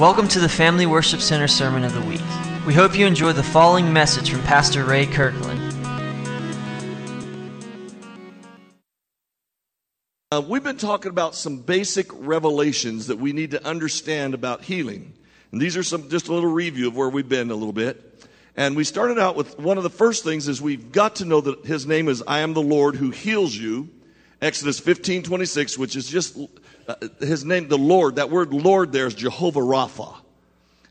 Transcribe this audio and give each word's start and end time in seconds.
Welcome 0.00 0.28
to 0.28 0.40
the 0.40 0.48
Family 0.48 0.86
Worship 0.86 1.20
Center 1.20 1.46
Sermon 1.46 1.84
of 1.84 1.92
the 1.92 2.00
Week. 2.00 2.22
We 2.66 2.72
hope 2.72 2.96
you 2.96 3.06
enjoy 3.06 3.34
the 3.34 3.42
following 3.42 3.92
message 3.92 4.30
from 4.30 4.40
Pastor 4.44 4.82
Ray 4.82 5.04
Kirkland. 5.04 5.60
Uh, 10.32 10.40
we've 10.40 10.64
been 10.64 10.78
talking 10.78 11.10
about 11.10 11.34
some 11.34 11.58
basic 11.58 12.06
revelations 12.14 13.08
that 13.08 13.18
we 13.18 13.34
need 13.34 13.50
to 13.50 13.62
understand 13.62 14.32
about 14.32 14.64
healing. 14.64 15.12
And 15.52 15.60
these 15.60 15.76
are 15.76 15.82
some 15.82 16.08
just 16.08 16.28
a 16.28 16.32
little 16.32 16.50
review 16.50 16.88
of 16.88 16.96
where 16.96 17.10
we've 17.10 17.28
been 17.28 17.50
a 17.50 17.54
little 17.54 17.74
bit. 17.74 18.26
And 18.56 18.76
we 18.76 18.84
started 18.84 19.18
out 19.18 19.36
with 19.36 19.58
one 19.58 19.76
of 19.76 19.82
the 19.82 19.90
first 19.90 20.24
things 20.24 20.48
is 20.48 20.62
we've 20.62 20.92
got 20.92 21.16
to 21.16 21.26
know 21.26 21.42
that 21.42 21.66
his 21.66 21.86
name 21.86 22.08
is 22.08 22.22
I 22.26 22.38
am 22.38 22.54
the 22.54 22.62
Lord 22.62 22.96
who 22.96 23.10
heals 23.10 23.54
you. 23.54 23.90
Exodus 24.40 24.80
15, 24.80 25.22
26, 25.22 25.76
which 25.76 25.96
is 25.96 26.08
just 26.08 26.38
uh, 26.88 26.94
his 27.18 27.44
name, 27.44 27.68
the 27.68 27.76
Lord. 27.76 28.16
That 28.16 28.30
word 28.30 28.52
Lord 28.52 28.90
there 28.90 29.06
is 29.06 29.14
Jehovah 29.14 29.60
Rapha. 29.60 30.16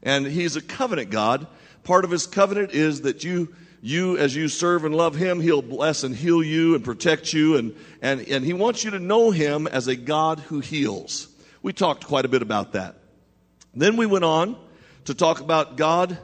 And 0.04 0.25
he's 0.25 0.55
a 0.55 0.61
covenant 0.61 1.10
God. 1.10 1.47
Part 1.83 2.05
of 2.05 2.11
his 2.11 2.27
covenant 2.27 2.71
is 2.71 3.01
that 3.01 3.24
you, 3.24 3.54
you, 3.82 4.18
as 4.18 4.36
you 4.36 4.47
serve 4.47 4.86
and 4.86 4.96
love 4.96 5.15
him, 5.15 5.41
he'll 5.41 5.64
bless 5.64 6.04
and 6.04 6.15
heal 6.15 6.43
you 6.43 6.75
and 6.75 6.83
protect 6.83 7.33
you. 7.33 7.57
And, 7.57 7.75
and, 8.01 8.21
and 8.27 8.46
he 8.46 8.54
wants 8.54 8.83
you 8.83 8.91
to 8.91 9.00
know 9.00 9.32
him 9.32 9.66
as 9.66 9.88
a 9.88 9.96
God 9.96 10.39
who 10.39 10.60
heals. 10.60 11.27
We 11.61 11.74
talked 11.74 12.05
quite 12.05 12.25
a 12.25 12.29
bit 12.29 12.41
about 12.41 12.74
that. 12.74 12.96
Then 13.74 13.97
we 13.97 14.05
went 14.05 14.25
on 14.25 14.57
to 15.05 15.13
talk 15.13 15.41
about 15.41 15.75
God 15.75 16.18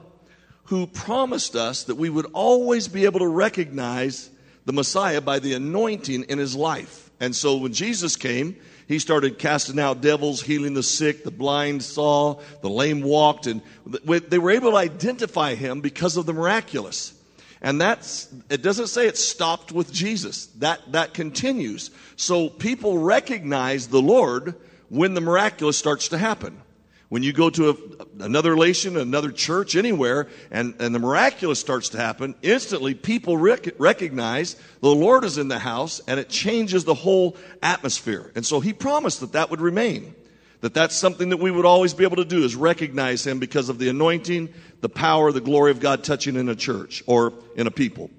who 0.65 0.87
promised 0.87 1.55
us 1.55 1.83
that 1.85 1.95
we 1.95 2.09
would 2.09 2.27
always 2.33 2.87
be 2.87 3.05
able 3.05 3.19
to 3.19 3.27
recognize 3.27 4.29
the 4.65 4.73
Messiah 4.73 5.21
by 5.21 5.39
the 5.39 5.53
anointing 5.53 6.23
in 6.23 6.37
his 6.37 6.55
life. 6.55 7.04
And 7.19 7.35
so 7.35 7.57
when 7.57 7.73
Jesus 7.73 8.15
came, 8.15 8.57
he 8.87 8.99
started 8.99 9.39
casting 9.39 9.79
out 9.79 10.01
devils, 10.01 10.41
healing 10.41 10.73
the 10.73 10.83
sick, 10.83 11.23
the 11.23 11.31
blind 11.31 11.83
saw, 11.83 12.39
the 12.61 12.69
lame 12.69 13.01
walked, 13.01 13.47
and 13.47 13.61
they 14.03 14.37
were 14.37 14.51
able 14.51 14.71
to 14.71 14.77
identify 14.77 15.55
him 15.55 15.81
because 15.81 16.17
of 16.17 16.25
the 16.25 16.33
miraculous. 16.33 17.13
And 17.61 17.81
that's, 17.81 18.27
it 18.49 18.61
doesn't 18.61 18.87
say 18.87 19.07
it 19.07 19.17
stopped 19.17 19.71
with 19.71 19.91
Jesus. 19.91 20.47
That, 20.57 20.91
that 20.91 21.13
continues. 21.13 21.89
So 22.15 22.49
people 22.49 22.99
recognize 22.99 23.87
the 23.87 24.01
Lord 24.01 24.55
when 24.89 25.15
the 25.15 25.21
miraculous 25.21 25.77
starts 25.77 26.09
to 26.09 26.17
happen. 26.17 26.61
When 27.09 27.21
you 27.21 27.33
go 27.33 27.49
to 27.51 27.69
a, 27.69 28.23
another 28.23 28.51
relation, 28.51 28.97
another 28.97 29.31
church, 29.31 29.75
anywhere, 29.75 30.27
and, 30.49 30.73
and 30.79 30.93
the 30.93 30.99
miraculous 30.99 31.59
starts 31.59 31.89
to 31.89 31.97
happen, 31.97 32.33
instantly 32.41 32.95
people 32.95 33.37
rec- 33.37 33.79
recognize 33.79 34.55
the 34.81 34.89
Lord 34.89 35.23
is 35.23 35.37
in 35.37 35.47
the 35.47 35.59
house 35.59 36.01
and 36.07 36.19
it 36.19 36.29
changes 36.29 36.83
the 36.83 36.95
whole 36.95 37.37
atmosphere. 37.61 38.31
And 38.35 38.45
so 38.45 38.59
he 38.59 38.73
promised 38.73 39.19
that 39.19 39.33
that 39.33 39.51
would 39.51 39.61
remain. 39.61 40.15
That 40.61 40.73
that's 40.73 40.95
something 40.95 41.29
that 41.29 41.37
we 41.37 41.51
would 41.51 41.65
always 41.65 41.93
be 41.93 42.05
able 42.05 42.15
to 42.15 42.25
do 42.25 42.43
is 42.43 42.55
recognize 42.55 43.25
him 43.25 43.37
because 43.37 43.69
of 43.69 43.77
the 43.77 43.89
anointing, 43.89 44.51
the 44.81 44.89
power, 44.89 45.31
the 45.31 45.41
glory 45.41 45.69
of 45.69 45.79
God 45.79 46.03
touching 46.03 46.35
in 46.35 46.49
a 46.49 46.55
church 46.55 47.03
or 47.05 47.33
in 47.55 47.67
a 47.67 47.71
people. 47.71 48.09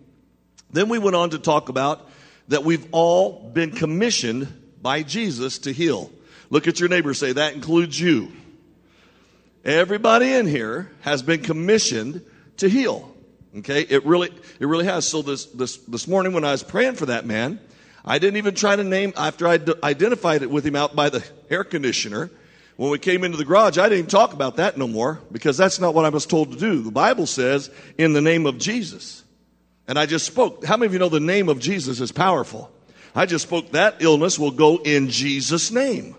Then 0.71 0.89
we 0.89 1.01
went 1.01 1.17
on 1.17 1.31
to 1.31 1.41
talk 1.41 1.69
about 1.69 2.09
that 2.49 2.63
we've 2.63 2.87
all 2.93 3.51
been 3.51 3.73
commissioned 3.73 4.47
by 4.81 5.03
Jesus 5.03 5.59
to 5.61 5.73
heal. 5.73 6.13
Look 6.51 6.69
at 6.69 6.79
your 6.79 6.89
neighbor, 6.89 7.15
say, 7.15 7.33
that 7.33 7.55
includes 7.55 7.99
you. 7.99 8.31
Everybody 9.67 10.33
in 10.33 10.47
here 10.47 10.93
has 11.01 11.23
been 11.23 11.43
commissioned 11.43 12.25
to 12.59 12.69
heal. 12.69 13.13
Okay, 13.59 13.81
it 13.81 14.07
really, 14.07 14.31
it 14.61 14.67
really 14.67 14.85
has. 14.85 15.09
So 15.09 15.23
this, 15.23 15.47
this, 15.47 15.79
this 15.79 16.07
morning 16.07 16.33
when 16.35 16.45
I 16.45 16.53
was 16.53 16.63
praying 16.63 16.95
for 16.95 17.07
that 17.07 17.27
man, 17.27 17.59
I 18.05 18.21
didn't 18.21 18.37
even 18.37 18.55
try 18.55 18.77
to 18.77 18.85
name, 18.85 19.13
after 19.17 19.49
I 19.49 19.57
d- 19.57 19.75
identified 19.83 20.43
it 20.43 20.51
with 20.53 20.65
him 20.65 20.77
out 20.77 20.95
by 20.95 21.09
the 21.09 21.25
air 21.51 21.65
conditioner, 21.65 22.31
when 22.77 22.91
we 22.91 23.01
came 23.01 23.25
into 23.25 23.37
the 23.37 23.45
garage, 23.45 23.77
I 23.77 23.89
didn't 23.89 23.99
even 23.99 24.11
talk 24.11 24.35
about 24.35 24.57
that 24.57 24.79
no 24.79 24.87
more 24.87 25.21
because 25.33 25.57
that's 25.57 25.81
not 25.81 25.95
what 25.95 26.05
I 26.05 26.11
was 26.11 26.27
told 26.27 26.53
to 26.53 26.59
do. 26.59 26.83
The 26.83 26.93
Bible 26.93 27.27
says, 27.27 27.69
in 27.99 28.13
the 28.13 28.21
name 28.21 28.47
of 28.47 28.59
Jesus. 28.59 29.25
And 29.89 29.99
I 29.99 30.07
just 30.07 30.27
spoke. 30.27 30.65
How 30.65 30.77
many 30.77 30.87
of 30.87 30.93
you 30.93 31.01
know 31.01 31.09
the 31.09 31.19
name 31.19 31.49
of 31.49 31.59
Jesus 31.59 32.01
is 32.01 32.13
powerful? 32.13 32.71
I 33.17 33.27
just 33.27 33.49
spoke 33.49 33.73
that 33.73 33.97
illness 33.99 34.39
will 34.39 34.53
go 34.53 34.77
in 34.77 35.09
Jesus' 35.09 35.73
name. 35.73 36.15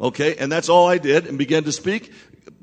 Okay, 0.00 0.34
and 0.36 0.50
that's 0.50 0.68
all 0.68 0.88
I 0.88 0.98
did 0.98 1.28
and 1.28 1.38
began 1.38 1.62
to 1.64 1.72
speak. 1.72 2.12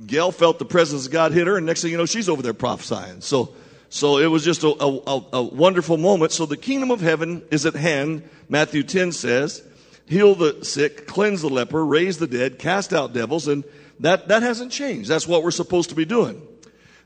Gail 0.06 0.32
felt 0.32 0.60
the 0.60 0.66
presence 0.66 1.06
of 1.06 1.12
God 1.12 1.32
hit 1.32 1.48
her, 1.48 1.58
and 1.58 1.66
next 1.66 1.82
thing 1.82 1.92
you 1.92 1.98
know, 1.98 2.06
she's 2.06 2.30
over 2.30 2.42
there 2.42 2.54
prophesying. 2.54 3.22
So, 3.22 3.54
so 3.90 4.18
it 4.18 4.28
was 4.28 4.44
just 4.44 4.64
a, 4.64 4.68
a, 4.68 5.26
a 5.34 5.44
wonderful 5.44 5.98
moment. 5.98 6.32
So 6.32 6.46
the 6.46 6.58
kingdom 6.58 6.92
of 6.92 7.02
heaven 7.02 7.44
is 7.52 7.66
at 7.66 7.76
hand. 7.76 8.28
Matthew 8.50 8.84
10 8.84 9.12
says, 9.12 9.64
heal 10.06 10.36
the 10.36 10.64
sick, 10.64 11.08
cleanse 11.08 11.42
the 11.42 11.50
leper, 11.50 11.84
raise 11.86 12.18
the 12.18 12.28
dead, 12.28 12.60
cast 12.60 12.94
out 12.94 13.14
devils, 13.14 13.48
and 13.48 13.64
that, 14.00 14.28
that 14.28 14.44
hasn't 14.44 14.72
changed. 14.72 15.10
That's 15.10 15.28
what 15.28 15.44
we're 15.44 15.52
supposed 15.52 15.90
to 15.90 15.96
be 15.96 16.06
doing. 16.06 16.42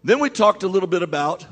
Then 0.04 0.20
we 0.20 0.30
talked 0.30 0.64
a 0.64 0.68
little 0.68 0.88
bit 0.88 1.02
about 1.02 1.46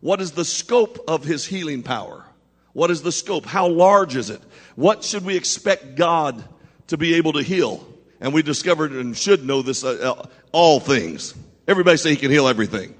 what 0.00 0.20
is 0.20 0.32
the 0.32 0.44
scope 0.44 1.04
of 1.08 1.24
his 1.24 1.46
healing 1.46 1.82
power? 1.82 2.24
What 2.72 2.90
is 2.90 3.02
the 3.02 3.12
scope? 3.12 3.46
How 3.46 3.68
large 3.68 4.16
is 4.16 4.30
it? 4.30 4.40
What 4.74 5.04
should 5.04 5.24
we 5.24 5.36
expect 5.36 5.94
God 5.94 6.42
to 6.88 6.96
be 6.96 7.14
able 7.14 7.34
to 7.34 7.42
heal? 7.42 7.86
And 8.22 8.32
we 8.32 8.42
discovered 8.42 8.92
and 8.92 9.16
should 9.16 9.44
know 9.44 9.62
this 9.62 9.82
uh, 9.82 10.14
uh, 10.16 10.26
all 10.52 10.78
things. 10.78 11.34
Everybody 11.66 11.96
say 11.96 12.10
he 12.10 12.16
can 12.16 12.30
heal 12.30 12.46
everything. 12.46 12.94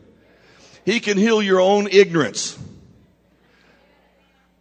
He 0.85 0.99
can 0.99 1.17
heal 1.17 1.41
your 1.41 1.61
own 1.61 1.87
ignorance. 1.91 2.59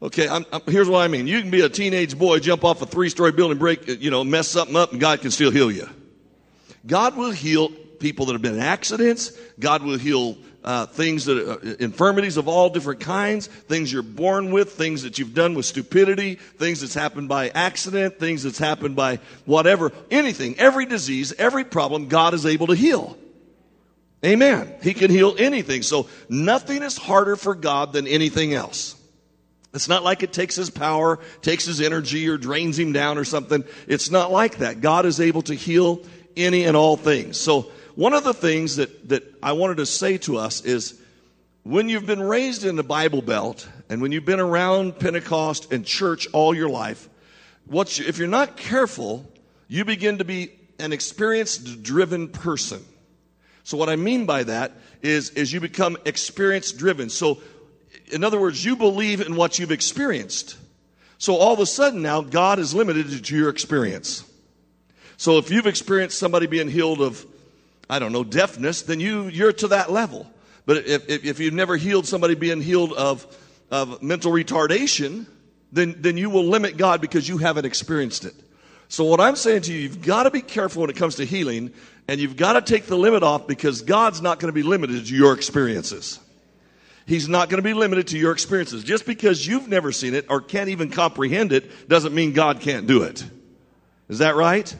Okay, 0.03 0.29
I'm, 0.29 0.45
I'm, 0.53 0.61
here's 0.67 0.87
what 0.87 0.99
I 0.99 1.07
mean. 1.07 1.25
You 1.25 1.41
can 1.41 1.49
be 1.49 1.61
a 1.61 1.69
teenage 1.69 2.17
boy, 2.17 2.39
jump 2.39 2.63
off 2.63 2.81
a 2.81 2.85
three-story 2.85 3.31
building, 3.31 3.57
break, 3.57 3.87
you 3.87 4.11
know, 4.11 4.23
mess 4.23 4.47
something 4.47 4.75
up, 4.75 4.91
and 4.91 5.01
God 5.01 5.21
can 5.21 5.31
still 5.31 5.51
heal 5.51 5.71
you. 5.71 5.89
God 6.85 7.17
will 7.17 7.31
heal 7.31 7.69
people 7.99 8.27
that 8.27 8.33
have 8.33 8.41
been 8.41 8.55
in 8.55 8.61
accidents. 8.61 9.31
God 9.59 9.81
will 9.81 9.97
heal 9.97 10.37
uh, 10.63 10.85
things 10.85 11.25
that 11.25 11.37
uh, 11.37 11.75
infirmities 11.79 12.37
of 12.37 12.47
all 12.47 12.69
different 12.69 12.99
kinds, 12.99 13.47
things 13.47 13.91
you're 13.91 14.03
born 14.03 14.51
with, 14.51 14.73
things 14.73 15.03
that 15.03 15.17
you've 15.17 15.33
done 15.33 15.55
with 15.55 15.65
stupidity, 15.65 16.35
things 16.35 16.81
that's 16.81 16.93
happened 16.93 17.29
by 17.29 17.49
accident, 17.49 18.19
things 18.19 18.43
that's 18.43 18.59
happened 18.59 18.95
by 18.95 19.19
whatever, 19.45 19.91
anything, 20.09 20.57
every 20.59 20.85
disease, 20.85 21.33
every 21.37 21.63
problem, 21.63 22.07
God 22.07 22.33
is 22.33 22.45
able 22.45 22.67
to 22.67 22.75
heal. 22.75 23.17
Amen. 24.23 24.71
He 24.83 24.93
can 24.93 25.09
heal 25.09 25.35
anything. 25.39 25.81
So 25.81 26.07
nothing 26.29 26.83
is 26.83 26.95
harder 26.95 27.35
for 27.35 27.55
God 27.55 27.91
than 27.91 28.05
anything 28.07 28.53
else. 28.53 28.95
It's 29.73 29.87
not 29.87 30.03
like 30.03 30.21
it 30.21 30.33
takes 30.33 30.55
his 30.55 30.69
power, 30.69 31.19
takes 31.41 31.65
his 31.65 31.81
energy, 31.81 32.27
or 32.27 32.37
drains 32.37 32.77
him 32.77 32.91
down 32.91 33.17
or 33.17 33.23
something. 33.23 33.63
It's 33.87 34.11
not 34.11 34.31
like 34.31 34.57
that. 34.57 34.81
God 34.81 35.05
is 35.05 35.19
able 35.19 35.41
to 35.43 35.55
heal 35.55 36.03
any 36.35 36.65
and 36.65 36.75
all 36.77 36.97
things. 36.97 37.37
So 37.37 37.71
one 37.95 38.13
of 38.13 38.23
the 38.23 38.33
things 38.33 38.77
that, 38.77 39.09
that 39.09 39.23
I 39.43 39.53
wanted 39.53 39.77
to 39.77 39.85
say 39.85 40.17
to 40.19 40.37
us 40.37 40.61
is 40.61 40.99
when 41.63 41.89
you've 41.89 42.05
been 42.05 42.21
raised 42.21 42.65
in 42.65 42.75
the 42.75 42.83
Bible 42.83 43.21
Belt 43.21 43.67
and 43.89 44.01
when 44.01 44.11
you've 44.11 44.25
been 44.25 44.39
around 44.39 44.97
Pentecost 44.99 45.71
and 45.71 45.85
church 45.85 46.27
all 46.33 46.55
your 46.55 46.69
life, 46.69 47.09
what 47.65 47.99
you, 47.99 48.05
if 48.05 48.17
you're 48.17 48.27
not 48.27 48.57
careful, 48.57 49.29
you 49.67 49.85
begin 49.85 50.17
to 50.17 50.25
be 50.25 50.51
an 50.79 50.93
experience 50.93 51.57
driven 51.57 52.27
person. 52.27 52.83
So 53.63 53.77
what 53.77 53.89
I 53.89 53.95
mean 53.95 54.25
by 54.25 54.43
that 54.43 54.71
is, 55.01 55.29
is 55.31 55.53
you 55.53 55.59
become 55.59 55.97
experience 56.05 56.71
driven. 56.71 57.09
So 57.09 57.41
in 58.11 58.23
other 58.23 58.39
words, 58.39 58.63
you 58.65 58.75
believe 58.75 59.21
in 59.21 59.35
what 59.35 59.59
you've 59.59 59.71
experienced. 59.71 60.57
So 61.17 61.35
all 61.35 61.53
of 61.53 61.59
a 61.59 61.65
sudden 61.65 62.01
now 62.01 62.21
God 62.21 62.57
is 62.57 62.73
limited 62.73 63.23
to 63.23 63.35
your 63.35 63.49
experience. 63.49 64.23
So 65.17 65.37
if 65.37 65.51
you've 65.51 65.67
experienced 65.67 66.17
somebody 66.17 66.47
being 66.47 66.67
healed 66.67 66.99
of 66.99 67.25
I 67.91 67.99
don't 67.99 68.13
know, 68.13 68.23
deafness, 68.23 68.83
then 68.83 69.01
you, 69.01 69.27
you're 69.27 69.51
to 69.51 69.67
that 69.67 69.91
level. 69.91 70.25
But 70.65 70.77
if, 70.87 71.09
if, 71.09 71.25
if 71.25 71.39
you've 71.41 71.53
never 71.53 71.75
healed 71.75 72.07
somebody 72.07 72.35
being 72.35 72.61
healed 72.61 72.93
of, 72.93 73.27
of 73.69 74.01
mental 74.01 74.31
retardation, 74.31 75.25
then, 75.73 75.95
then 75.99 76.15
you 76.15 76.29
will 76.29 76.45
limit 76.45 76.77
God 76.77 77.01
because 77.01 77.27
you 77.27 77.37
haven't 77.37 77.65
experienced 77.65 78.23
it. 78.23 78.33
So 78.87 79.03
what 79.03 79.19
I'm 79.19 79.35
saying 79.35 79.63
to 79.63 79.73
you, 79.73 79.79
you've 79.79 80.01
got 80.01 80.23
to 80.23 80.31
be 80.31 80.41
careful 80.41 80.81
when 80.81 80.89
it 80.89 80.95
comes 80.95 81.15
to 81.15 81.25
healing, 81.25 81.73
and 82.07 82.21
you've 82.21 82.37
got 82.37 82.53
to 82.53 82.61
take 82.61 82.85
the 82.85 82.95
limit 82.95 83.23
off 83.23 83.45
because 83.45 83.81
God's 83.81 84.21
not 84.21 84.39
going 84.39 84.47
to 84.49 84.55
be 84.55 84.63
limited 84.63 85.05
to 85.07 85.13
your 85.13 85.33
experiences. 85.33 86.17
He's 87.05 87.27
not 87.27 87.49
going 87.49 87.61
to 87.61 87.67
be 87.67 87.73
limited 87.73 88.07
to 88.07 88.17
your 88.17 88.31
experiences. 88.31 88.85
Just 88.85 89.05
because 89.05 89.45
you've 89.45 89.67
never 89.67 89.91
seen 89.91 90.13
it 90.13 90.27
or 90.29 90.39
can't 90.39 90.69
even 90.69 90.91
comprehend 90.91 91.51
it 91.51 91.89
doesn't 91.89 92.15
mean 92.15 92.31
God 92.31 92.61
can't 92.61 92.87
do 92.87 93.03
it. 93.03 93.21
Is 94.07 94.19
that 94.19 94.35
right? 94.35 94.73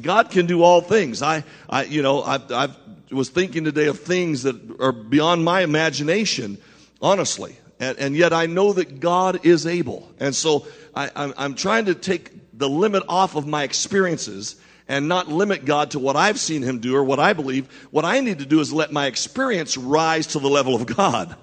God 0.00 0.30
can 0.30 0.46
do 0.46 0.62
all 0.62 0.80
things. 0.80 1.22
I, 1.22 1.44
I 1.68 1.84
you 1.84 2.02
know, 2.02 2.22
I, 2.22 2.40
I 2.50 2.68
was 3.10 3.28
thinking 3.28 3.64
today 3.64 3.86
of 3.86 4.00
things 4.00 4.42
that 4.42 4.80
are 4.80 4.92
beyond 4.92 5.44
my 5.44 5.62
imagination, 5.62 6.58
honestly. 7.00 7.56
And, 7.80 7.98
and 7.98 8.16
yet 8.16 8.32
I 8.32 8.46
know 8.46 8.72
that 8.72 9.00
God 9.00 9.44
is 9.44 9.66
able. 9.66 10.10
And 10.18 10.34
so 10.34 10.66
I, 10.94 11.10
I'm, 11.14 11.34
I'm 11.36 11.54
trying 11.54 11.86
to 11.86 11.94
take 11.94 12.30
the 12.56 12.68
limit 12.68 13.02
off 13.08 13.36
of 13.36 13.46
my 13.46 13.62
experiences 13.62 14.56
and 14.86 15.08
not 15.08 15.28
limit 15.28 15.64
God 15.64 15.92
to 15.92 15.98
what 15.98 16.16
I've 16.16 16.38
seen 16.38 16.62
Him 16.62 16.78
do 16.78 16.94
or 16.94 17.04
what 17.04 17.18
I 17.18 17.32
believe. 17.32 17.68
What 17.90 18.04
I 18.04 18.20
need 18.20 18.38
to 18.40 18.46
do 18.46 18.60
is 18.60 18.72
let 18.72 18.92
my 18.92 19.06
experience 19.06 19.76
rise 19.76 20.28
to 20.28 20.38
the 20.38 20.48
level 20.48 20.74
of 20.74 20.86
God, 20.86 21.34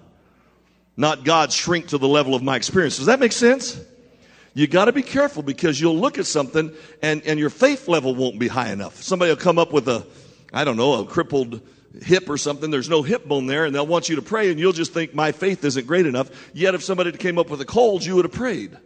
not 0.95 1.23
God 1.23 1.51
shrink 1.51 1.87
to 1.87 1.97
the 1.97 2.07
level 2.07 2.35
of 2.35 2.43
my 2.43 2.55
experience. 2.55 2.97
Does 2.97 3.07
that 3.07 3.19
make 3.19 3.31
sense? 3.31 3.79
You 4.53 4.67
got 4.67 4.85
to 4.85 4.91
be 4.91 5.03
careful 5.03 5.43
because 5.43 5.79
you'll 5.79 5.97
look 5.97 6.17
at 6.17 6.25
something 6.25 6.73
and, 7.01 7.21
and 7.23 7.39
your 7.39 7.49
faith 7.49 7.87
level 7.87 8.13
won't 8.13 8.37
be 8.37 8.47
high 8.47 8.71
enough. 8.71 9.01
Somebody 9.01 9.31
will 9.31 9.37
come 9.37 9.57
up 9.57 9.71
with 9.71 9.87
a, 9.87 10.05
I 10.51 10.63
don't 10.65 10.77
know, 10.77 11.01
a 11.01 11.05
crippled 11.05 11.61
hip 12.01 12.29
or 12.29 12.37
something. 12.37 12.71
There's 12.71 12.89
no 12.89 13.01
hip 13.01 13.27
bone 13.27 13.47
there, 13.47 13.65
and 13.65 13.73
they'll 13.73 13.87
want 13.87 14.09
you 14.09 14.17
to 14.17 14.21
pray, 14.21 14.49
and 14.51 14.59
you'll 14.59 14.73
just 14.73 14.93
think 14.93 15.13
my 15.13 15.31
faith 15.31 15.63
isn't 15.63 15.87
great 15.87 16.05
enough. 16.05 16.29
Yet, 16.53 16.75
if 16.75 16.83
somebody 16.83 17.11
came 17.13 17.37
up 17.37 17.49
with 17.49 17.61
a 17.61 17.65
cold, 17.65 18.03
you 18.03 18.15
would 18.15 18.25
have 18.25 18.33
prayed. 18.33 18.77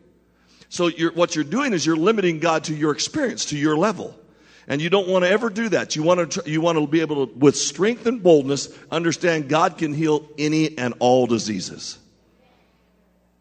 So, 0.70 0.88
you're, 0.88 1.12
what 1.12 1.36
you're 1.36 1.44
doing 1.44 1.74
is 1.74 1.86
you're 1.86 1.96
limiting 1.96 2.40
God 2.40 2.66
to 2.66 2.76
your 2.76 2.92
experience, 2.92 3.46
to 3.46 3.58
your 3.58 3.78
level. 3.78 4.20
And 4.68 4.82
you 4.82 4.90
don't 4.90 5.08
want 5.08 5.24
to 5.26 5.30
ever 5.30 5.52
do 5.52 5.70
that. 5.70 5.96
You 5.96 6.02
want 6.02 6.32
to, 6.32 6.44
you 6.50 6.60
want 6.60 6.80
to 6.80 6.88
be 6.88 7.02
able 7.02 7.28
to, 7.28 7.34
with 7.34 7.56
strength 7.56 8.08
and 8.08 8.24
boldness, 8.24 8.76
understand 8.90 9.48
God 9.48 9.78
can 9.78 9.94
heal 9.94 10.28
any 10.40 10.76
and 10.78 10.96
all 11.00 11.28
diseases. 11.28 12.00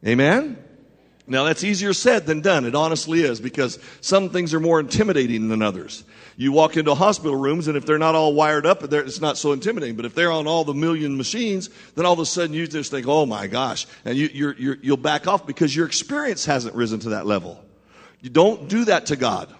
Amen? 0.06 0.62
Now, 1.26 1.44
that's 1.44 1.65
easier 1.65 1.94
said 1.94 2.26
than 2.26 2.43
done. 2.43 2.67
It 2.67 2.75
honestly 2.75 3.23
is 3.23 3.41
because 3.41 3.79
some 4.03 4.29
things 4.29 4.53
are 4.53 4.61
more 4.61 4.79
intimidating 4.79 5.49
than 5.49 5.62
others. 5.62 6.05
You 6.37 6.53
walk 6.53 6.76
into 6.76 6.94
hospital 6.94 7.37
rooms, 7.37 7.67
and 7.67 7.79
if 7.79 7.87
they're 7.87 7.99
not 7.99 8.15
all 8.15 8.35
wired 8.35 8.67
up, 8.67 8.82
it's 8.93 9.21
not 9.23 9.38
so 9.38 9.53
intimidating. 9.53 9.97
But 9.97 10.05
if 10.05 10.15
they're 10.15 10.32
on 10.32 10.47
all 10.47 10.65
the 10.65 10.75
million 10.75 11.17
machines, 11.17 11.71
then 11.94 12.05
all 12.05 12.12
of 12.12 12.19
a 12.19 12.26
sudden 12.26 12.55
you 12.55 12.67
just 12.67 12.91
think, 12.91 13.06
oh 13.09 13.25
my 13.25 13.47
gosh. 13.47 13.87
And 14.05 14.19
you, 14.19 14.29
you're, 14.35 14.55
you're, 14.55 14.76
you'll 14.82 14.97
back 14.99 15.26
off 15.26 15.47
because 15.47 15.75
your 15.75 15.87
experience 15.87 16.44
hasn't 16.44 16.75
risen 16.75 17.00
to 17.00 17.11
that 17.11 17.25
level. 17.25 17.65
You 18.20 18.29
don't 18.29 18.69
do 18.69 18.85
that 18.87 19.06
to 19.06 19.17
God. 19.17 19.55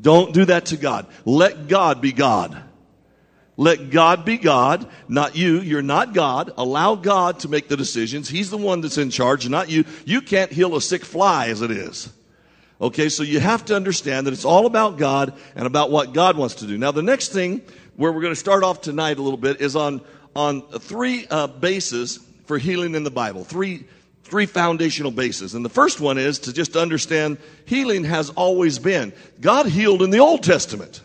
Don't 0.00 0.32
do 0.32 0.44
that 0.44 0.66
to 0.66 0.76
God. 0.76 1.06
Let 1.24 1.66
God 1.66 2.00
be 2.00 2.12
God. 2.12 2.62
Let 3.60 3.90
God 3.90 4.24
be 4.24 4.38
God, 4.38 4.88
not 5.08 5.36
you. 5.36 5.60
You're 5.60 5.82
not 5.82 6.14
God. 6.14 6.52
Allow 6.56 6.94
God 6.94 7.40
to 7.40 7.48
make 7.48 7.66
the 7.66 7.76
decisions. 7.76 8.28
He's 8.28 8.50
the 8.50 8.56
one 8.56 8.80
that's 8.80 8.98
in 8.98 9.10
charge, 9.10 9.48
not 9.48 9.68
you. 9.68 9.84
You 10.04 10.22
can't 10.22 10.52
heal 10.52 10.76
a 10.76 10.80
sick 10.80 11.04
fly 11.04 11.48
as 11.48 11.60
it 11.60 11.72
is. 11.72 12.08
Okay, 12.80 13.08
so 13.08 13.24
you 13.24 13.40
have 13.40 13.64
to 13.64 13.74
understand 13.74 14.28
that 14.28 14.32
it's 14.32 14.44
all 14.44 14.64
about 14.64 14.96
God 14.96 15.36
and 15.56 15.66
about 15.66 15.90
what 15.90 16.12
God 16.12 16.36
wants 16.36 16.54
to 16.56 16.68
do. 16.68 16.78
Now, 16.78 16.92
the 16.92 17.02
next 17.02 17.32
thing 17.32 17.60
where 17.96 18.12
we're 18.12 18.20
going 18.20 18.32
to 18.32 18.38
start 18.38 18.62
off 18.62 18.80
tonight 18.80 19.18
a 19.18 19.22
little 19.22 19.36
bit 19.36 19.60
is 19.60 19.74
on, 19.74 20.02
on 20.36 20.62
three 20.62 21.26
uh, 21.28 21.48
bases 21.48 22.20
for 22.46 22.58
healing 22.58 22.94
in 22.94 23.02
the 23.02 23.10
Bible. 23.10 23.42
Three 23.42 23.86
three 24.22 24.46
foundational 24.46 25.10
bases. 25.10 25.54
And 25.54 25.64
the 25.64 25.70
first 25.70 26.00
one 26.00 26.18
is 26.18 26.38
to 26.40 26.52
just 26.52 26.76
understand 26.76 27.38
healing 27.64 28.04
has 28.04 28.28
always 28.30 28.78
been. 28.78 29.14
God 29.40 29.66
healed 29.66 30.02
in 30.02 30.10
the 30.10 30.18
Old 30.18 30.42
Testament. 30.42 31.00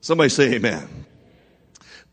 Somebody 0.00 0.30
say 0.30 0.54
amen. 0.54 1.05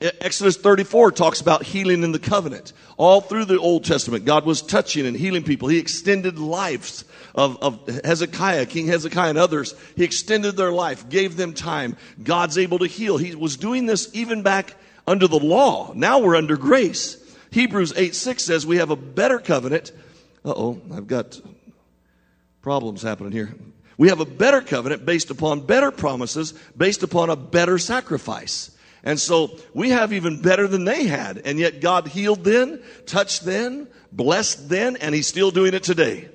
Exodus 0.01 0.57
34 0.57 1.11
talks 1.11 1.39
about 1.39 1.63
healing 1.63 2.03
in 2.03 2.11
the 2.11 2.19
covenant. 2.19 2.73
All 2.97 3.21
through 3.21 3.45
the 3.45 3.59
Old 3.59 3.85
Testament, 3.85 4.25
God 4.25 4.45
was 4.45 4.61
touching 4.61 5.05
and 5.05 5.15
healing 5.15 5.43
people. 5.43 5.69
He 5.69 5.77
extended 5.77 6.39
lives 6.39 7.05
of, 7.35 7.61
of 7.61 7.87
Hezekiah, 8.03 8.65
King 8.65 8.87
Hezekiah 8.87 9.29
and 9.29 9.37
others. 9.37 9.75
He 9.95 10.03
extended 10.03 10.57
their 10.57 10.71
life, 10.71 11.09
gave 11.09 11.37
them 11.37 11.53
time. 11.53 11.95
God's 12.21 12.57
able 12.57 12.79
to 12.79 12.87
heal. 12.87 13.17
He 13.17 13.33
was 13.35 13.55
doing 13.55 13.85
this 13.85 14.09
even 14.13 14.41
back 14.41 14.75
under 15.07 15.27
the 15.27 15.39
law. 15.39 15.93
Now 15.95 16.19
we're 16.19 16.35
under 16.35 16.57
grace. 16.57 17.17
Hebrews 17.51 17.93
8 17.95 18.15
6 18.15 18.43
says 18.43 18.65
we 18.65 18.77
have 18.77 18.89
a 18.89 18.95
better 18.95 19.39
covenant. 19.39 19.91
Uh 20.43 20.53
oh, 20.55 20.81
I've 20.93 21.07
got 21.07 21.39
problems 22.61 23.01
happening 23.01 23.31
here. 23.31 23.53
We 23.97 24.09
have 24.09 24.19
a 24.19 24.25
better 24.25 24.61
covenant 24.61 25.05
based 25.05 25.29
upon 25.29 25.61
better 25.61 25.91
promises, 25.91 26.53
based 26.75 27.03
upon 27.03 27.29
a 27.29 27.35
better 27.35 27.77
sacrifice. 27.77 28.72
And 29.03 29.19
so 29.19 29.57
we 29.73 29.89
have 29.89 30.13
even 30.13 30.41
better 30.41 30.67
than 30.67 30.85
they 30.85 31.05
had. 31.05 31.41
And 31.45 31.59
yet 31.59 31.81
God 31.81 32.07
healed 32.07 32.43
then, 32.43 32.81
touched 33.05 33.43
then, 33.43 33.87
blessed 34.11 34.69
then, 34.69 34.95
and 34.97 35.13
He's 35.13 35.27
still 35.27 35.51
doing 35.51 35.73
it 35.73 35.83
today. 35.83 36.29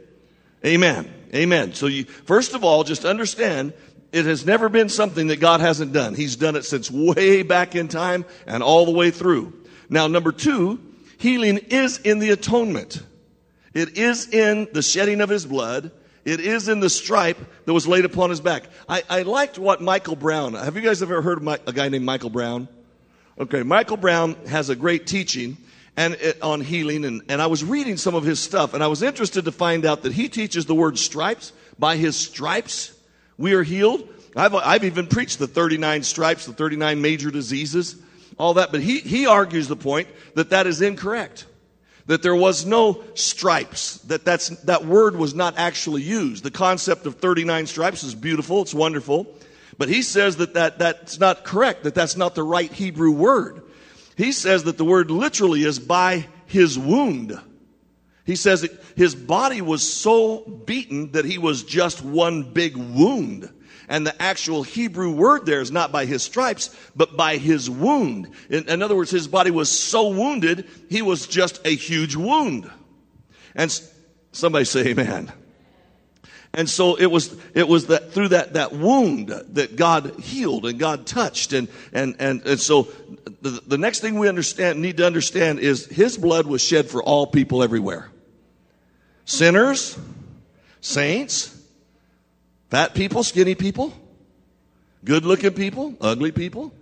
Amen. 0.65 1.13
Amen. 1.35 1.75
So 1.75 1.87
you, 1.87 2.05
first 2.05 2.55
of 2.55 2.65
all, 2.65 2.85
just 2.85 3.05
understand 3.05 3.73
it 4.13 4.25
has 4.25 4.45
never 4.45 4.69
been 4.69 4.89
something 4.89 5.29
that 5.29 5.41
God 5.41 5.61
hasn't 5.61 5.93
done. 5.93 6.15
He's 6.15 6.37
done 6.37 6.57
it 6.57 6.65
since 6.65 6.91
way 6.91 7.43
back 7.43 7.75
in 7.75 7.89
time 7.89 8.25
and 8.47 8.63
all 8.63 8.87
the 8.87 8.93
way 8.93 9.11
through. 9.11 9.53
Now, 9.91 10.07
number 10.07 10.33
two, 10.33 10.81
Healing 11.19 11.59
is 11.59 11.99
in 11.99 12.21
the 12.21 12.31
atonement. 12.31 13.03
It 13.75 13.99
is 13.99 14.29
in 14.33 14.69
the 14.73 14.83
shedding 14.83 15.21
of 15.21 15.29
his 15.29 15.45
blood. 15.45 15.91
It 16.29 16.41
is 16.41 16.69
in 16.69 16.81
the 16.81 16.91
stripe 16.91 17.39
that 17.65 17.73
was 17.73 17.87
laid 17.87 18.05
upon 18.05 18.31
his 18.31 18.41
back. 18.41 18.65
I, 18.89 19.03
I 19.09 19.23
liked 19.23 19.59
what 19.59 19.81
Michael 19.81 20.17
Brown, 20.17 20.55
have 20.55 20.77
you 20.77 20.83
guys 20.83 21.03
ever 21.03 21.23
heard 21.23 21.39
of 21.39 21.45
my, 21.45 21.59
a 21.67 21.73
guy 21.73 21.89
named 21.89 22.05
Michael 22.05 22.31
Brown? 22.31 22.69
Okay, 23.39 23.63
Michael 23.63 23.97
Brown 23.97 24.35
has 24.47 24.69
a 24.69 24.77
great 24.77 25.07
teaching 25.07 25.57
and 25.97 26.15
it, 26.15 26.41
on 26.43 26.61
healing, 26.61 27.05
and, 27.05 27.23
and 27.29 27.41
I 27.41 27.47
was 27.47 27.65
reading 27.65 27.97
some 27.97 28.15
of 28.15 28.25
his 28.25 28.41
stuff, 28.41 28.75
and 28.75 28.85
I 28.85 28.87
was 28.87 29.03
interested 29.03 29.47
to 29.47 29.53
find 29.53 29.85
out 29.85 30.03
that 30.03 30.13
he 30.13 30.29
teaches 30.29 30.67
the 30.67 30.75
word 30.75 30.99
stripes. 30.99 31.53
By 31.79 31.97
his 31.97 32.15
stripes, 32.17 32.93
we 33.37 33.55
are 33.55 33.63
healed. 33.63 34.09
I've, 34.37 34.55
I've 34.55 34.85
even 34.85 35.07
preached 35.07 35.39
the 35.39 35.49
39 35.49 36.03
stripes, 36.05 36.47
the 36.47 36.53
39 36.53 37.01
major 37.01 37.31
diseases 37.31 37.97
all 38.39 38.55
that. 38.55 38.73
But 38.73 38.81
he, 38.81 39.01
he 39.01 39.27
argues 39.27 39.69
the 39.69 39.77
point 39.77 40.09
that 40.35 40.51
that 40.51 40.67
is 40.67 40.81
incorrect. 40.81 41.47
That 42.09 42.23
there 42.23 42.35
was 42.35 42.67
no 42.67 43.05
stripes, 43.15 43.99
that 43.99 44.25
that's, 44.25 44.49
that 44.65 44.85
word 44.85 45.15
was 45.15 45.35
not 45.35 45.57
actually 45.57 46.03
used. 46.03 46.43
The 46.43 46.51
concept 46.51 47.07
of 47.07 47.17
39 47.17 47.67
stripes 47.67 48.03
is 48.03 48.15
beautiful, 48.15 48.63
it's 48.63 48.75
wonderful. 48.75 49.27
But 49.79 49.89
he 49.89 50.03
says 50.03 50.39
that, 50.39 50.55
that 50.55 50.79
that's 50.79 51.21
not 51.21 51.45
correct, 51.45 51.85
that 51.85 51.95
that's 51.95 52.17
not 52.17 52.35
the 52.35 52.43
right 52.43 52.73
Hebrew 52.73 53.13
word. 53.13 53.63
He 54.17 54.33
says 54.33 54.65
that 54.65 54.77
the 54.77 54.85
word 54.85 55.11
literally 55.11 55.63
is 55.63 55.79
by 55.79 56.27
his 56.47 56.77
wound. 56.77 57.39
He 58.25 58.37
says 58.37 58.63
that 58.63 58.73
his 58.97 59.15
body 59.15 59.63
was 59.63 59.91
so 59.91 60.41
beaten 60.41 61.13
that 61.13 61.25
he 61.25 61.39
was 61.39 61.63
just 61.63 62.03
one 62.03 62.43
big 62.43 62.77
wound. 62.77 63.49
And 63.89 64.07
the 64.07 64.21
actual 64.21 64.63
Hebrew 64.63 65.11
word 65.11 65.47
there 65.47 65.61
is 65.61 65.73
not 65.73 65.93
by 65.93 66.05
his 66.05 66.23
stripes, 66.23 66.75
but 66.95 67.17
by 67.17 67.39
his 67.39 67.71
wound. 67.71 68.31
In, 68.51 68.69
in 68.69 68.83
other 68.83 68.95
words, 68.95 69.11
his 69.11 69.27
body 69.27 69.51
was 69.51 69.71
so 69.71 70.09
wounded, 70.09 70.69
he 70.91 71.03
was 71.03 71.27
just 71.27 71.67
a 71.67 71.75
huge 71.75 72.15
wound. 72.15 72.71
And 73.55 73.77
somebody 74.33 74.67
say 74.67 74.89
amen. 74.89 75.33
And 76.55 76.69
so 76.69 76.97
it 76.97 77.07
was, 77.07 77.37
it 77.55 77.69
was 77.69 77.87
that 77.89 78.13
through 78.13 78.29
that, 78.29 78.55
that 78.55 78.73
wound 78.73 79.29
that 79.29 79.77
God 79.77 80.19
healed 80.21 80.67
and 80.67 80.79
God 80.79 81.07
touched. 81.07 81.53
And, 81.53 81.69
and, 81.93 82.17
and, 82.19 82.45
and 82.47 82.61
so 82.61 82.89
the, 83.43 83.63
the 83.67 83.79
next 83.79 84.01
thing 84.01 84.19
we 84.19 84.29
understand, 84.29 84.81
need 84.81 84.97
to 84.97 85.07
understand 85.07 85.61
is 85.61 85.87
his 85.87 86.17
blood 86.17 86.47
was 86.47 86.63
shed 86.63 86.89
for 86.89 87.03
all 87.03 87.27
people 87.27 87.63
everywhere. 87.63 88.11
Sinners, 89.25 89.99
saints, 90.81 91.58
Fat 92.71 92.95
people, 92.95 93.23
skinny 93.23 93.55
people, 93.55 93.93
good 95.05 95.25
looking 95.25 95.53
people, 95.53 95.95
ugly 96.01 96.33
people. 96.33 96.73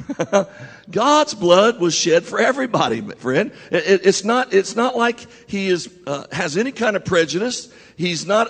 God's 0.90 1.34
blood 1.34 1.78
was 1.78 1.94
shed 1.94 2.24
for 2.24 2.40
everybody, 2.40 3.02
friend. 3.02 3.52
It, 3.70 3.86
it, 3.86 4.06
it's 4.06 4.24
not, 4.24 4.52
it's 4.52 4.74
not 4.74 4.96
like 4.96 5.20
he 5.46 5.68
is, 5.68 5.92
uh, 6.06 6.24
has 6.32 6.56
any 6.56 6.72
kind 6.72 6.96
of 6.96 7.04
prejudice. 7.04 7.72
He's 7.96 8.26
not, 8.26 8.48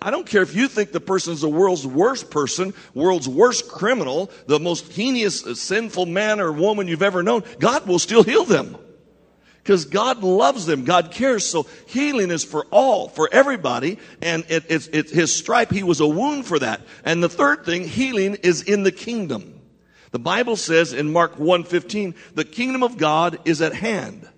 I 0.00 0.10
don't 0.10 0.26
care 0.26 0.42
if 0.42 0.54
you 0.54 0.68
think 0.68 0.92
the 0.92 1.00
person's 1.00 1.40
the 1.40 1.48
world's 1.48 1.86
worst 1.86 2.30
person, 2.30 2.74
world's 2.94 3.28
worst 3.28 3.68
criminal, 3.68 4.30
the 4.46 4.60
most 4.60 4.92
heinous, 4.92 5.44
uh, 5.44 5.54
sinful 5.54 6.06
man 6.06 6.40
or 6.40 6.52
woman 6.52 6.86
you've 6.88 7.02
ever 7.02 7.22
known. 7.22 7.42
God 7.58 7.86
will 7.86 7.98
still 7.98 8.22
heal 8.22 8.44
them 8.44 8.76
because 9.62 9.84
God 9.84 10.22
loves 10.24 10.66
them. 10.66 10.84
God 10.84 11.12
cares. 11.12 11.46
So 11.46 11.66
healing 11.86 12.30
is 12.30 12.42
for 12.42 12.66
all, 12.70 13.08
for 13.08 13.28
everybody. 13.30 13.98
And 14.20 14.44
it, 14.48 14.64
it's, 14.68 14.88
it's 14.88 15.12
his 15.12 15.34
stripe. 15.34 15.70
He 15.70 15.82
was 15.82 16.00
a 16.00 16.06
wound 16.06 16.46
for 16.46 16.58
that. 16.58 16.80
And 17.04 17.22
the 17.22 17.28
third 17.28 17.64
thing, 17.64 17.86
healing 17.86 18.36
is 18.42 18.62
in 18.62 18.82
the 18.82 18.92
kingdom. 18.92 19.60
The 20.10 20.18
Bible 20.18 20.56
says 20.56 20.92
in 20.92 21.12
Mark 21.12 21.38
1:15, 21.38 22.14
the 22.34 22.44
kingdom 22.44 22.82
of 22.82 22.98
God 22.98 23.38
is 23.46 23.62
at 23.62 23.74
hand. 23.74 24.28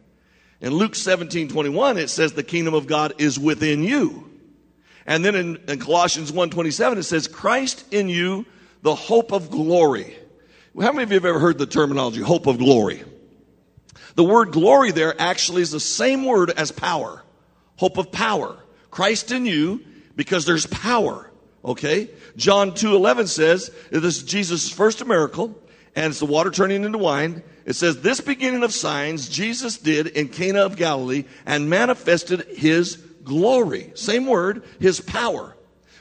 In 0.61 0.73
Luke 0.73 0.93
17:21, 0.93 1.99
it 1.99 2.11
says 2.11 2.33
the 2.33 2.45
kingdom 2.45 2.75
of 2.75 2.87
God 2.87 3.15
is 3.19 3.39
within 3.39 3.83
you. 3.83 4.31
And 5.05 5.25
then 5.25 5.35
in, 5.35 5.57
in 5.67 5.81
Colossians 5.81 6.31
1:27, 6.31 6.99
it 6.99 7.03
says 7.03 7.27
Christ 7.27 7.85
in 7.93 8.09
you, 8.09 8.47
the 8.83 8.95
hope 8.95 9.33
of 9.33 9.51
glory. 9.51 10.17
How 10.81 10.93
many 10.93 11.03
of 11.03 11.11
you 11.11 11.17
have 11.17 11.25
ever 11.25 11.41
heard 11.41 11.59
the 11.59 11.67
terminology 11.67 12.21
hope 12.21 12.47
of 12.47 12.59
glory? 12.59 13.03
The 14.15 14.25
word 14.25 14.53
glory 14.53 14.93
there 14.93 15.21
actually 15.21 15.63
is 15.63 15.71
the 15.71 15.81
same 15.81 16.25
word 16.25 16.51
as 16.51 16.71
power. 16.71 17.23
Hope 17.77 17.99
of 17.99 18.13
power. 18.13 18.57
Christ 18.91 19.33
in 19.33 19.47
you 19.47 19.81
because 20.15 20.45
there's 20.45 20.67
power. 20.67 21.31
Okay? 21.65 22.11
John 22.37 22.73
2:11 22.73 23.29
says, 23.29 23.71
this 23.91 24.19
is 24.19 24.23
Jesus' 24.23 24.71
first 24.71 25.05
miracle 25.05 25.59
and 25.97 26.11
it's 26.11 26.21
the 26.21 26.27
water 26.27 26.51
turning 26.51 26.85
into 26.85 26.99
wine. 26.99 27.43
It 27.65 27.75
says, 27.75 28.03
this 28.03 28.21
beginning 28.21 28.63
of 28.63 28.73
signs 28.73 29.29
Jesus 29.29 29.79
did 29.79 30.09
in 30.09 30.29
Cana 30.29 30.61
of 30.61 30.77
Galilee 30.77 31.25
and 31.47 31.71
manifested 31.71 32.47
his 32.57 32.97
glory. 32.97 33.91
Same 33.95 34.27
word, 34.27 34.65
his 34.81 35.01
power. 35.01 35.57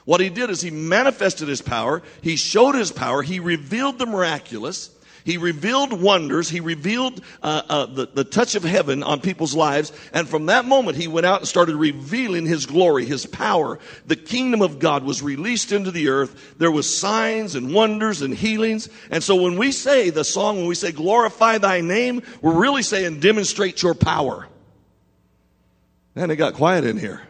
What 0.05 0.19
he 0.19 0.29
did 0.29 0.49
is 0.49 0.61
he 0.61 0.71
manifested 0.71 1.47
his 1.47 1.61
power. 1.61 2.03
He 2.21 2.35
showed 2.35 2.75
his 2.75 2.91
power. 2.91 3.21
He 3.21 3.39
revealed 3.39 3.97
the 3.97 4.05
miraculous. 4.05 4.89
He 5.25 5.37
revealed 5.37 5.93
wonders. 5.93 6.49
He 6.49 6.59
revealed 6.59 7.21
uh, 7.41 7.61
uh, 7.69 7.85
the, 7.85 8.07
the 8.07 8.23
touch 8.23 8.55
of 8.55 8.63
heaven 8.63 9.03
on 9.03 9.21
people's 9.21 9.55
lives. 9.55 9.91
And 10.11 10.27
from 10.27 10.47
that 10.47 10.65
moment, 10.65 10.97
he 10.97 11.07
went 11.07 11.25
out 11.25 11.39
and 11.39 11.47
started 11.47 11.75
revealing 11.75 12.45
his 12.45 12.65
glory, 12.65 13.05
his 13.05 13.25
power. 13.25 13.79
The 14.05 14.15
kingdom 14.15 14.61
of 14.61 14.79
God 14.79 15.03
was 15.03 15.21
released 15.21 15.71
into 15.71 15.91
the 15.91 16.09
earth. 16.09 16.55
There 16.57 16.71
was 16.71 16.93
signs 16.93 17.55
and 17.55 17.73
wonders 17.73 18.21
and 18.21 18.33
healings. 18.33 18.89
And 19.09 19.23
so 19.23 19.35
when 19.35 19.57
we 19.57 19.71
say 19.71 20.09
the 20.09 20.25
song, 20.25 20.57
when 20.57 20.67
we 20.67 20.75
say 20.75 20.91
glorify 20.91 21.57
thy 21.57 21.81
name, 21.81 22.21
we're 22.41 22.59
really 22.59 22.83
saying 22.83 23.21
demonstrate 23.21 23.81
your 23.81 23.93
power. 23.93 24.47
And 26.15 26.31
it 26.31 26.35
got 26.35 26.53
quiet 26.53 26.83
in 26.83 26.97
here. 26.97 27.21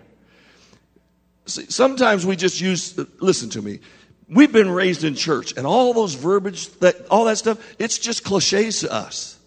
See, 1.45 1.65
sometimes 1.69 2.25
we 2.25 2.35
just 2.35 2.59
use, 2.59 2.97
listen 3.19 3.49
to 3.51 3.61
me. 3.61 3.79
We've 4.29 4.51
been 4.51 4.69
raised 4.69 5.03
in 5.03 5.15
church 5.15 5.53
and 5.57 5.67
all 5.67 5.93
those 5.93 6.15
verbiage, 6.15 6.69
that, 6.79 7.07
all 7.07 7.25
that 7.25 7.37
stuff, 7.37 7.75
it's 7.77 7.97
just 7.97 8.23
cliches 8.23 8.81
to 8.81 8.91
us. 8.91 9.37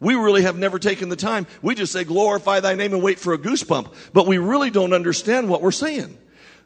We 0.00 0.14
really 0.14 0.42
have 0.42 0.56
never 0.56 0.78
taken 0.78 1.10
the 1.10 1.16
time. 1.16 1.46
We 1.60 1.74
just 1.74 1.92
say 1.92 2.04
glorify 2.04 2.60
thy 2.60 2.74
name 2.74 2.94
and 2.94 3.02
wait 3.02 3.18
for 3.18 3.34
a 3.34 3.38
goosebump, 3.38 3.92
but 4.12 4.26
we 4.26 4.38
really 4.38 4.70
don't 4.70 4.94
understand 4.94 5.48
what 5.48 5.60
we're 5.60 5.72
saying. 5.72 6.16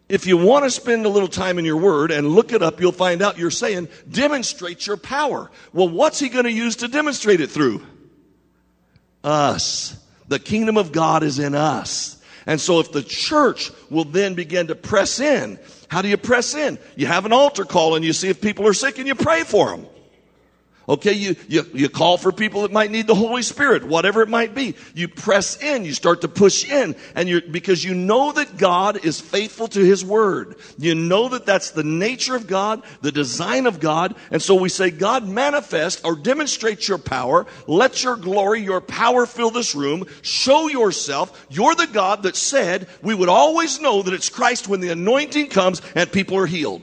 If 0.08 0.26
you 0.26 0.36
want 0.36 0.64
to 0.64 0.70
spend 0.70 1.06
a 1.06 1.08
little 1.08 1.28
time 1.28 1.58
in 1.58 1.64
your 1.64 1.78
word 1.78 2.10
and 2.10 2.28
look 2.28 2.52
it 2.52 2.62
up, 2.62 2.80
you'll 2.80 2.92
find 2.92 3.22
out 3.22 3.38
you're 3.38 3.50
saying 3.50 3.88
demonstrate 4.08 4.86
your 4.86 4.98
power. 4.98 5.50
Well, 5.72 5.88
what's 5.88 6.18
he 6.18 6.28
going 6.28 6.44
to 6.44 6.52
use 6.52 6.76
to 6.76 6.88
demonstrate 6.88 7.40
it 7.40 7.50
through? 7.50 7.82
Us. 9.24 9.96
The 10.28 10.38
kingdom 10.38 10.76
of 10.76 10.92
God 10.92 11.22
is 11.22 11.38
in 11.38 11.54
us. 11.54 12.22
And 12.46 12.60
so 12.60 12.80
if 12.80 12.92
the 12.92 13.02
church 13.02 13.70
will 13.88 14.04
then 14.04 14.34
begin 14.34 14.66
to 14.66 14.74
press 14.74 15.18
in, 15.20 15.58
how 15.94 16.02
do 16.02 16.08
you 16.08 16.16
press 16.16 16.56
in? 16.56 16.76
You 16.96 17.06
have 17.06 17.24
an 17.24 17.32
altar 17.32 17.64
call 17.64 17.94
and 17.94 18.04
you 18.04 18.12
see 18.12 18.28
if 18.28 18.40
people 18.40 18.66
are 18.66 18.74
sick 18.74 18.98
and 18.98 19.06
you 19.06 19.14
pray 19.14 19.44
for 19.44 19.70
them. 19.70 19.86
Okay, 20.86 21.12
you, 21.12 21.34
you, 21.48 21.64
you 21.72 21.88
call 21.88 22.18
for 22.18 22.30
people 22.30 22.62
that 22.62 22.72
might 22.72 22.90
need 22.90 23.06
the 23.06 23.14
Holy 23.14 23.42
Spirit, 23.42 23.84
whatever 23.84 24.20
it 24.20 24.28
might 24.28 24.54
be. 24.54 24.74
You 24.92 25.08
press 25.08 25.62
in, 25.62 25.86
you 25.86 25.94
start 25.94 26.20
to 26.20 26.28
push 26.28 26.68
in, 26.68 26.94
and 27.14 27.26
you're, 27.26 27.40
because 27.40 27.82
you 27.82 27.94
know 27.94 28.32
that 28.32 28.58
God 28.58 29.02
is 29.02 29.18
faithful 29.18 29.66
to 29.68 29.80
His 29.80 30.04
Word. 30.04 30.56
You 30.76 30.94
know 30.94 31.28
that 31.30 31.46
that's 31.46 31.70
the 31.70 31.84
nature 31.84 32.36
of 32.36 32.46
God, 32.46 32.82
the 33.00 33.12
design 33.12 33.66
of 33.66 33.80
God, 33.80 34.14
and 34.30 34.42
so 34.42 34.54
we 34.54 34.68
say, 34.68 34.90
God 34.90 35.26
manifest 35.26 36.04
or 36.04 36.16
demonstrate 36.16 36.86
your 36.86 36.98
power. 36.98 37.46
Let 37.66 38.04
your 38.04 38.16
glory, 38.16 38.60
your 38.60 38.82
power 38.82 39.24
fill 39.24 39.50
this 39.50 39.74
room. 39.74 40.04
Show 40.20 40.68
yourself. 40.68 41.46
You're 41.48 41.74
the 41.74 41.86
God 41.86 42.24
that 42.24 42.36
said 42.36 42.88
we 43.00 43.14
would 43.14 43.30
always 43.30 43.80
know 43.80 44.02
that 44.02 44.12
it's 44.12 44.28
Christ 44.28 44.68
when 44.68 44.80
the 44.80 44.90
anointing 44.90 45.48
comes 45.48 45.80
and 45.94 46.12
people 46.12 46.36
are 46.36 46.46
healed. 46.46 46.82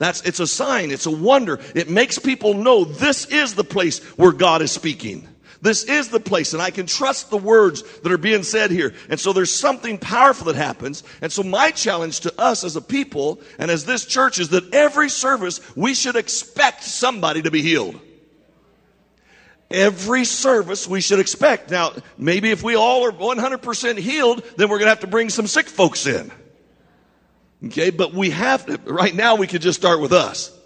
That's, 0.00 0.22
it's 0.22 0.40
a 0.40 0.46
sign. 0.46 0.90
It's 0.92 1.04
a 1.04 1.10
wonder. 1.10 1.60
It 1.74 1.90
makes 1.90 2.18
people 2.18 2.54
know 2.54 2.86
this 2.86 3.26
is 3.26 3.54
the 3.54 3.64
place 3.64 3.98
where 4.16 4.32
God 4.32 4.62
is 4.62 4.72
speaking. 4.72 5.28
This 5.60 5.84
is 5.84 6.08
the 6.08 6.20
place, 6.20 6.54
and 6.54 6.62
I 6.62 6.70
can 6.70 6.86
trust 6.86 7.28
the 7.28 7.36
words 7.36 7.82
that 7.98 8.10
are 8.10 8.16
being 8.16 8.42
said 8.42 8.70
here. 8.70 8.94
And 9.10 9.20
so 9.20 9.34
there's 9.34 9.54
something 9.54 9.98
powerful 9.98 10.46
that 10.46 10.56
happens. 10.56 11.02
And 11.20 11.30
so 11.30 11.42
my 11.42 11.70
challenge 11.70 12.20
to 12.20 12.32
us 12.40 12.64
as 12.64 12.76
a 12.76 12.80
people 12.80 13.42
and 13.58 13.70
as 13.70 13.84
this 13.84 14.06
church 14.06 14.38
is 14.38 14.48
that 14.48 14.72
every 14.72 15.10
service 15.10 15.60
we 15.76 15.92
should 15.92 16.16
expect 16.16 16.82
somebody 16.82 17.42
to 17.42 17.50
be 17.50 17.60
healed. 17.60 18.00
Every 19.70 20.24
service 20.24 20.88
we 20.88 21.02
should 21.02 21.20
expect. 21.20 21.70
Now, 21.70 21.92
maybe 22.16 22.52
if 22.52 22.62
we 22.62 22.74
all 22.74 23.04
are 23.04 23.12
100% 23.12 23.98
healed, 23.98 24.42
then 24.56 24.70
we're 24.70 24.78
going 24.78 24.86
to 24.86 24.92
have 24.92 25.00
to 25.00 25.06
bring 25.06 25.28
some 25.28 25.46
sick 25.46 25.68
folks 25.68 26.06
in. 26.06 26.32
Okay, 27.66 27.90
but 27.90 28.14
we 28.14 28.30
have 28.30 28.66
to, 28.66 28.78
right 28.90 29.14
now 29.14 29.34
we 29.34 29.46
could 29.46 29.62
just 29.62 29.78
start 29.78 30.00
with 30.00 30.12
us. 30.12 30.56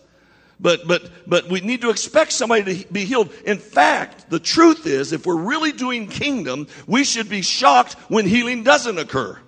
But, 0.61 0.87
but, 0.87 1.11
but 1.27 1.49
we 1.49 1.61
need 1.61 1.81
to 1.81 1.91
expect 1.91 2.33
somebody 2.33 2.85
to 2.85 2.93
be 2.93 3.05
healed. 3.05 3.33
In 3.45 3.59
fact, 3.59 4.31
the 4.31 4.39
truth 4.39 4.87
is, 4.87 5.13
if 5.13 5.27
we're 5.27 5.37
really 5.37 5.73
doing 5.73 6.07
kingdom, 6.07 6.69
we 6.87 7.03
should 7.03 7.29
be 7.29 7.43
shocked 7.43 7.95
when 8.09 8.27
healing 8.27 8.63
doesn't 8.63 8.99
occur. 8.99 9.39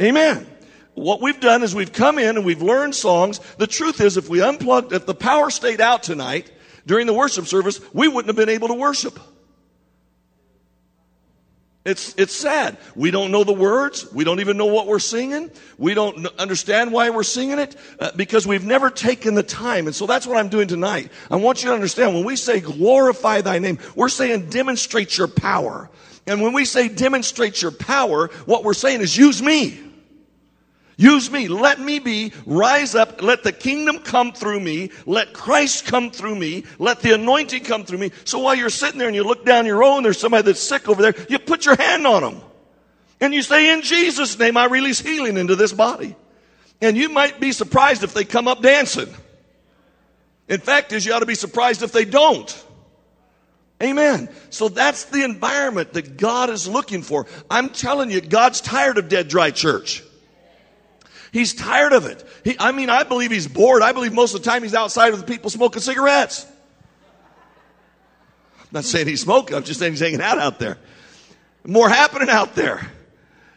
Amen. 0.00 0.46
What 0.94 1.20
we've 1.20 1.40
done 1.40 1.64
is 1.64 1.74
we've 1.74 1.92
come 1.92 2.18
in 2.18 2.36
and 2.36 2.46
we've 2.46 2.62
learned 2.62 2.94
songs. 2.94 3.40
The 3.58 3.66
truth 3.66 4.00
is, 4.00 4.16
if 4.16 4.28
we 4.28 4.40
unplugged, 4.40 4.92
if 4.92 5.06
the 5.06 5.14
power 5.14 5.50
stayed 5.50 5.80
out 5.80 6.04
tonight 6.04 6.52
during 6.86 7.08
the 7.08 7.14
worship 7.14 7.46
service, 7.46 7.80
we 7.92 8.06
wouldn't 8.06 8.28
have 8.28 8.36
been 8.36 8.54
able 8.54 8.68
to 8.68 8.74
worship. 8.74 9.18
It's, 11.84 12.14
it's 12.16 12.34
sad. 12.34 12.78
We 12.96 13.10
don't 13.10 13.30
know 13.30 13.44
the 13.44 13.52
words. 13.52 14.10
We 14.10 14.24
don't 14.24 14.40
even 14.40 14.56
know 14.56 14.66
what 14.66 14.86
we're 14.86 14.98
singing. 14.98 15.50
We 15.76 15.92
don't 15.92 16.26
understand 16.38 16.92
why 16.92 17.10
we're 17.10 17.24
singing 17.24 17.58
it 17.58 17.76
uh, 18.00 18.12
because 18.16 18.46
we've 18.46 18.64
never 18.64 18.88
taken 18.88 19.34
the 19.34 19.42
time. 19.42 19.86
And 19.86 19.94
so 19.94 20.06
that's 20.06 20.26
what 20.26 20.38
I'm 20.38 20.48
doing 20.48 20.66
tonight. 20.66 21.12
I 21.30 21.36
want 21.36 21.62
you 21.62 21.68
to 21.68 21.74
understand 21.74 22.14
when 22.14 22.24
we 22.24 22.36
say 22.36 22.60
glorify 22.60 23.42
thy 23.42 23.58
name, 23.58 23.78
we're 23.94 24.08
saying 24.08 24.48
demonstrate 24.48 25.18
your 25.18 25.28
power. 25.28 25.90
And 26.26 26.40
when 26.40 26.54
we 26.54 26.64
say 26.64 26.88
demonstrate 26.88 27.60
your 27.60 27.70
power, 27.70 28.28
what 28.46 28.64
we're 28.64 28.72
saying 28.72 29.02
is 29.02 29.14
use 29.14 29.42
me. 29.42 29.78
Use 30.96 31.30
me. 31.30 31.48
Let 31.48 31.80
me 31.80 31.98
be. 31.98 32.32
Rise 32.46 32.94
up. 32.94 33.20
Let 33.22 33.42
the 33.42 33.52
kingdom 33.52 33.98
come 33.98 34.32
through 34.32 34.60
me. 34.60 34.90
Let 35.06 35.32
Christ 35.32 35.86
come 35.86 36.10
through 36.10 36.36
me. 36.36 36.64
Let 36.78 37.00
the 37.00 37.14
anointing 37.14 37.64
come 37.64 37.84
through 37.84 37.98
me. 37.98 38.12
So 38.24 38.38
while 38.38 38.54
you're 38.54 38.70
sitting 38.70 38.98
there 38.98 39.08
and 39.08 39.16
you 39.16 39.24
look 39.24 39.44
down 39.44 39.66
your 39.66 39.82
own, 39.82 40.04
there's 40.04 40.20
somebody 40.20 40.42
that's 40.44 40.60
sick 40.60 40.88
over 40.88 41.02
there, 41.02 41.14
you 41.28 41.38
put 41.38 41.66
your 41.66 41.76
hand 41.76 42.06
on 42.06 42.22
them. 42.22 42.40
And 43.20 43.34
you 43.34 43.42
say, 43.42 43.72
in 43.72 43.82
Jesus' 43.82 44.38
name, 44.38 44.56
I 44.56 44.66
release 44.66 45.00
healing 45.00 45.36
into 45.36 45.56
this 45.56 45.72
body. 45.72 46.14
And 46.80 46.96
you 46.96 47.08
might 47.08 47.40
be 47.40 47.52
surprised 47.52 48.02
if 48.02 48.14
they 48.14 48.24
come 48.24 48.46
up 48.46 48.62
dancing. 48.62 49.08
In 50.48 50.60
fact, 50.60 50.92
is 50.92 51.06
you 51.06 51.14
ought 51.14 51.20
to 51.20 51.26
be 51.26 51.34
surprised 51.34 51.82
if 51.82 51.92
they 51.92 52.04
don't. 52.04 52.64
Amen. 53.82 54.28
So 54.50 54.68
that's 54.68 55.04
the 55.06 55.24
environment 55.24 55.94
that 55.94 56.16
God 56.16 56.50
is 56.50 56.68
looking 56.68 57.02
for. 57.02 57.26
I'm 57.50 57.70
telling 57.70 58.10
you, 58.10 58.20
God's 58.20 58.60
tired 58.60 58.98
of 58.98 59.08
dead, 59.08 59.28
dry 59.28 59.50
church. 59.50 60.02
He's 61.34 61.52
tired 61.52 61.92
of 61.92 62.06
it. 62.06 62.24
He, 62.44 62.54
I 62.60 62.70
mean, 62.70 62.88
I 62.88 63.02
believe 63.02 63.32
he's 63.32 63.48
bored. 63.48 63.82
I 63.82 63.90
believe 63.90 64.12
most 64.12 64.36
of 64.36 64.44
the 64.44 64.48
time 64.48 64.62
he's 64.62 64.72
outside 64.72 65.10
with 65.10 65.26
people 65.26 65.50
smoking 65.50 65.82
cigarettes. 65.82 66.46
I'm 68.60 68.68
not 68.70 68.84
saying 68.84 69.08
he's 69.08 69.22
smoking. 69.22 69.56
I'm 69.56 69.64
just 69.64 69.80
saying 69.80 69.94
he's 69.94 70.00
hanging 70.00 70.20
out 70.20 70.38
out 70.38 70.60
there. 70.60 70.78
More 71.66 71.88
happening 71.88 72.30
out 72.30 72.54
there. 72.54 72.88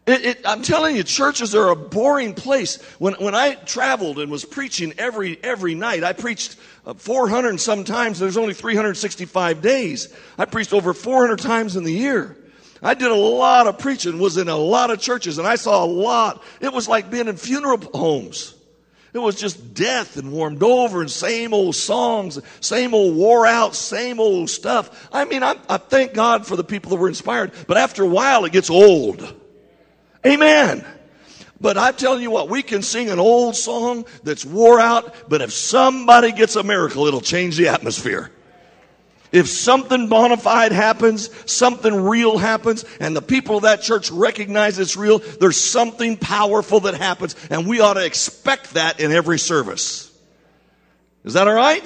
It, 0.08 0.26
it, 0.26 0.42
I'm 0.44 0.64
telling 0.64 0.96
you, 0.96 1.04
churches 1.04 1.54
are 1.54 1.70
a 1.70 1.76
boring 1.76 2.34
place. 2.34 2.82
When, 2.98 3.14
when 3.14 3.36
I 3.36 3.54
traveled 3.54 4.18
and 4.18 4.32
was 4.32 4.44
preaching 4.44 4.96
every, 4.98 5.38
every 5.44 5.76
night, 5.76 6.04
I 6.04 6.14
preached 6.14 6.56
uh, 6.84 6.96
400 6.96 7.60
sometimes. 7.60 8.18
There's 8.18 8.38
only 8.38 8.56
365 8.56 9.62
days. 9.62 10.12
I 10.40 10.46
preached 10.46 10.74
over 10.74 10.96
400 10.96 11.38
times 11.38 11.76
in 11.76 11.84
the 11.84 11.94
year. 11.94 12.36
I 12.82 12.94
did 12.94 13.12
a 13.12 13.16
lot 13.16 13.68
of 13.68 13.80
preaching, 13.80 14.20
was 14.20 14.38
in 14.38 14.50
a 14.50 14.56
lot 14.56 14.92
of 14.92 15.00
churches, 15.00 15.38
and 15.38 15.48
I 15.48 15.56
saw 15.56 15.84
a 15.84 15.88
lot. 15.88 16.44
It 16.62 16.72
was 16.72 16.88
like 16.88 17.10
being 17.10 17.28
in 17.28 17.38
funeral 17.38 17.80
homes. 17.94 18.54
It 19.14 19.20
was 19.20 19.36
just 19.36 19.74
death 19.74 20.18
and 20.18 20.32
warmed 20.32 20.62
over 20.62 21.02
and 21.02 21.10
same 21.10 21.54
old 21.54 21.76
songs, 21.76 22.40
same 22.60 22.94
old 22.94 23.16
wore 23.16 23.48
out, 23.48 23.74
same 23.74 24.20
old 24.20 24.50
stuff. 24.50 25.10
I 25.12 25.26
mean, 25.26 25.44
I, 25.44 25.56
I 25.68 25.78
thank 25.78 26.14
God 26.14 26.46
for 26.46 26.56
the 26.56 26.64
people 26.64 26.92
that 26.92 26.98
were 26.98 27.08
inspired, 27.08 27.52
but 27.68 27.78
after 27.78 28.04
a 28.04 28.08
while 28.08 28.46
it 28.46 28.52
gets 28.52 28.70
old. 28.70 29.36
Amen. 30.26 30.86
But 31.60 31.78
I'm 31.78 31.96
telling 31.96 32.22
you 32.22 32.30
what, 32.30 32.50
we 32.50 32.62
can 32.62 32.84
sing 32.84 33.10
an 33.10 33.18
old 33.18 33.56
song 33.56 34.06
that's 34.24 34.46
wore 34.46 34.80
out, 34.80 35.16
but 35.28 35.42
if 35.42 35.52
somebody 35.52 36.32
gets 36.32 36.56
a 36.56 36.62
miracle, 36.62 37.08
it'll 37.08 37.22
change 37.22 37.58
the 37.58 37.70
atmosphere. 37.70 38.30
If 39.32 39.50
something 39.50 40.08
bona 40.08 40.38
fide 40.38 40.72
happens, 40.72 41.30
something 41.52 41.94
real 41.94 42.38
happens, 42.38 42.86
and 43.00 43.16
the 43.16 43.22
people 43.22 43.58
of 43.58 43.64
that 43.64 43.82
church 43.82 44.10
recognize 44.10 44.80
it's 44.80 44.96
real, 44.96 45.20
there's 45.20 45.60
something 45.60 46.18
powerful 46.18 46.82
that 46.82 46.96
happens, 46.96 47.36
and 47.50 47.68
we 47.68 47.82
ought 47.82 47.96
to 47.96 48.06
expect 48.06 48.76
that 48.76 49.00
in 49.00 49.12
every 49.12 49.40
service. 49.40 50.12
Is 51.26 51.34
that 51.34 51.48
all 51.48 51.54
right? 51.54 51.84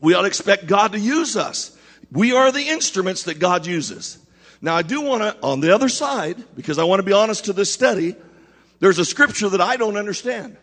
We 0.00 0.14
ought 0.14 0.22
to 0.22 0.28
expect 0.28 0.66
God 0.66 0.92
to 0.92 0.98
use 0.98 1.36
us. 1.36 1.76
We 2.10 2.32
are 2.32 2.50
the 2.50 2.68
instruments 2.68 3.24
that 3.24 3.38
God 3.38 3.66
uses. 3.66 4.18
Now, 4.62 4.74
I 4.74 4.82
do 4.82 5.00
want 5.02 5.22
to, 5.22 5.36
on 5.42 5.60
the 5.60 5.74
other 5.74 5.88
side, 5.88 6.42
because 6.56 6.78
I 6.78 6.84
want 6.84 7.00
to 7.00 7.04
be 7.04 7.12
honest 7.12 7.46
to 7.46 7.52
this 7.52 7.72
study, 7.72 8.16
there's 8.78 8.98
a 8.98 9.04
scripture 9.04 9.50
that 9.50 9.60
I 9.60 9.76
don't 9.76 9.96
understand. 9.96 10.56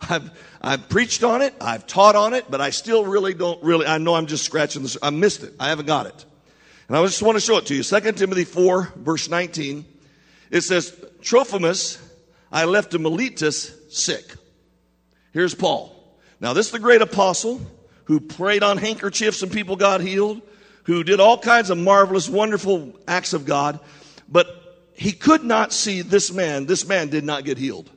I've, 0.00 0.30
I've 0.60 0.88
preached 0.88 1.24
on 1.24 1.42
it, 1.42 1.54
I've 1.60 1.86
taught 1.86 2.16
on 2.16 2.34
it, 2.34 2.50
but 2.50 2.60
I 2.60 2.70
still 2.70 3.04
really 3.04 3.34
don't 3.34 3.62
really, 3.62 3.86
I 3.86 3.98
know 3.98 4.14
I'm 4.14 4.26
just 4.26 4.44
scratching 4.44 4.82
this, 4.82 4.96
I 5.02 5.10
missed 5.10 5.42
it. 5.42 5.54
I 5.58 5.68
haven't 5.68 5.86
got 5.86 6.06
it. 6.06 6.24
And 6.88 6.96
I 6.96 7.04
just 7.04 7.22
want 7.22 7.36
to 7.36 7.40
show 7.40 7.56
it 7.56 7.66
to 7.66 7.74
you. 7.74 7.82
2 7.82 8.12
Timothy 8.12 8.44
4, 8.44 8.92
verse 8.96 9.28
19. 9.28 9.84
It 10.50 10.60
says, 10.60 10.96
Trophimus, 11.20 12.00
I 12.52 12.64
left 12.64 12.92
to 12.92 12.98
Miletus 12.98 13.74
sick. 13.90 14.34
Here's 15.32 15.54
Paul. 15.54 15.92
Now, 16.40 16.52
this 16.52 16.66
is 16.66 16.72
the 16.72 16.78
great 16.78 17.02
apostle 17.02 17.60
who 18.04 18.20
prayed 18.20 18.62
on 18.62 18.78
handkerchiefs 18.78 19.42
and 19.42 19.50
people 19.50 19.74
got 19.76 20.00
healed, 20.00 20.40
who 20.84 21.02
did 21.02 21.18
all 21.18 21.38
kinds 21.38 21.70
of 21.70 21.78
marvelous, 21.78 22.28
wonderful 22.28 22.96
acts 23.08 23.32
of 23.32 23.44
God, 23.44 23.80
but 24.28 24.46
he 24.94 25.12
could 25.12 25.42
not 25.42 25.72
see 25.72 26.02
this 26.02 26.32
man. 26.32 26.66
This 26.66 26.86
man 26.86 27.08
did 27.08 27.24
not 27.24 27.44
get 27.44 27.58
healed. 27.58 27.90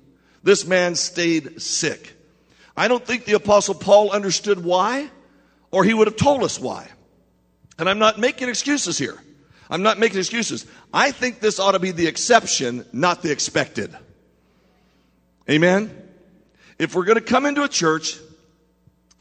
This 0.49 0.65
man 0.65 0.95
stayed 0.95 1.61
sick. 1.61 2.11
I 2.75 2.87
don't 2.87 3.05
think 3.05 3.25
the 3.25 3.33
apostle 3.33 3.75
Paul 3.75 4.09
understood 4.09 4.63
why. 4.63 5.07
or 5.69 5.83
he 5.83 5.93
would 5.93 6.07
have 6.07 6.15
told 6.15 6.41
us 6.41 6.59
why. 6.59 6.87
And 7.77 7.87
I'm 7.87 7.99
not 7.99 8.17
making 8.17 8.49
excuses 8.49 8.97
here. 8.97 9.15
I'm 9.69 9.83
not 9.83 9.99
making 9.99 10.17
excuses. 10.17 10.65
I 10.91 11.11
think 11.11 11.39
this 11.39 11.59
ought 11.59 11.73
to 11.73 11.79
be 11.79 11.91
the 11.91 12.07
exception, 12.07 12.83
not 12.91 13.21
the 13.21 13.31
expected. 13.31 13.95
Amen? 15.47 15.95
If 16.79 16.95
we're 16.95 17.05
going 17.05 17.19
to 17.19 17.23
come 17.23 17.45
into 17.45 17.61
a 17.61 17.69
church 17.69 18.17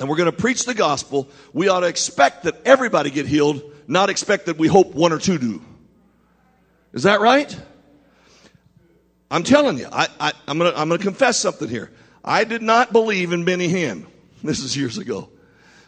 and 0.00 0.08
we're 0.08 0.16
going 0.16 0.32
to 0.32 0.38
preach 0.38 0.64
the 0.64 0.72
gospel, 0.72 1.28
we 1.52 1.68
ought 1.68 1.80
to 1.80 1.88
expect 1.88 2.44
that 2.44 2.54
everybody 2.64 3.10
get 3.10 3.26
healed, 3.26 3.60
not 3.86 4.08
expect 4.08 4.46
that 4.46 4.56
we 4.56 4.66
hope 4.66 4.94
one 4.94 5.12
or 5.12 5.18
two 5.18 5.36
do. 5.36 5.62
Is 6.94 7.02
that 7.02 7.20
right? 7.20 7.54
I'm 9.30 9.42
telling 9.42 9.78
you, 9.78 9.88
I, 9.92 10.08
I, 10.18 10.32
am 10.46 10.58
going 10.58 10.90
to 10.90 10.98
confess 10.98 11.38
something 11.38 11.68
here. 11.68 11.90
I 12.24 12.44
did 12.44 12.62
not 12.62 12.92
believe 12.92 13.32
in 13.32 13.44
Benny 13.44 13.68
Hinn. 13.68 14.06
This 14.40 14.60
is 14.60 14.76
years 14.76 14.98
ago. 14.98 15.30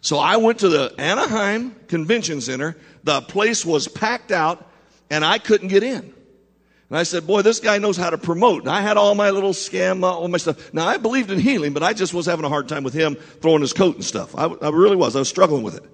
So 0.01 0.19
I 0.19 0.39
went 0.39 0.59
to 0.59 0.69
the 0.69 0.93
Anaheim 0.99 1.73
Convention 1.87 2.41
Center. 2.41 2.77
The 3.05 3.21
place 3.21 3.65
was 3.65 3.87
packed 3.87 4.33
out 4.33 4.69
and 5.09 5.25
I 5.25 5.39
couldn't 5.39 5.69
get 5.69 5.85
in. 5.85 6.13
And 6.91 6.99
I 6.99 7.05
said, 7.05 7.29
boy, 7.29 7.43
this 7.43 7.61
guy 7.61 7.79
knows 7.79 7.97
how 7.97 8.11
to 8.11 8.19
promote. 8.19 8.63
And 8.63 8.71
I 8.71 8.81
had 8.81 8.97
all 8.97 9.15
my 9.15 9.31
little 9.31 9.53
scam, 9.53 10.03
uh, 10.03 10.09
all 10.09 10.27
my 10.27 10.39
stuff. 10.39 10.75
Now 10.75 10.89
I 10.89 10.97
believed 10.97 11.31
in 11.31 11.39
healing, 11.39 11.73
but 11.73 11.85
I 11.85 11.93
just 11.93 12.13
was 12.13 12.27
having 12.27 12.45
a 12.45 12.49
hard 12.49 12.69
time 12.69 12.83
with 12.83 12.93
him 12.93 13.15
throwing 13.15 13.61
his 13.61 13.73
coat 13.73 13.95
and 13.95 14.05
stuff. 14.05 14.37
I, 14.37 14.47
I 14.47 14.71
really 14.71 14.97
was. 14.97 15.15
I 15.15 15.21
was 15.21 15.29
struggling 15.29 15.63
with 15.63 15.77
it. 15.77 15.85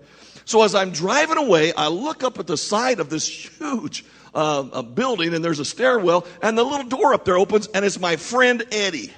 So 0.46 0.62
as 0.62 0.74
I'm 0.74 0.92
driving 0.92 1.36
away, 1.36 1.74
I 1.74 1.88
look 1.88 2.24
up 2.24 2.38
at 2.38 2.46
the 2.46 2.56
side 2.56 3.00
of 3.00 3.10
this 3.10 3.28
huge 3.58 4.02
uh, 4.36 4.82
building 4.82 5.34
and 5.34 5.44
there's 5.44 5.58
a 5.58 5.64
stairwell 5.64 6.26
and 6.42 6.56
the 6.56 6.62
little 6.62 6.86
door 6.86 7.14
up 7.14 7.24
there 7.24 7.38
opens 7.38 7.66
and 7.68 7.84
it's 7.84 7.98
my 7.98 8.16
friend 8.16 8.64
Eddie. 8.70 9.12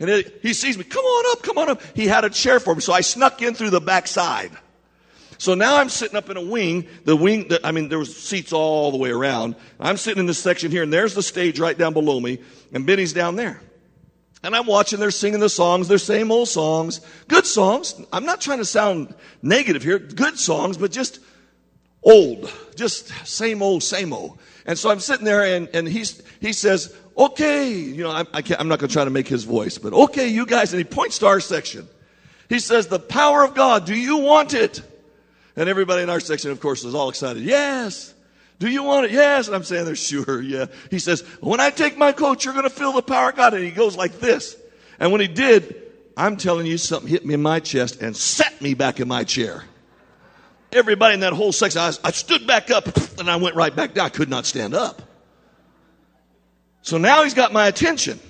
And 0.00 0.24
he 0.42 0.54
sees 0.54 0.76
me, 0.76 0.84
come 0.84 1.04
on 1.04 1.36
up, 1.36 1.42
come 1.42 1.58
on 1.58 1.70
up. 1.70 1.82
He 1.94 2.06
had 2.06 2.24
a 2.24 2.30
chair 2.30 2.58
for 2.58 2.74
me, 2.74 2.80
so 2.80 2.92
I 2.92 3.00
snuck 3.00 3.42
in 3.42 3.54
through 3.54 3.70
the 3.70 3.80
back 3.80 4.08
side. 4.08 4.50
So 5.38 5.54
now 5.54 5.76
I'm 5.76 5.88
sitting 5.88 6.16
up 6.16 6.30
in 6.30 6.36
a 6.36 6.42
wing. 6.42 6.88
The 7.04 7.16
wing, 7.16 7.48
the, 7.48 7.64
I 7.64 7.72
mean, 7.72 7.88
there 7.88 7.98
was 7.98 8.16
seats 8.16 8.52
all 8.52 8.90
the 8.90 8.96
way 8.96 9.10
around. 9.10 9.56
I'm 9.78 9.96
sitting 9.96 10.20
in 10.20 10.26
this 10.26 10.38
section 10.38 10.70
here, 10.70 10.82
and 10.82 10.92
there's 10.92 11.14
the 11.14 11.22
stage 11.22 11.60
right 11.60 11.76
down 11.76 11.92
below 11.92 12.18
me, 12.18 12.38
and 12.72 12.86
Benny's 12.86 13.12
down 13.12 13.36
there. 13.36 13.60
And 14.42 14.54
I'm 14.54 14.66
watching, 14.66 15.00
they're 15.00 15.10
singing 15.10 15.40
the 15.40 15.48
songs, 15.48 15.88
they're 15.88 15.98
same 15.98 16.30
old 16.30 16.48
songs. 16.48 17.00
Good 17.28 17.46
songs. 17.46 17.94
I'm 18.12 18.26
not 18.26 18.40
trying 18.40 18.58
to 18.58 18.64
sound 18.64 19.14
negative 19.42 19.82
here. 19.82 19.98
Good 19.98 20.38
songs, 20.38 20.76
but 20.76 20.92
just 20.92 21.18
old. 22.04 22.52
Just 22.76 23.08
same 23.26 23.62
old, 23.62 23.82
same 23.82 24.12
old. 24.12 24.38
And 24.66 24.78
so 24.78 24.90
I'm 24.90 25.00
sitting 25.00 25.24
there, 25.24 25.44
and, 25.44 25.68
and 25.74 25.86
he's, 25.86 26.22
he 26.40 26.52
says, 26.52 26.94
okay, 27.16 27.70
you 27.70 28.02
know, 28.02 28.10
I, 28.10 28.24
I 28.32 28.42
can't, 28.42 28.60
I'm 28.60 28.68
not 28.68 28.78
going 28.78 28.88
to 28.88 28.92
try 28.92 29.04
to 29.04 29.10
make 29.10 29.28
his 29.28 29.44
voice, 29.44 29.78
but 29.78 29.92
okay, 29.92 30.28
you 30.28 30.46
guys, 30.46 30.72
and 30.72 30.78
he 30.78 30.84
points 30.84 31.18
to 31.18 31.26
our 31.26 31.40
section. 31.40 31.88
He 32.48 32.58
says, 32.58 32.86
the 32.86 32.98
power 32.98 33.44
of 33.44 33.54
God, 33.54 33.84
do 33.84 33.94
you 33.94 34.18
want 34.18 34.54
it? 34.54 34.82
And 35.56 35.68
everybody 35.68 36.02
in 36.02 36.10
our 36.10 36.20
section, 36.20 36.50
of 36.50 36.60
course, 36.60 36.84
is 36.84 36.94
all 36.94 37.08
excited. 37.08 37.42
Yes. 37.42 38.12
Do 38.58 38.68
you 38.68 38.82
want 38.82 39.06
it? 39.06 39.12
Yes. 39.12 39.46
And 39.46 39.54
I'm 39.54 39.64
saying 39.64 39.84
they're 39.84 39.96
sure. 39.96 40.40
Yeah. 40.42 40.66
He 40.90 40.98
says, 40.98 41.22
when 41.40 41.60
I 41.60 41.70
take 41.70 41.96
my 41.96 42.12
coat, 42.12 42.44
you're 42.44 42.54
going 42.54 42.64
to 42.64 42.70
feel 42.70 42.92
the 42.92 43.02
power 43.02 43.30
of 43.30 43.36
God. 43.36 43.54
And 43.54 43.64
he 43.64 43.70
goes 43.70 43.96
like 43.96 44.18
this. 44.18 44.56
And 44.98 45.12
when 45.12 45.20
he 45.20 45.28
did, 45.28 45.82
I'm 46.16 46.36
telling 46.36 46.66
you, 46.66 46.78
something 46.78 47.08
hit 47.08 47.24
me 47.24 47.34
in 47.34 47.42
my 47.42 47.60
chest 47.60 48.00
and 48.02 48.16
set 48.16 48.60
me 48.60 48.74
back 48.74 49.00
in 49.00 49.08
my 49.08 49.24
chair. 49.24 49.64
Everybody 50.74 51.14
in 51.14 51.20
that 51.20 51.32
whole 51.32 51.52
section, 51.52 51.80
I, 51.80 51.92
I 52.02 52.10
stood 52.10 52.46
back 52.46 52.70
up 52.70 52.88
and 53.18 53.30
I 53.30 53.36
went 53.36 53.54
right 53.54 53.74
back 53.74 53.94
down. 53.94 54.06
I 54.06 54.08
could 54.08 54.28
not 54.28 54.44
stand 54.44 54.74
up. 54.74 55.02
So 56.82 56.98
now 56.98 57.22
he's 57.22 57.34
got 57.34 57.52
my 57.52 57.66
attention. 57.66 58.20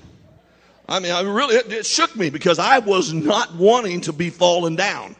I 0.88 1.00
mean, 1.00 1.12
I 1.12 1.22
really, 1.22 1.56
it, 1.56 1.72
it 1.72 1.86
shook 1.86 2.14
me 2.14 2.30
because 2.30 2.58
I 2.58 2.78
was 2.78 3.12
not 3.12 3.54
wanting 3.54 4.02
to 4.02 4.12
be 4.12 4.30
falling 4.30 4.76
down. 4.76 5.16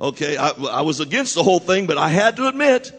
Okay, 0.00 0.36
I, 0.36 0.50
I, 0.50 0.80
was 0.80 1.00
against 1.00 1.34
the 1.34 1.42
whole 1.42 1.58
thing, 1.58 1.86
but 1.86 1.98
I 1.98 2.08
had 2.08 2.36
to 2.36 2.48
admit 2.48 2.90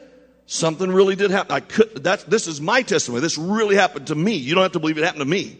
something 0.45 0.89
really 0.89 1.15
did 1.15 1.31
happen. 1.31 1.51
I 1.51 1.59
could. 1.59 2.03
That's 2.03 2.23
this 2.25 2.47
is 2.47 2.61
my 2.61 2.83
testimony. 2.83 3.21
This 3.21 3.37
really 3.37 3.75
happened 3.75 4.07
to 4.07 4.15
me. 4.15 4.33
You 4.33 4.53
don't 4.53 4.61
have 4.61 4.73
to 4.73 4.79
believe 4.79 4.99
it 4.99 5.03
happened 5.03 5.21
to 5.21 5.29
me. 5.29 5.57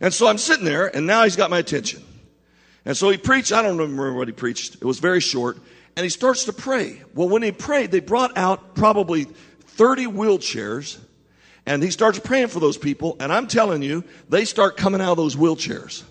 And 0.00 0.12
so 0.12 0.26
I'm 0.26 0.38
sitting 0.38 0.64
there, 0.64 0.94
and 0.94 1.06
now 1.06 1.22
he's 1.22 1.36
got 1.36 1.48
my 1.48 1.58
attention. 1.58 2.02
And 2.84 2.96
so 2.96 3.08
he 3.08 3.16
preached. 3.16 3.52
I 3.52 3.62
don't 3.62 3.78
remember 3.78 4.12
what 4.12 4.28
he 4.28 4.32
preached. 4.32 4.74
It 4.74 4.84
was 4.84 4.98
very 4.98 5.20
short. 5.20 5.58
And 5.96 6.04
he 6.04 6.10
starts 6.10 6.44
to 6.44 6.52
pray. 6.52 7.02
Well, 7.14 7.28
when 7.28 7.42
he 7.42 7.52
prayed, 7.52 7.90
they 7.90 8.00
brought 8.00 8.36
out 8.36 8.74
probably 8.74 9.24
30 9.24 10.06
wheelchairs, 10.06 10.98
and 11.66 11.82
he 11.82 11.90
starts 11.90 12.18
praying 12.18 12.48
for 12.48 12.60
those 12.60 12.76
people. 12.76 13.16
And 13.20 13.32
I'm 13.32 13.46
telling 13.46 13.82
you, 13.82 14.04
they 14.28 14.44
start 14.44 14.76
coming 14.76 15.00
out 15.00 15.12
of 15.12 15.16
those 15.16 15.36
wheelchairs. 15.36 16.02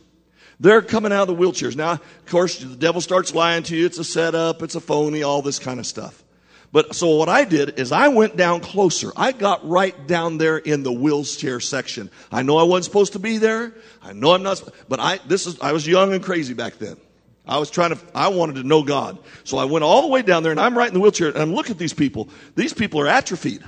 They're 0.59 0.81
coming 0.81 1.11
out 1.11 1.27
of 1.27 1.37
the 1.37 1.43
wheelchairs. 1.43 1.75
Now, 1.75 1.93
of 1.93 2.25
course, 2.27 2.59
the 2.59 2.75
devil 2.75 3.01
starts 3.01 3.35
lying 3.35 3.63
to 3.63 3.75
you. 3.75 3.85
It's 3.85 3.97
a 3.97 4.03
setup. 4.03 4.61
It's 4.63 4.75
a 4.75 4.79
phony, 4.79 5.23
all 5.23 5.41
this 5.41 5.59
kind 5.59 5.79
of 5.79 5.85
stuff. 5.85 6.23
But 6.71 6.95
so 6.95 7.17
what 7.17 7.29
I 7.29 7.43
did 7.43 7.79
is 7.79 7.91
I 7.91 8.07
went 8.07 8.35
down 8.35 8.59
closer. 8.61 9.11
I 9.15 9.31
got 9.31 9.67
right 9.67 10.07
down 10.07 10.39
there 10.39 10.57
in 10.57 10.81
the 10.81 10.91
wheelchair 10.91 11.59
section. 11.59 12.09
I 12.31 12.41
know 12.41 12.57
I 12.57 12.63
wasn't 12.63 12.85
supposed 12.85 13.13
to 13.13 13.19
be 13.19 13.37
there. 13.37 13.75
I 14.01 14.13
know 14.13 14.33
I'm 14.33 14.41
not, 14.41 14.63
but 14.89 14.99
I, 14.99 15.19
this 15.27 15.45
is, 15.45 15.59
I 15.61 15.71
was 15.71 15.87
young 15.87 16.13
and 16.13 16.23
crazy 16.23 16.55
back 16.55 16.79
then. 16.79 16.97
I 17.45 17.57
was 17.57 17.69
trying 17.69 17.91
to, 17.91 17.99
I 18.15 18.29
wanted 18.29 18.55
to 18.55 18.63
know 18.63 18.83
God. 18.83 19.17
So 19.43 19.57
I 19.57 19.65
went 19.65 19.83
all 19.83 20.01
the 20.03 20.07
way 20.07 20.21
down 20.21 20.43
there 20.43 20.51
and 20.51 20.59
I'm 20.61 20.77
right 20.77 20.87
in 20.87 20.93
the 20.93 20.99
wheelchair 20.99 21.29
and 21.29 21.37
I'm 21.37 21.53
looking 21.53 21.71
at 21.71 21.77
these 21.77 21.93
people. 21.93 22.29
These 22.55 22.73
people 22.73 23.01
are 23.01 23.07
atrophied. 23.07 23.63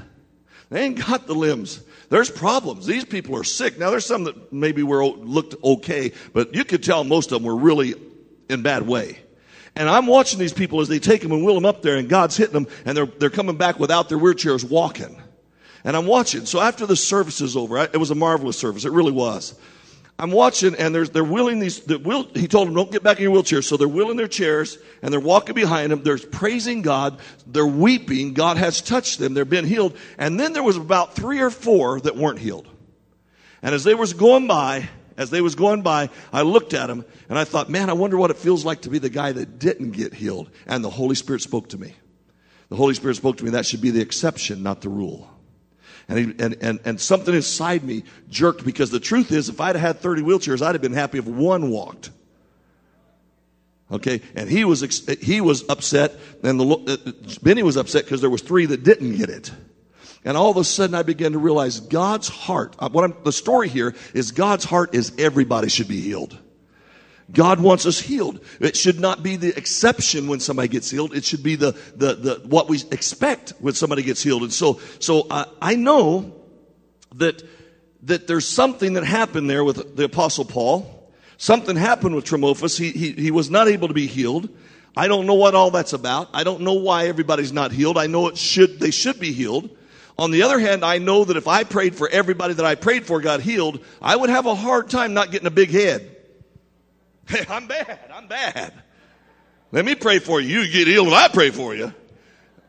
They 0.69 0.83
ain't 0.83 1.05
got 1.05 1.27
the 1.27 1.35
limbs. 1.35 1.81
There's 2.09 2.29
problems. 2.29 2.85
These 2.85 3.05
people 3.05 3.35
are 3.35 3.43
sick. 3.43 3.77
Now, 3.77 3.89
there's 3.89 4.05
some 4.05 4.23
that 4.25 4.53
maybe 4.53 4.83
were 4.83 5.05
looked 5.05 5.55
okay, 5.63 6.13
but 6.33 6.55
you 6.55 6.63
could 6.63 6.83
tell 6.83 7.03
most 7.03 7.31
of 7.31 7.41
them 7.41 7.43
were 7.43 7.55
really 7.55 7.95
in 8.49 8.61
bad 8.61 8.87
way. 8.87 9.19
And 9.75 9.89
I'm 9.89 10.07
watching 10.07 10.39
these 10.39 10.53
people 10.53 10.79
as 10.81 10.87
they 10.87 10.99
take 10.99 11.21
them 11.21 11.31
and 11.31 11.45
wheel 11.45 11.55
them 11.55 11.65
up 11.65 11.81
there, 11.81 11.97
and 11.97 12.07
God's 12.07 12.37
hitting 12.37 12.53
them, 12.53 12.67
and 12.85 12.95
they're 12.95 13.05
they're 13.05 13.29
coming 13.29 13.57
back 13.57 13.77
without 13.77 14.07
their 14.07 14.17
wheelchairs, 14.17 14.67
walking. 14.67 15.21
And 15.83 15.97
I'm 15.97 16.05
watching. 16.05 16.45
So 16.45 16.61
after 16.61 16.85
the 16.85 16.95
service 16.95 17.41
is 17.41 17.57
over, 17.57 17.77
it 17.77 17.97
was 17.97 18.09
a 18.09 18.15
marvelous 18.15 18.57
service. 18.57 18.85
It 18.85 18.91
really 18.91 19.11
was. 19.11 19.53
I'm 20.17 20.31
watching, 20.31 20.75
and 20.75 20.95
they're 20.95 21.23
wheeling 21.25 21.59
these. 21.59 21.81
The 21.81 21.99
wheel, 21.99 22.25
he 22.33 22.47
told 22.47 22.69
them, 22.69 22.75
"Don't 22.75 22.89
get 22.89 23.03
back 23.03 23.17
in 23.17 23.23
your 23.23 23.31
wheelchair." 23.31 23.61
So 23.61 23.75
they're 23.75 23.85
wheeling 23.85 24.15
their 24.15 24.29
chairs, 24.29 24.77
and 25.01 25.11
they're 25.11 25.19
walking 25.19 25.55
behind 25.55 25.91
them. 25.91 26.03
They're 26.03 26.17
praising 26.17 26.81
God. 26.81 27.19
They're 27.45 27.67
weeping. 27.67 28.33
God 28.33 28.55
has 28.55 28.79
touched 28.79 29.19
them. 29.19 29.33
They've 29.33 29.49
been 29.49 29.65
healed. 29.65 29.97
And 30.17 30.39
then 30.39 30.53
there 30.53 30.63
was 30.63 30.77
about 30.77 31.15
three 31.15 31.41
or 31.41 31.49
four 31.49 31.99
that 31.99 32.15
weren't 32.15 32.39
healed. 32.39 32.67
And 33.61 33.75
as 33.75 33.83
they 33.83 33.93
was 33.93 34.13
going 34.13 34.47
by, 34.47 34.87
as 35.17 35.31
they 35.31 35.41
was 35.41 35.55
going 35.55 35.81
by, 35.81 36.09
I 36.31 36.43
looked 36.43 36.73
at 36.73 36.87
them, 36.87 37.03
and 37.27 37.37
I 37.37 37.43
thought, 37.43 37.69
"Man, 37.69 37.89
I 37.89 37.93
wonder 37.93 38.15
what 38.15 38.31
it 38.31 38.37
feels 38.37 38.63
like 38.63 38.81
to 38.83 38.89
be 38.89 38.99
the 38.99 39.09
guy 39.09 39.33
that 39.33 39.59
didn't 39.59 39.91
get 39.91 40.13
healed." 40.13 40.49
And 40.65 40.81
the 40.81 40.89
Holy 40.89 41.15
Spirit 41.15 41.41
spoke 41.41 41.67
to 41.69 41.77
me. 41.77 41.93
The 42.69 42.77
Holy 42.77 42.93
Spirit 42.93 43.17
spoke 43.17 43.35
to 43.37 43.43
me. 43.43 43.49
That 43.49 43.65
should 43.65 43.81
be 43.81 43.91
the 43.91 44.01
exception, 44.01 44.63
not 44.63 44.79
the 44.79 44.89
rule. 44.89 45.29
And, 46.07 46.19
he, 46.19 46.43
and, 46.43 46.57
and, 46.61 46.79
and 46.85 47.01
something 47.01 47.33
inside 47.33 47.83
me 47.83 48.03
jerked 48.29 48.63
because 48.63 48.91
the 48.91 48.99
truth 48.99 49.31
is, 49.31 49.49
if 49.49 49.59
I'd 49.59 49.75
had 49.75 49.99
30 49.99 50.21
wheelchairs, 50.21 50.61
I'd 50.61 50.75
have 50.75 50.81
been 50.81 50.93
happy 50.93 51.17
if 51.17 51.25
one 51.25 51.69
walked. 51.69 52.11
Okay, 53.91 54.21
and 54.35 54.49
he 54.49 54.65
was 54.65 54.81
he 55.21 55.41
was 55.41 55.63
upset, 55.69 56.15
and 56.41 56.59
the, 56.59 56.65
uh, 56.65 57.11
Benny 57.43 57.61
was 57.61 57.77
upset 57.77 58.03
because 58.03 58.19
there 58.19 58.31
was 58.31 58.41
three 58.41 58.65
that 58.65 58.83
didn't 58.83 59.15
get 59.15 59.29
it. 59.29 59.51
And 60.23 60.35
all 60.35 60.49
of 60.49 60.57
a 60.57 60.63
sudden, 60.63 60.95
I 60.95 61.03
began 61.03 61.33
to 61.33 61.37
realize 61.37 61.81
God's 61.81 62.27
heart. 62.27 62.75
Uh, 62.79 62.89
what 62.89 63.03
I'm, 63.03 63.15
the 63.23 63.31
story 63.31 63.69
here 63.69 63.93
is 64.15 64.31
God's 64.31 64.65
heart 64.65 64.95
is 64.95 65.13
everybody 65.19 65.69
should 65.69 65.87
be 65.87 66.01
healed. 66.01 66.35
God 67.31 67.59
wants 67.59 67.85
us 67.85 67.99
healed. 67.99 68.39
It 68.59 68.77
should 68.77 68.99
not 68.99 69.23
be 69.23 69.35
the 69.35 69.57
exception 69.57 70.27
when 70.27 70.39
somebody 70.39 70.67
gets 70.67 70.91
healed. 70.91 71.15
It 71.15 71.25
should 71.25 71.41
be 71.41 71.55
the, 71.55 71.71
the, 71.95 72.15
the, 72.15 72.41
what 72.45 72.69
we 72.69 72.77
expect 72.91 73.53
when 73.59 73.73
somebody 73.73 74.03
gets 74.03 74.21
healed. 74.21 74.43
And 74.43 74.53
so, 74.53 74.79
so 74.99 75.25
I, 75.31 75.45
I 75.61 75.75
know 75.75 76.33
that, 77.15 77.41
that 78.03 78.27
there's 78.27 78.47
something 78.47 78.93
that 78.93 79.03
happened 79.03 79.49
there 79.49 79.63
with 79.63 79.95
the 79.95 80.03
apostle 80.03 80.45
Paul. 80.45 81.11
Something 81.37 81.75
happened 81.75 82.15
with 82.15 82.25
Trophimus. 82.25 82.77
He, 82.77 82.91
he, 82.91 83.11
he 83.13 83.31
was 83.31 83.49
not 83.49 83.67
able 83.67 83.87
to 83.87 83.93
be 83.93 84.05
healed. 84.05 84.47
I 84.95 85.07
don't 85.07 85.25
know 85.25 85.33
what 85.33 85.55
all 85.55 85.71
that's 85.71 85.93
about. 85.93 86.29
I 86.33 86.43
don't 86.43 86.61
know 86.61 86.73
why 86.73 87.07
everybody's 87.07 87.51
not 87.51 87.71
healed. 87.71 87.97
I 87.97 88.07
know 88.07 88.27
it 88.27 88.37
should, 88.37 88.79
they 88.79 88.91
should 88.91 89.19
be 89.19 89.33
healed. 89.33 89.75
On 90.17 90.31
the 90.31 90.43
other 90.43 90.59
hand, 90.59 90.85
I 90.85 90.99
know 90.99 91.25
that 91.25 91.35
if 91.35 91.47
I 91.47 91.65
prayed 91.65 91.95
for 91.95 92.07
everybody 92.07 92.53
that 92.53 92.65
I 92.65 92.75
prayed 92.75 93.05
for 93.05 93.19
got 93.19 93.41
healed, 93.41 93.83
I 94.01 94.15
would 94.15 94.29
have 94.29 94.45
a 94.45 94.55
hard 94.55 94.89
time 94.89 95.13
not 95.13 95.31
getting 95.31 95.47
a 95.47 95.51
big 95.51 95.71
head. 95.71 96.14
Hey, 97.27 97.45
I'm 97.49 97.67
bad. 97.67 97.99
I'm 98.13 98.27
bad. 98.27 98.73
Let 99.71 99.85
me 99.85 99.95
pray 99.95 100.19
for 100.19 100.39
you. 100.39 100.61
You 100.61 100.71
get 100.71 100.87
healed 100.87 101.07
when 101.07 101.15
I 101.15 101.27
pray 101.27 101.49
for 101.49 101.75
you. 101.75 101.93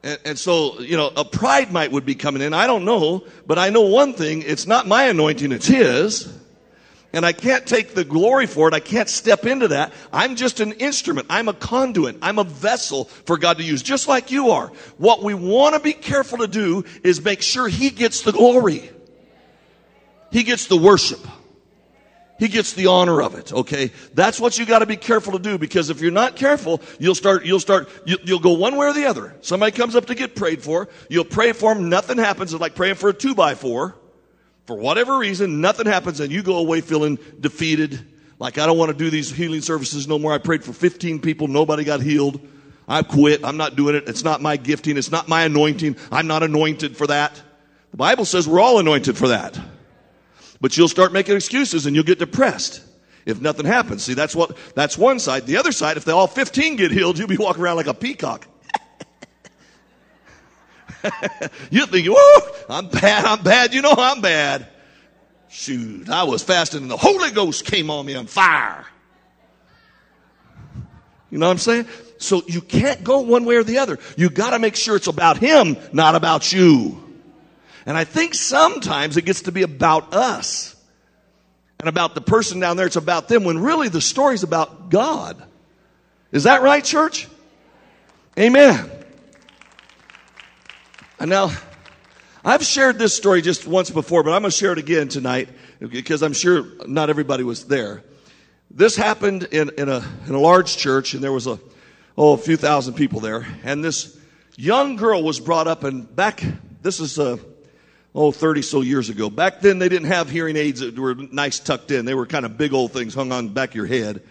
And, 0.02 0.18
and, 0.24 0.38
so, 0.38 0.80
you 0.80 0.96
know, 0.96 1.10
a 1.16 1.24
pride 1.24 1.72
might 1.72 1.92
would 1.92 2.06
be 2.06 2.14
coming 2.14 2.42
in. 2.42 2.54
I 2.54 2.66
don't 2.66 2.84
know, 2.84 3.24
but 3.46 3.58
I 3.58 3.70
know 3.70 3.82
one 3.82 4.12
thing. 4.12 4.42
It's 4.42 4.66
not 4.66 4.86
my 4.86 5.04
anointing, 5.04 5.52
it's 5.52 5.66
his. 5.66 6.32
And 7.12 7.24
I 7.24 7.32
can't 7.32 7.66
take 7.66 7.94
the 7.94 8.04
glory 8.04 8.46
for 8.46 8.68
it. 8.68 8.74
I 8.74 8.80
can't 8.80 9.08
step 9.08 9.46
into 9.46 9.68
that. 9.68 9.92
I'm 10.12 10.36
just 10.36 10.60
an 10.60 10.72
instrument. 10.72 11.28
I'm 11.30 11.48
a 11.48 11.54
conduit. 11.54 12.18
I'm 12.20 12.38
a 12.38 12.44
vessel 12.44 13.04
for 13.04 13.38
God 13.38 13.56
to 13.58 13.64
use, 13.64 13.82
just 13.82 14.06
like 14.06 14.30
you 14.30 14.50
are. 14.50 14.68
What 14.98 15.22
we 15.22 15.32
want 15.32 15.74
to 15.74 15.80
be 15.80 15.92
careful 15.94 16.38
to 16.38 16.46
do 16.46 16.84
is 17.02 17.24
make 17.24 17.40
sure 17.40 17.68
he 17.68 17.90
gets 17.90 18.20
the 18.20 18.32
glory. 18.32 18.90
He 20.30 20.42
gets 20.42 20.66
the 20.66 20.76
worship. 20.76 21.20
He 22.38 22.48
gets 22.48 22.74
the 22.74 22.88
honor 22.88 23.22
of 23.22 23.34
it, 23.34 23.52
okay? 23.52 23.90
That's 24.12 24.38
what 24.38 24.58
you 24.58 24.66
gotta 24.66 24.86
be 24.86 24.96
careful 24.96 25.32
to 25.32 25.38
do 25.38 25.56
because 25.56 25.88
if 25.88 26.00
you're 26.00 26.10
not 26.10 26.36
careful, 26.36 26.82
you'll 26.98 27.14
start, 27.14 27.46
you'll 27.46 27.60
start, 27.60 27.88
you, 28.04 28.18
will 28.26 28.38
go 28.38 28.52
one 28.52 28.76
way 28.76 28.86
or 28.86 28.92
the 28.92 29.06
other. 29.06 29.34
Somebody 29.40 29.72
comes 29.72 29.96
up 29.96 30.06
to 30.06 30.14
get 30.14 30.36
prayed 30.36 30.62
for, 30.62 30.88
you'll 31.08 31.24
pray 31.24 31.52
for 31.52 31.74
them, 31.74 31.88
nothing 31.88 32.18
happens. 32.18 32.52
It's 32.52 32.60
like 32.60 32.74
praying 32.74 32.96
for 32.96 33.08
a 33.08 33.14
two 33.14 33.34
by 33.34 33.54
four. 33.54 33.96
For 34.66 34.76
whatever 34.76 35.18
reason, 35.18 35.60
nothing 35.60 35.86
happens 35.86 36.20
and 36.20 36.32
you 36.32 36.42
go 36.42 36.56
away 36.56 36.80
feeling 36.80 37.18
defeated. 37.40 38.04
Like, 38.38 38.58
I 38.58 38.66
don't 38.66 38.76
want 38.76 38.90
to 38.90 38.98
do 38.98 39.08
these 39.08 39.30
healing 39.30 39.62
services 39.62 40.06
no 40.06 40.18
more. 40.18 40.32
I 40.32 40.38
prayed 40.38 40.62
for 40.62 40.72
15 40.72 41.20
people, 41.20 41.48
nobody 41.48 41.84
got 41.84 42.02
healed. 42.02 42.40
I 42.88 43.02
quit. 43.02 43.44
I'm 43.44 43.56
not 43.56 43.76
doing 43.76 43.94
it. 43.94 44.08
It's 44.08 44.22
not 44.22 44.40
my 44.40 44.56
gifting. 44.56 44.96
It's 44.96 45.10
not 45.10 45.28
my 45.28 45.44
anointing. 45.44 45.96
I'm 46.12 46.26
not 46.26 46.42
anointed 46.42 46.96
for 46.96 47.06
that. 47.08 47.40
The 47.90 47.96
Bible 47.96 48.24
says 48.24 48.48
we're 48.48 48.60
all 48.60 48.78
anointed 48.78 49.16
for 49.16 49.28
that. 49.28 49.58
But 50.60 50.76
you'll 50.76 50.88
start 50.88 51.12
making 51.12 51.36
excuses 51.36 51.86
and 51.86 51.94
you'll 51.94 52.04
get 52.04 52.18
depressed 52.18 52.82
if 53.26 53.40
nothing 53.40 53.66
happens. 53.66 54.04
See, 54.04 54.14
that's 54.14 54.34
what, 54.34 54.56
that's 54.74 54.96
one 54.96 55.18
side. 55.18 55.46
The 55.46 55.56
other 55.56 55.72
side, 55.72 55.96
if 55.96 56.04
they 56.04 56.12
all 56.12 56.28
15 56.28 56.76
get 56.76 56.92
healed, 56.92 57.18
you'll 57.18 57.28
be 57.28 57.36
walking 57.36 57.62
around 57.62 57.76
like 57.76 57.88
a 57.88 57.94
peacock. 57.94 58.46
you'll 61.70 61.88
think, 61.88 62.06
whoa, 62.08 62.64
I'm 62.70 62.88
bad, 62.88 63.24
I'm 63.24 63.42
bad, 63.42 63.74
you 63.74 63.82
know 63.82 63.94
I'm 63.96 64.20
bad. 64.20 64.68
Shoot, 65.48 66.08
I 66.08 66.24
was 66.24 66.42
fasting 66.42 66.82
and 66.82 66.90
the 66.90 66.96
Holy 66.96 67.30
Ghost 67.30 67.64
came 67.64 67.90
on 67.90 68.06
me 68.06 68.14
on 68.14 68.26
fire. 68.26 68.86
You 71.30 71.38
know 71.38 71.46
what 71.46 71.52
I'm 71.52 71.58
saying? 71.58 71.86
So 72.18 72.42
you 72.46 72.60
can't 72.60 73.02
go 73.02 73.20
one 73.20 73.44
way 73.44 73.56
or 73.56 73.64
the 73.64 73.78
other. 73.78 73.98
You 74.16 74.30
gotta 74.30 74.58
make 74.58 74.76
sure 74.76 74.96
it's 74.96 75.06
about 75.06 75.38
Him, 75.38 75.76
not 75.92 76.14
about 76.14 76.52
you. 76.52 77.05
And 77.86 77.96
I 77.96 78.02
think 78.02 78.34
sometimes 78.34 79.16
it 79.16 79.22
gets 79.22 79.42
to 79.42 79.52
be 79.52 79.62
about 79.62 80.12
us 80.12 80.74
and 81.78 81.88
about 81.88 82.16
the 82.16 82.20
person 82.20 82.58
down 82.58 82.76
there. 82.76 82.86
It's 82.86 82.96
about 82.96 83.28
them 83.28 83.44
when 83.44 83.58
really 83.58 83.88
the 83.88 84.00
story's 84.00 84.42
about 84.42 84.90
God. 84.90 85.40
Is 86.32 86.42
that 86.44 86.62
right, 86.62 86.84
church? 86.84 87.28
Amen. 88.36 88.90
And 91.20 91.30
now, 91.30 91.52
I've 92.44 92.64
shared 92.64 92.98
this 92.98 93.14
story 93.14 93.40
just 93.40 93.66
once 93.66 93.90
before, 93.90 94.22
but 94.22 94.32
I'm 94.32 94.42
going 94.42 94.50
to 94.50 94.56
share 94.56 94.72
it 94.72 94.78
again 94.78 95.08
tonight 95.08 95.48
because 95.80 96.22
I'm 96.22 96.32
sure 96.32 96.66
not 96.86 97.08
everybody 97.08 97.44
was 97.44 97.66
there. 97.66 98.02
This 98.70 98.96
happened 98.96 99.44
in, 99.52 99.70
in, 99.78 99.88
a, 99.88 100.04
in 100.26 100.34
a 100.34 100.40
large 100.40 100.76
church, 100.76 101.14
and 101.14 101.22
there 101.22 101.32
was 101.32 101.46
a, 101.46 101.58
oh, 102.18 102.32
a 102.34 102.36
few 102.38 102.56
thousand 102.56 102.94
people 102.94 103.20
there. 103.20 103.46
And 103.64 103.82
this 103.82 104.18
young 104.56 104.96
girl 104.96 105.22
was 105.22 105.40
brought 105.40 105.68
up, 105.68 105.84
and 105.84 106.14
back, 106.14 106.42
this 106.82 107.00
is, 107.00 107.18
uh, 107.18 107.38
oh, 108.16 108.32
30 108.32 108.62
so 108.62 108.80
years 108.80 109.10
ago. 109.10 109.28
Back 109.28 109.60
then, 109.60 109.78
they 109.78 109.90
didn't 109.90 110.08
have 110.08 110.30
hearing 110.30 110.56
aids 110.56 110.80
that 110.80 110.98
were 110.98 111.14
nice 111.14 111.60
tucked 111.60 111.90
in. 111.90 112.06
They 112.06 112.14
were 112.14 112.26
kind 112.26 112.46
of 112.46 112.56
big 112.56 112.72
old 112.72 112.92
things 112.92 113.14
hung 113.14 113.30
on 113.30 113.50
back 113.50 113.70
of 113.70 113.74
your 113.74 113.86
head. 113.86 114.22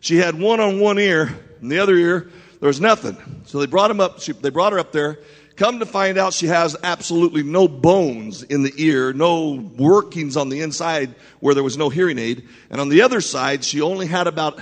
She 0.00 0.16
had 0.16 0.38
one 0.38 0.60
on 0.60 0.78
one 0.78 0.98
ear, 0.98 1.36
and 1.60 1.70
the 1.70 1.80
other 1.80 1.94
ear, 1.94 2.30
there 2.60 2.68
was 2.68 2.80
nothing. 2.80 3.16
So 3.46 3.58
they 3.58 3.66
brought 3.66 3.90
him 3.90 4.00
up, 4.00 4.20
she, 4.20 4.32
they 4.32 4.50
brought 4.50 4.72
her 4.72 4.78
up 4.78 4.92
there. 4.92 5.18
Come 5.56 5.80
to 5.80 5.86
find 5.86 6.18
out 6.18 6.32
she 6.32 6.46
has 6.46 6.76
absolutely 6.82 7.42
no 7.42 7.68
bones 7.68 8.42
in 8.42 8.62
the 8.62 8.72
ear, 8.76 9.12
no 9.12 9.50
workings 9.76 10.36
on 10.36 10.48
the 10.48 10.60
inside 10.60 11.14
where 11.40 11.54
there 11.54 11.64
was 11.64 11.76
no 11.76 11.90
hearing 11.90 12.18
aid. 12.18 12.48
And 12.70 12.80
on 12.80 12.88
the 12.88 13.02
other 13.02 13.20
side, 13.20 13.64
she 13.64 13.80
only 13.82 14.06
had 14.06 14.28
about, 14.28 14.60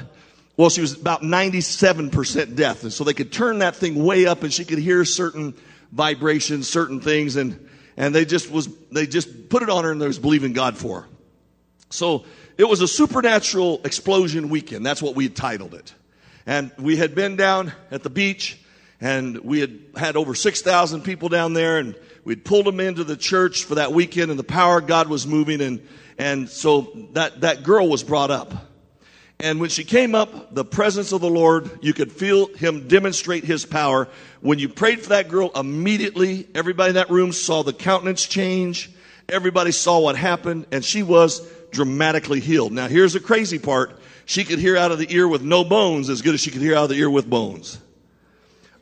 well, 0.56 0.68
she 0.68 0.80
was 0.80 0.94
about 0.98 1.22
97% 1.22 2.56
deaf. 2.56 2.82
And 2.82 2.92
so 2.92 3.04
they 3.04 3.14
could 3.14 3.30
turn 3.30 3.60
that 3.60 3.76
thing 3.76 4.02
way 4.02 4.26
up 4.26 4.42
and 4.42 4.52
she 4.52 4.64
could 4.64 4.78
hear 4.78 5.04
certain 5.04 5.54
vibrations, 5.92 6.66
certain 6.66 7.00
things. 7.00 7.36
And 7.36 7.68
and 8.00 8.14
they 8.14 8.24
just 8.24 8.50
was 8.50 8.66
they 8.90 9.06
just 9.06 9.50
put 9.50 9.62
it 9.62 9.68
on 9.68 9.84
her 9.84 9.92
and 9.92 10.00
they 10.00 10.06
was 10.06 10.18
believing 10.18 10.54
God 10.54 10.78
for 10.78 11.02
her. 11.02 11.08
So 11.90 12.24
it 12.56 12.64
was 12.64 12.80
a 12.80 12.88
supernatural 12.88 13.82
explosion 13.84 14.48
weekend. 14.48 14.86
That's 14.86 15.02
what 15.02 15.14
we 15.14 15.24
had 15.24 15.36
titled 15.36 15.74
it. 15.74 15.92
And 16.46 16.72
we 16.78 16.96
had 16.96 17.14
been 17.14 17.36
down 17.36 17.74
at 17.90 18.02
the 18.02 18.08
beach 18.08 18.58
and 19.02 19.40
we 19.40 19.60
had 19.60 19.78
had 19.96 20.16
over 20.16 20.34
6,000 20.34 21.02
people 21.02 21.28
down 21.28 21.52
there 21.52 21.76
and 21.76 21.94
we'd 22.24 22.42
pulled 22.42 22.64
them 22.64 22.80
into 22.80 23.04
the 23.04 23.18
church 23.18 23.64
for 23.64 23.74
that 23.74 23.92
weekend 23.92 24.30
and 24.30 24.38
the 24.38 24.44
power 24.44 24.78
of 24.78 24.86
God 24.86 25.08
was 25.08 25.26
moving 25.26 25.60
and, 25.60 25.86
and 26.16 26.48
so 26.48 26.92
that, 27.12 27.42
that 27.42 27.62
girl 27.64 27.86
was 27.86 28.02
brought 28.02 28.30
up. 28.30 28.69
And 29.42 29.58
when 29.58 29.70
she 29.70 29.84
came 29.84 30.14
up, 30.14 30.54
the 30.54 30.64
presence 30.64 31.12
of 31.12 31.22
the 31.22 31.30
Lord, 31.30 31.70
you 31.82 31.94
could 31.94 32.12
feel 32.12 32.46
him 32.54 32.88
demonstrate 32.88 33.42
his 33.42 33.64
power. 33.64 34.06
When 34.42 34.58
you 34.58 34.68
prayed 34.68 35.00
for 35.00 35.10
that 35.10 35.28
girl, 35.28 35.50
immediately 35.56 36.46
everybody 36.54 36.90
in 36.90 36.94
that 36.96 37.08
room 37.08 37.32
saw 37.32 37.62
the 37.62 37.72
countenance 37.72 38.26
change. 38.26 38.90
Everybody 39.30 39.72
saw 39.72 40.00
what 40.00 40.16
happened 40.16 40.66
and 40.72 40.84
she 40.84 41.02
was 41.02 41.46
dramatically 41.70 42.40
healed. 42.40 42.72
Now 42.72 42.88
here's 42.88 43.14
the 43.14 43.20
crazy 43.20 43.58
part. 43.58 43.98
She 44.26 44.44
could 44.44 44.58
hear 44.58 44.76
out 44.76 44.92
of 44.92 44.98
the 44.98 45.12
ear 45.14 45.26
with 45.26 45.42
no 45.42 45.64
bones 45.64 46.10
as 46.10 46.20
good 46.20 46.34
as 46.34 46.40
she 46.40 46.50
could 46.50 46.60
hear 46.60 46.76
out 46.76 46.84
of 46.84 46.90
the 46.90 46.96
ear 46.96 47.10
with 47.10 47.28
bones. 47.28 47.78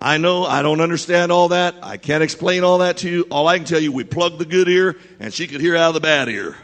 I 0.01 0.19
know 0.19 0.45
I 0.45 0.63
don't 0.63 0.81
understand 0.81 1.31
all 1.31 1.49
that. 1.49 1.77
I 1.83 1.99
can't 1.99 2.23
explain 2.23 2.65
all 2.65 2.79
that 2.79 2.99
to 2.99 3.09
you. 3.09 3.27
All 3.31 3.47
I 3.47 3.59
can 3.59 3.67
tell 3.67 3.81
you, 3.81 3.93
we 3.93 4.05
plugged 4.05 4.39
the 4.39 4.45
good 4.45 4.69
ear 4.69 4.97
and 5.21 5.33
she 5.33 5.47
could 5.47 5.61
hear 5.61 5.77
out 5.77 5.89
of 5.89 5.95
the 5.95 6.01
bad 6.01 6.29
ear 6.29 6.57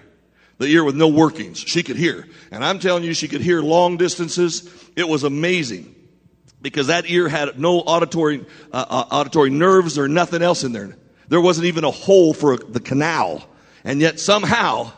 the 0.59 0.67
ear 0.67 0.85
with 0.85 0.95
no 0.95 1.09
workings. 1.09 1.59
She 1.59 1.83
could 1.83 1.97
hear. 1.97 2.27
And 2.51 2.65
I'm 2.65 2.79
telling 2.79 3.05
you, 3.05 3.15
she 3.15 3.29
could 3.29 3.41
hear 3.41 3.61
long 3.61 3.97
distances. 3.97 4.69
It 4.97 5.09
was 5.09 5.25
amazing 5.25 5.95
because 6.63 6.87
that 6.87 7.09
ear 7.09 7.29
had 7.29 7.59
no 7.59 7.81
auditory, 7.81 8.45
uh, 8.73 8.85
uh, 8.89 9.05
auditory 9.11 9.51
nerves 9.51 9.99
or 9.99 10.09
nothing 10.09 10.43
else 10.43 10.65
in 10.65 10.73
there. 10.73 10.97
There 11.29 11.41
wasn't 11.41 11.67
even 11.67 11.85
a 11.85 11.91
hole 11.91 12.33
for 12.35 12.57
the 12.57 12.81
canal. 12.81 13.47
And 13.85 14.01
yet 14.01 14.19
somehow, 14.21 14.93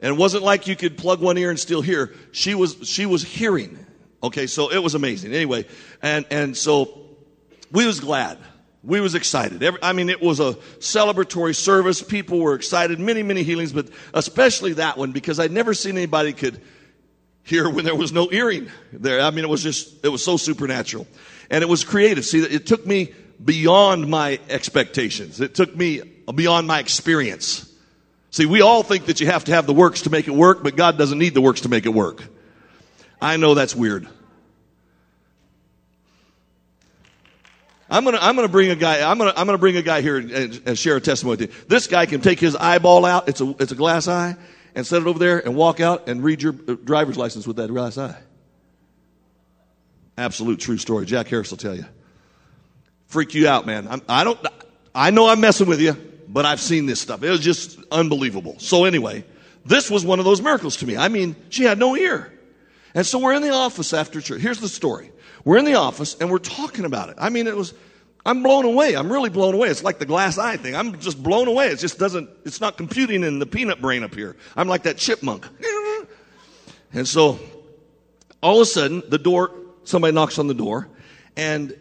and 0.00 0.14
it 0.14 0.18
wasn't 0.18 0.42
like 0.44 0.66
you 0.66 0.76
could 0.76 0.98
plug 0.98 1.20
one 1.20 1.38
ear 1.38 1.50
and 1.50 1.58
still 1.58 1.82
hear. 1.82 2.14
She 2.32 2.54
was, 2.54 2.76
she 2.84 3.06
was 3.06 3.22
hearing. 3.22 3.78
Okay, 4.22 4.46
so 4.46 4.70
it 4.70 4.82
was 4.82 4.94
amazing. 4.94 5.32
Anyway, 5.32 5.66
and, 6.02 6.26
and 6.30 6.56
so 6.56 7.06
we 7.70 7.86
was 7.86 8.00
glad 8.00 8.38
we 8.82 9.00
was 9.00 9.14
excited. 9.14 9.62
Every, 9.62 9.82
I 9.82 9.92
mean, 9.92 10.08
it 10.08 10.22
was 10.22 10.40
a 10.40 10.54
celebratory 10.78 11.54
service. 11.54 12.02
People 12.02 12.38
were 12.38 12.54
excited. 12.54 13.00
Many, 13.00 13.22
many 13.22 13.42
healings, 13.42 13.72
but 13.72 13.88
especially 14.14 14.74
that 14.74 14.96
one 14.96 15.12
because 15.12 15.40
I'd 15.40 15.50
never 15.50 15.74
seen 15.74 15.96
anybody 15.96 16.32
could 16.32 16.60
hear 17.42 17.68
when 17.68 17.84
there 17.84 17.94
was 17.94 18.12
no 18.12 18.30
earring 18.30 18.68
there. 18.92 19.20
I 19.20 19.30
mean, 19.30 19.44
it 19.44 19.48
was 19.48 19.62
just, 19.62 20.04
it 20.04 20.08
was 20.08 20.24
so 20.24 20.36
supernatural. 20.36 21.06
And 21.50 21.62
it 21.62 21.68
was 21.68 21.82
creative. 21.82 22.24
See, 22.24 22.40
it 22.40 22.66
took 22.66 22.86
me 22.86 23.14
beyond 23.42 24.08
my 24.08 24.38
expectations. 24.48 25.40
It 25.40 25.54
took 25.54 25.74
me 25.74 26.02
beyond 26.32 26.66
my 26.66 26.78
experience. 26.78 27.64
See, 28.30 28.46
we 28.46 28.60
all 28.60 28.82
think 28.82 29.06
that 29.06 29.20
you 29.20 29.26
have 29.26 29.44
to 29.44 29.52
have 29.52 29.66
the 29.66 29.72
works 29.72 30.02
to 30.02 30.10
make 30.10 30.28
it 30.28 30.34
work, 30.34 30.62
but 30.62 30.76
God 30.76 30.98
doesn't 30.98 31.18
need 31.18 31.34
the 31.34 31.40
works 31.40 31.62
to 31.62 31.68
make 31.68 31.86
it 31.86 31.94
work. 31.94 32.22
I 33.20 33.38
know 33.38 33.54
that's 33.54 33.74
weird. 33.74 34.06
I'm 37.90 38.04
gonna, 38.04 38.18
I'm 38.20 38.36
gonna 38.36 38.48
bring 38.48 38.70
a 38.70 38.76
guy, 38.76 39.08
I'm 39.08 39.18
gonna, 39.18 39.32
I'm 39.36 39.46
gonna 39.46 39.58
bring 39.58 39.76
a 39.76 39.82
guy 39.82 40.02
here 40.02 40.18
and, 40.18 40.30
and, 40.66 40.78
share 40.78 40.96
a 40.96 41.00
testimony 41.00 41.38
with 41.38 41.40
you. 41.40 41.64
This 41.68 41.86
guy 41.86 42.06
can 42.06 42.20
take 42.20 42.38
his 42.38 42.54
eyeball 42.54 43.04
out, 43.04 43.28
it's 43.28 43.40
a, 43.40 43.54
it's 43.58 43.72
a 43.72 43.74
glass 43.74 44.08
eye, 44.08 44.36
and 44.74 44.86
set 44.86 45.00
it 45.00 45.06
over 45.06 45.18
there 45.18 45.38
and 45.38 45.56
walk 45.56 45.80
out 45.80 46.08
and 46.08 46.22
read 46.22 46.42
your 46.42 46.54
uh, 46.68 46.74
driver's 46.84 47.16
license 47.16 47.46
with 47.46 47.56
that 47.56 47.68
glass 47.68 47.96
eye. 47.96 48.18
Absolute 50.18 50.60
true 50.60 50.78
story. 50.78 51.06
Jack 51.06 51.28
Harris 51.28 51.50
will 51.50 51.58
tell 51.58 51.74
you. 51.74 51.86
Freak 53.06 53.34
you 53.34 53.48
out, 53.48 53.64
man. 53.66 53.88
I'm, 53.88 54.02
I 54.08 54.24
don't, 54.24 54.38
I 54.94 55.10
know 55.10 55.28
I'm 55.28 55.40
messing 55.40 55.66
with 55.66 55.80
you, 55.80 55.96
but 56.28 56.44
I've 56.44 56.60
seen 56.60 56.86
this 56.86 57.00
stuff. 57.00 57.22
It 57.22 57.30
was 57.30 57.40
just 57.40 57.78
unbelievable. 57.90 58.56
So 58.58 58.84
anyway, 58.84 59.24
this 59.64 59.90
was 59.90 60.04
one 60.04 60.18
of 60.18 60.26
those 60.26 60.42
miracles 60.42 60.76
to 60.76 60.86
me. 60.86 60.96
I 60.96 61.08
mean, 61.08 61.36
she 61.48 61.64
had 61.64 61.78
no 61.78 61.96
ear. 61.96 62.32
And 62.94 63.06
so 63.06 63.18
we're 63.18 63.34
in 63.34 63.42
the 63.42 63.52
office 63.52 63.94
after 63.94 64.20
church. 64.20 64.40
Here's 64.40 64.60
the 64.60 64.68
story. 64.68 65.12
We're 65.44 65.58
in 65.58 65.64
the 65.64 65.74
office 65.74 66.16
and 66.20 66.30
we're 66.30 66.38
talking 66.38 66.84
about 66.84 67.10
it. 67.10 67.16
I 67.18 67.28
mean, 67.28 67.46
it 67.46 67.56
was, 67.56 67.74
I'm 68.24 68.42
blown 68.42 68.64
away. 68.64 68.94
I'm 68.94 69.10
really 69.10 69.30
blown 69.30 69.54
away. 69.54 69.68
It's 69.68 69.82
like 69.82 69.98
the 69.98 70.06
glass 70.06 70.38
eye 70.38 70.56
thing. 70.56 70.74
I'm 70.74 70.98
just 70.98 71.22
blown 71.22 71.48
away. 71.48 71.68
It 71.68 71.78
just 71.78 71.98
doesn't, 71.98 72.28
it's 72.44 72.60
not 72.60 72.76
computing 72.76 73.22
in 73.22 73.38
the 73.38 73.46
peanut 73.46 73.80
brain 73.80 74.02
up 74.02 74.14
here. 74.14 74.36
I'm 74.56 74.68
like 74.68 74.84
that 74.84 74.96
chipmunk. 74.96 75.46
And 76.92 77.06
so 77.06 77.38
all 78.42 78.56
of 78.56 78.62
a 78.62 78.64
sudden 78.66 79.02
the 79.08 79.18
door, 79.18 79.52
somebody 79.84 80.14
knocks 80.14 80.38
on 80.38 80.46
the 80.46 80.54
door 80.54 80.88
and 81.36 81.76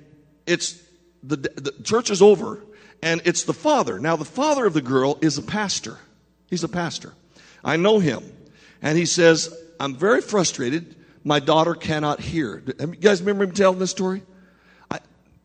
it's 0.45 0.81
the, 1.23 1.37
the 1.37 1.73
church 1.83 2.09
is 2.09 2.21
over 2.21 2.61
and 3.01 3.21
it's 3.25 3.43
the 3.43 3.53
father. 3.53 3.99
Now 3.99 4.15
the 4.15 4.25
father 4.25 4.65
of 4.65 4.73
the 4.73 4.81
girl 4.81 5.17
is 5.21 5.37
a 5.37 5.41
pastor. 5.41 5.97
He's 6.49 6.63
a 6.63 6.69
pastor. 6.69 7.13
I 7.63 7.77
know 7.77 7.99
him. 7.99 8.23
And 8.81 8.97
he 8.97 9.05
says, 9.05 9.53
I'm 9.79 9.95
very 9.95 10.21
frustrated 10.21 10.95
my 11.27 11.41
daughter 11.41 11.75
cannot 11.75 12.21
hear. 12.21 12.63
You 12.79 12.87
guys 12.87 13.19
remember 13.19 13.43
him 13.43 13.51
telling 13.51 13.79
this 13.79 13.91
story? 13.91 14.23
I, 14.89 14.99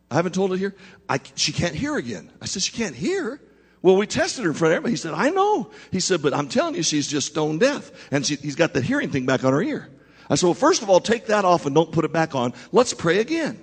I 0.09 0.15
haven't 0.15 0.33
told 0.33 0.53
it 0.53 0.57
here. 0.57 0.73
I, 1.09 1.19
she 1.35 1.51
can't 1.51 1.75
hear 1.75 1.97
again. 1.97 2.31
I 2.41 2.45
said, 2.45 2.63
she 2.63 2.71
can't 2.71 2.95
hear? 2.95 3.41
Well, 3.81 3.97
we 3.97 4.07
tested 4.07 4.45
her 4.45 4.51
in 4.51 4.55
front 4.55 4.71
of 4.71 4.77
everybody. 4.77 4.93
He 4.93 4.97
said, 4.97 5.13
I 5.13 5.29
know. 5.29 5.71
He 5.91 5.99
said, 5.99 6.21
but 6.21 6.33
I'm 6.33 6.47
telling 6.47 6.75
you, 6.75 6.83
she's 6.83 7.05
just 7.05 7.27
stone 7.27 7.59
deaf. 7.59 7.91
And 8.11 8.25
she, 8.25 8.37
he's 8.37 8.55
got 8.55 8.73
the 8.73 8.79
hearing 8.79 9.09
thing 9.09 9.25
back 9.25 9.43
on 9.43 9.51
her 9.51 9.61
ear. 9.61 9.89
I 10.29 10.35
said, 10.35 10.47
well, 10.47 10.53
first 10.53 10.83
of 10.83 10.89
all, 10.89 11.01
take 11.01 11.25
that 11.25 11.43
off 11.43 11.65
and 11.65 11.75
don't 11.75 11.91
put 11.91 12.05
it 12.05 12.13
back 12.13 12.33
on. 12.33 12.53
Let's 12.71 12.93
pray 12.93 13.19
again. 13.19 13.61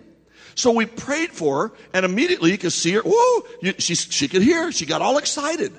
So 0.54 0.72
we 0.72 0.84
prayed 0.84 1.30
for 1.30 1.68
her, 1.68 1.74
and 1.94 2.04
immediately 2.04 2.50
you 2.50 2.58
could 2.58 2.74
see 2.74 2.92
her. 2.92 3.02
Whoa! 3.02 3.48
You, 3.62 3.72
she, 3.78 3.94
she 3.94 4.28
could 4.28 4.42
hear. 4.42 4.70
She 4.72 4.84
got 4.84 5.00
all 5.00 5.16
excited, 5.16 5.72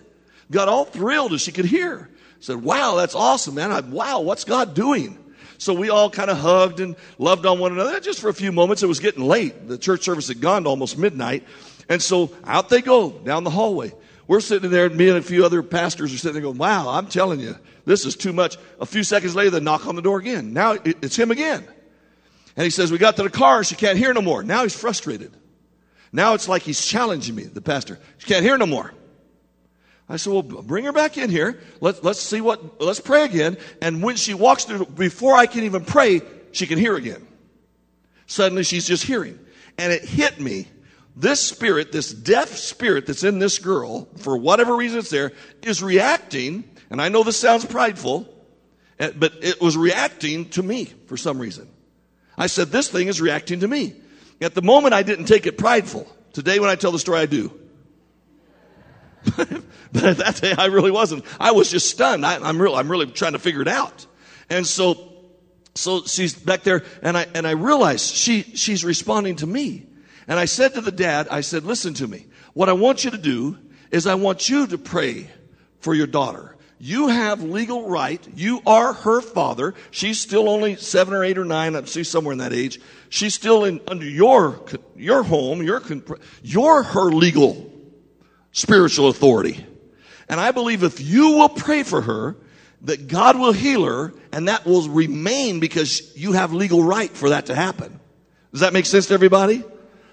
got 0.49 0.69
all 0.69 0.85
thrilled 0.85 1.33
as 1.33 1.41
she 1.41 1.51
could 1.51 1.65
hear. 1.65 2.09
Said, 2.39 2.63
wow, 2.63 2.95
that's 2.95 3.13
awesome, 3.13 3.53
man. 3.53 3.71
I, 3.71 3.81
wow, 3.81 4.21
what's 4.21 4.43
God 4.43 4.73
doing? 4.73 5.20
So 5.61 5.75
we 5.75 5.91
all 5.91 6.09
kind 6.09 6.31
of 6.31 6.39
hugged 6.39 6.79
and 6.79 6.95
loved 7.19 7.45
on 7.45 7.59
one 7.59 7.71
another 7.71 7.99
just 7.99 8.19
for 8.19 8.29
a 8.29 8.33
few 8.33 8.51
moments. 8.51 8.81
It 8.81 8.87
was 8.87 8.99
getting 8.99 9.23
late. 9.23 9.67
The 9.67 9.77
church 9.77 10.01
service 10.01 10.27
had 10.27 10.41
gone 10.41 10.63
to 10.63 10.69
almost 10.69 10.97
midnight. 10.97 11.45
And 11.87 12.01
so 12.01 12.31
out 12.45 12.69
they 12.69 12.81
go 12.81 13.11
down 13.11 13.43
the 13.43 13.51
hallway. 13.51 13.93
We're 14.25 14.39
sitting 14.39 14.71
there, 14.71 14.87
and 14.87 14.95
me 14.95 15.09
and 15.09 15.19
a 15.19 15.21
few 15.21 15.45
other 15.45 15.61
pastors 15.61 16.11
are 16.15 16.17
sitting 16.17 16.33
there 16.33 16.41
going, 16.41 16.57
wow, 16.57 16.89
I'm 16.89 17.05
telling 17.05 17.39
you, 17.39 17.55
this 17.85 18.07
is 18.07 18.15
too 18.15 18.33
much. 18.33 18.57
A 18.79 18.87
few 18.87 19.03
seconds 19.03 19.35
later, 19.35 19.51
they 19.51 19.59
knock 19.59 19.85
on 19.85 19.95
the 19.95 20.01
door 20.01 20.17
again. 20.17 20.51
Now 20.51 20.77
it's 20.83 21.15
him 21.15 21.29
again. 21.29 21.63
And 22.55 22.63
he 22.63 22.71
says, 22.71 22.91
we 22.91 22.97
got 22.97 23.17
to 23.17 23.23
the 23.23 23.29
car, 23.29 23.63
she 23.63 23.75
can't 23.75 23.99
hear 23.99 24.15
no 24.15 24.21
more. 24.23 24.41
Now 24.41 24.63
he's 24.63 24.75
frustrated. 24.75 25.31
Now 26.11 26.33
it's 26.33 26.49
like 26.49 26.63
he's 26.63 26.83
challenging 26.83 27.35
me, 27.35 27.43
the 27.43 27.61
pastor. 27.61 27.99
She 28.17 28.25
can't 28.25 28.43
hear 28.43 28.57
no 28.57 28.65
more. 28.65 28.95
I 30.11 30.17
said, 30.17 30.33
well, 30.33 30.41
bring 30.41 30.83
her 30.83 30.91
back 30.91 31.17
in 31.17 31.29
here. 31.29 31.61
Let's, 31.79 32.03
let's 32.03 32.19
see 32.19 32.41
what, 32.41 32.81
let's 32.81 32.99
pray 32.99 33.23
again. 33.23 33.57
And 33.81 34.03
when 34.03 34.17
she 34.17 34.33
walks 34.33 34.65
through, 34.65 34.87
before 34.87 35.35
I 35.35 35.45
can 35.45 35.63
even 35.63 35.85
pray, 35.85 36.21
she 36.51 36.67
can 36.67 36.77
hear 36.77 36.97
again. 36.97 37.25
Suddenly 38.25 38.63
she's 38.63 38.85
just 38.85 39.05
hearing. 39.05 39.39
And 39.77 39.93
it 39.93 40.03
hit 40.03 40.37
me. 40.37 40.67
This 41.15 41.39
spirit, 41.39 41.93
this 41.93 42.13
deaf 42.13 42.49
spirit 42.49 43.05
that's 43.05 43.23
in 43.23 43.39
this 43.39 43.57
girl, 43.57 44.09
for 44.17 44.35
whatever 44.35 44.75
reason 44.75 44.99
it's 44.99 45.09
there, 45.09 45.31
is 45.61 45.81
reacting. 45.81 46.65
And 46.89 47.01
I 47.01 47.07
know 47.07 47.23
this 47.23 47.37
sounds 47.37 47.63
prideful, 47.63 48.27
eh, 48.99 49.11
but 49.15 49.35
it 49.41 49.61
was 49.61 49.77
reacting 49.77 50.49
to 50.49 50.63
me 50.63 50.85
for 51.05 51.15
some 51.15 51.39
reason. 51.39 51.69
I 52.37 52.47
said, 52.47 52.67
this 52.67 52.89
thing 52.89 53.07
is 53.07 53.21
reacting 53.21 53.61
to 53.61 53.67
me. 53.67 53.95
At 54.41 54.55
the 54.55 54.61
moment, 54.61 54.93
I 54.93 55.03
didn't 55.03 55.25
take 55.25 55.45
it 55.45 55.57
prideful. 55.57 56.05
Today, 56.33 56.59
when 56.59 56.69
I 56.69 56.75
tell 56.75 56.91
the 56.91 56.99
story, 56.99 57.19
I 57.19 57.27
do. 57.27 57.60
but 59.37 60.03
at 60.03 60.17
that 60.17 60.39
day, 60.41 60.53
I 60.57 60.65
really 60.65 60.91
wasn't. 60.91 61.25
I 61.39 61.51
was 61.51 61.69
just 61.69 61.89
stunned. 61.89 62.25
I, 62.25 62.47
am 62.47 62.61
real, 62.61 62.75
I'm 62.75 62.89
really 62.89 63.07
trying 63.07 63.33
to 63.33 63.39
figure 63.39 63.61
it 63.61 63.67
out. 63.67 64.05
And 64.49 64.65
so, 64.65 65.13
so 65.75 66.03
she's 66.03 66.33
back 66.33 66.63
there, 66.63 66.83
and 67.01 67.17
I 67.17 67.27
and 67.33 67.47
I 67.47 67.51
realized 67.51 68.13
she 68.13 68.43
she's 68.43 68.83
responding 68.83 69.37
to 69.37 69.47
me. 69.47 69.85
And 70.27 70.39
I 70.39 70.45
said 70.45 70.73
to 70.75 70.81
the 70.81 70.91
dad, 70.91 71.27
I 71.29 71.41
said, 71.41 71.63
"Listen 71.63 71.93
to 71.95 72.07
me. 72.07 72.27
What 72.53 72.67
I 72.67 72.73
want 72.73 73.03
you 73.03 73.11
to 73.11 73.17
do 73.17 73.57
is 73.91 74.07
I 74.07 74.15
want 74.15 74.49
you 74.49 74.67
to 74.67 74.77
pray 74.77 75.29
for 75.79 75.93
your 75.93 76.07
daughter. 76.07 76.55
You 76.79 77.09
have 77.09 77.43
legal 77.43 77.87
right. 77.87 78.27
You 78.35 78.61
are 78.65 78.93
her 78.93 79.21
father. 79.21 79.75
She's 79.91 80.19
still 80.19 80.49
only 80.49 80.77
seven 80.77 81.13
or 81.13 81.23
eight 81.23 81.37
or 81.37 81.45
nine. 81.45 81.75
I 81.75 81.83
see 81.83 82.03
somewhere 82.03 82.31
in 82.31 82.39
that 82.39 82.53
age. 82.53 82.79
She's 83.09 83.35
still 83.35 83.65
in 83.65 83.81
under 83.87 84.05
your 84.05 84.65
your 84.95 85.21
home. 85.21 85.61
Your 85.61 85.81
you're 86.41 86.81
her 86.81 87.11
legal 87.11 87.70
spiritual 88.51 89.07
authority. 89.07 89.65
And 90.29 90.39
I 90.39 90.51
believe 90.51 90.83
if 90.83 91.01
you 91.01 91.31
will 91.37 91.49
pray 91.49 91.83
for 91.83 92.01
her, 92.01 92.37
that 92.83 93.07
God 93.07 93.37
will 93.37 93.51
heal 93.51 93.85
her 93.85 94.13
and 94.31 94.47
that 94.47 94.65
will 94.65 94.89
remain 94.89 95.59
because 95.59 96.15
you 96.17 96.33
have 96.33 96.53
legal 96.53 96.83
right 96.83 97.11
for 97.11 97.29
that 97.29 97.47
to 97.47 97.55
happen. 97.55 97.99
Does 98.51 98.61
that 98.61 98.73
make 98.73 98.85
sense 98.85 99.07
to 99.07 99.13
everybody? 99.13 99.63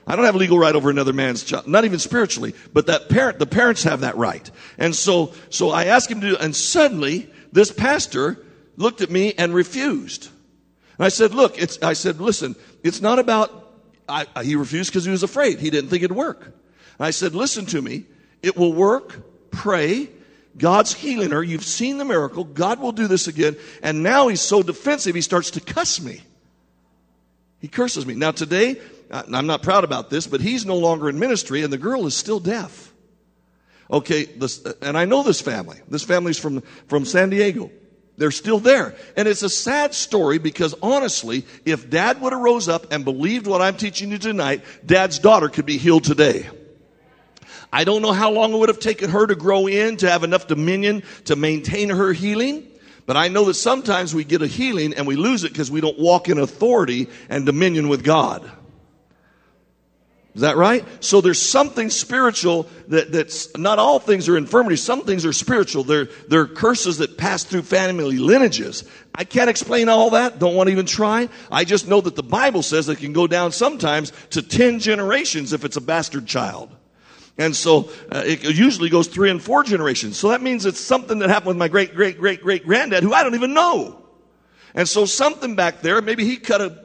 I 0.06 0.16
don't 0.16 0.24
have 0.24 0.36
legal 0.36 0.58
right 0.58 0.74
over 0.74 0.90
another 0.90 1.12
man's 1.12 1.44
child, 1.44 1.66
not 1.66 1.84
even 1.84 1.98
spiritually, 1.98 2.54
but 2.72 2.86
that 2.86 3.08
parent, 3.08 3.38
the 3.38 3.46
parents 3.46 3.82
have 3.82 4.00
that 4.00 4.16
right. 4.16 4.50
And 4.78 4.94
so, 4.94 5.34
so 5.50 5.70
I 5.70 5.86
asked 5.86 6.10
him 6.10 6.20
to 6.22 6.38
and 6.38 6.54
suddenly 6.54 7.30
this 7.52 7.70
pastor 7.70 8.44
looked 8.76 9.00
at 9.00 9.10
me 9.10 9.34
and 9.36 9.52
refused. 9.54 10.28
And 10.96 11.04
I 11.04 11.10
said, 11.10 11.34
look, 11.34 11.60
it's, 11.60 11.80
I 11.82 11.92
said, 11.92 12.20
listen, 12.20 12.56
it's 12.82 13.00
not 13.00 13.18
about, 13.18 13.72
I, 14.08 14.26
he 14.42 14.56
refused 14.56 14.90
because 14.90 15.04
he 15.04 15.10
was 15.10 15.22
afraid. 15.22 15.60
He 15.60 15.70
didn't 15.70 15.90
think 15.90 16.02
it'd 16.02 16.16
work. 16.16 16.44
And 16.44 17.06
I 17.06 17.10
said, 17.10 17.34
listen 17.34 17.66
to 17.66 17.82
me. 17.82 18.04
It 18.42 18.56
will 18.56 18.72
work. 18.72 19.50
Pray. 19.50 20.10
God's 20.56 20.92
healing 20.92 21.30
her. 21.30 21.42
You've 21.42 21.64
seen 21.64 21.98
the 21.98 22.04
miracle. 22.04 22.44
God 22.44 22.80
will 22.80 22.92
do 22.92 23.06
this 23.06 23.28
again. 23.28 23.56
And 23.82 24.02
now 24.02 24.28
he's 24.28 24.40
so 24.40 24.62
defensive, 24.62 25.14
he 25.14 25.20
starts 25.20 25.52
to 25.52 25.60
cuss 25.60 26.00
me. 26.00 26.20
He 27.60 27.68
curses 27.68 28.06
me. 28.06 28.14
Now, 28.14 28.30
today, 28.30 28.80
I'm 29.10 29.46
not 29.46 29.62
proud 29.62 29.84
about 29.84 30.10
this, 30.10 30.26
but 30.26 30.40
he's 30.40 30.66
no 30.66 30.76
longer 30.76 31.08
in 31.08 31.18
ministry, 31.18 31.62
and 31.62 31.72
the 31.72 31.78
girl 31.78 32.06
is 32.06 32.16
still 32.16 32.40
deaf. 32.40 32.92
Okay, 33.90 34.24
this, 34.24 34.64
and 34.82 34.98
I 34.98 35.06
know 35.06 35.22
this 35.22 35.40
family. 35.40 35.78
This 35.88 36.04
family's 36.04 36.38
from, 36.38 36.60
from 36.88 37.04
San 37.04 37.30
Diego. 37.30 37.70
They're 38.18 38.30
still 38.30 38.58
there. 38.58 38.96
And 39.16 39.26
it's 39.26 39.42
a 39.42 39.48
sad 39.48 39.94
story 39.94 40.38
because 40.38 40.74
honestly, 40.82 41.46
if 41.64 41.88
dad 41.88 42.20
would 42.20 42.32
have 42.32 42.42
rose 42.42 42.68
up 42.68 42.92
and 42.92 43.04
believed 43.04 43.46
what 43.46 43.62
I'm 43.62 43.76
teaching 43.76 44.10
you 44.10 44.18
tonight, 44.18 44.64
dad's 44.84 45.20
daughter 45.20 45.48
could 45.48 45.66
be 45.66 45.78
healed 45.78 46.04
today. 46.04 46.48
I 47.72 47.84
don't 47.84 48.02
know 48.02 48.12
how 48.12 48.30
long 48.30 48.52
it 48.52 48.56
would 48.56 48.68
have 48.68 48.80
taken 48.80 49.10
her 49.10 49.26
to 49.26 49.34
grow 49.34 49.66
in 49.66 49.96
to 49.98 50.10
have 50.10 50.24
enough 50.24 50.46
dominion 50.46 51.02
to 51.24 51.36
maintain 51.36 51.90
her 51.90 52.12
healing. 52.12 52.66
But 53.06 53.16
I 53.16 53.28
know 53.28 53.44
that 53.46 53.54
sometimes 53.54 54.14
we 54.14 54.24
get 54.24 54.42
a 54.42 54.46
healing 54.46 54.94
and 54.94 55.06
we 55.06 55.16
lose 55.16 55.44
it 55.44 55.52
because 55.52 55.70
we 55.70 55.80
don't 55.80 55.98
walk 55.98 56.28
in 56.28 56.38
authority 56.38 57.08
and 57.28 57.46
dominion 57.46 57.88
with 57.88 58.04
God. 58.04 58.50
Is 60.34 60.42
that 60.42 60.56
right? 60.56 60.84
So 61.02 61.20
there's 61.20 61.42
something 61.42 61.90
spiritual 61.90 62.68
that, 62.88 63.10
that's 63.10 63.56
not 63.56 63.78
all 63.78 63.98
things 63.98 64.28
are 64.28 64.36
infirmities. 64.36 64.82
Some 64.82 65.00
things 65.00 65.26
are 65.26 65.32
spiritual. 65.32 65.82
They're, 65.82 66.08
they're 66.28 66.46
curses 66.46 66.98
that 66.98 67.18
pass 67.18 67.42
through 67.42 67.62
family 67.62 68.18
lineages. 68.18 68.84
I 69.14 69.24
can't 69.24 69.50
explain 69.50 69.88
all 69.88 70.10
that. 70.10 70.38
Don't 70.38 70.54
want 70.54 70.68
to 70.68 70.72
even 70.72 70.86
try. 70.86 71.28
I 71.50 71.64
just 71.64 71.88
know 71.88 72.00
that 72.02 72.14
the 72.14 72.22
Bible 72.22 72.62
says 72.62 72.88
it 72.88 72.98
can 72.98 73.12
go 73.12 73.26
down 73.26 73.50
sometimes 73.50 74.12
to 74.30 74.42
10 74.42 74.78
generations 74.78 75.52
if 75.52 75.64
it's 75.64 75.76
a 75.76 75.80
bastard 75.80 76.26
child. 76.26 76.70
And 77.38 77.54
so 77.54 77.90
uh, 78.10 78.24
it 78.26 78.42
usually 78.42 78.90
goes 78.90 79.06
three 79.06 79.30
and 79.30 79.40
four 79.40 79.62
generations. 79.62 80.16
So 80.16 80.30
that 80.30 80.42
means 80.42 80.66
it's 80.66 80.80
something 80.80 81.20
that 81.20 81.30
happened 81.30 81.48
with 81.48 81.56
my 81.56 81.68
great, 81.68 81.94
great, 81.94 82.18
great, 82.18 82.42
great 82.42 82.66
granddad 82.66 83.04
who 83.04 83.14
I 83.14 83.22
don't 83.22 83.36
even 83.36 83.54
know. 83.54 84.04
And 84.74 84.88
so 84.88 85.06
something 85.06 85.54
back 85.54 85.80
there, 85.80 86.02
maybe 86.02 86.24
he 86.24 86.36
cut 86.36 86.60
a 86.60 86.84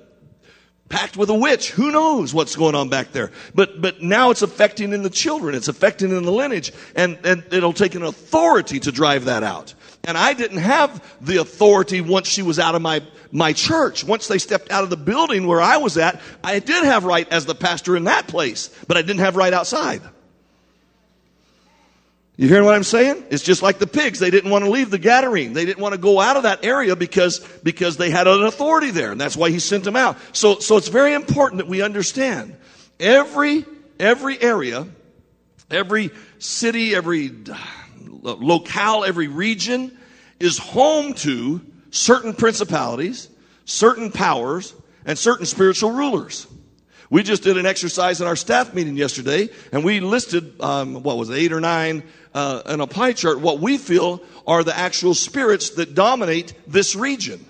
pact 0.90 1.18
with 1.18 1.30
a 1.30 1.34
witch. 1.34 1.72
Who 1.72 1.92
knows 1.92 2.36
what's 2.36 2.56
going 2.56 2.76
on 2.76 2.90
back 2.90 3.12
there? 3.12 3.32
But, 3.56 3.82
but 3.82 4.04
now 4.04 4.30
it's 4.30 4.44
affecting 4.44 4.94
in 4.94 5.02
the 5.02 5.10
children. 5.10 5.56
It's 5.56 5.68
affecting 5.68 6.12
in 6.12 6.24
the 6.24 6.32
lineage. 6.32 6.72
And, 6.96 7.18
and 7.26 7.44
it'll 7.52 7.74
take 7.74 7.96
an 7.96 8.04
authority 8.04 8.80
to 8.82 8.92
drive 8.92 9.26
that 9.26 9.42
out. 9.42 9.74
And 10.04 10.18
I 10.18 10.34
didn't 10.34 10.58
have 10.58 11.04
the 11.20 11.38
authority 11.38 12.02
once 12.02 12.28
she 12.28 12.44
was 12.44 12.60
out 12.60 12.76
of 12.76 12.82
my, 12.82 13.02
my 13.32 13.54
church. 13.54 14.04
Once 14.04 14.28
they 14.28 14.38
stepped 14.38 14.70
out 14.70 14.84
of 14.84 14.92
the 14.92 14.98
building 14.98 15.48
where 15.48 15.62
I 15.62 15.78
was 15.78 15.98
at, 15.98 16.22
I 16.44 16.60
did 16.60 16.84
have 16.84 17.06
right 17.06 17.28
as 17.32 17.46
the 17.48 17.56
pastor 17.56 17.98
in 17.98 18.04
that 18.04 18.28
place, 18.28 18.70
but 18.88 18.98
I 18.98 19.02
didn't 19.02 19.22
have 19.22 19.36
right 19.36 19.54
outside. 19.54 20.02
You 22.44 22.50
hearing 22.50 22.66
what 22.66 22.76
I'm 22.76 22.84
saying? 22.84 23.28
It's 23.30 23.42
just 23.42 23.62
like 23.62 23.80
the 23.80 23.88
pigs. 23.88 24.20
They 24.20 24.30
didn't 24.30 24.52
want 24.52 24.66
to 24.66 24.70
leave 24.70 24.90
the 24.90 25.00
Gadarene. 25.00 25.54
They 25.54 25.64
didn't 25.64 25.82
want 25.82 25.94
to 25.94 25.98
go 25.98 26.20
out 26.20 26.36
of 26.36 26.44
that 26.44 26.66
area 26.66 26.94
because, 26.94 27.40
because 27.64 27.96
they 27.96 28.10
had 28.10 28.28
an 28.28 28.44
authority 28.44 28.92
there. 28.92 29.14
And 29.14 29.22
that's 29.22 29.38
why 29.38 29.50
he 29.50 29.60
sent 29.60 29.86
them 29.86 29.96
out. 29.96 30.18
So, 30.34 30.60
so 30.60 30.76
it's 30.76 30.90
very 30.90 31.14
important 31.14 31.60
that 31.60 31.70
we 31.70 31.82
understand 31.82 32.58
every, 33.00 33.64
every 33.98 34.42
area, 34.42 34.86
every 35.72 36.12
city, 36.38 36.94
every 36.94 37.32
uh, 37.50 37.56
locale, 38.34 39.06
every 39.06 39.30
region 39.30 39.98
is 40.38 40.58
home 40.58 41.14
to 41.14 41.62
certain 41.92 42.34
principalities, 42.34 43.30
certain 43.64 44.12
powers, 44.12 44.76
and 45.06 45.18
certain 45.18 45.46
spiritual 45.46 45.92
rulers. 45.92 46.46
We 47.14 47.22
just 47.22 47.44
did 47.44 47.60
an 47.60 47.68
exercise 47.68 48.22
in 48.22 48.28
our 48.28 48.36
staff 48.36 48.74
meeting 48.74 48.98
yesterday, 48.98 49.50
and 49.72 49.84
we 49.84 50.00
listed, 50.00 50.60
um, 50.60 51.04
what 51.04 51.16
was 51.16 51.30
it, 51.30 51.36
eight 51.36 51.54
or 51.54 51.60
nine 51.60 52.02
uh, 52.34 52.64
in 52.66 52.82
a 52.82 52.88
pie 52.88 53.14
chart, 53.14 53.40
what 53.40 53.60
we 53.60 53.78
feel 53.78 54.20
are 54.48 54.64
the 54.64 54.76
actual 54.76 55.14
spirits 55.14 55.70
that 55.76 55.94
dominate 55.94 56.56
this 56.66 56.96
region. 56.96 57.46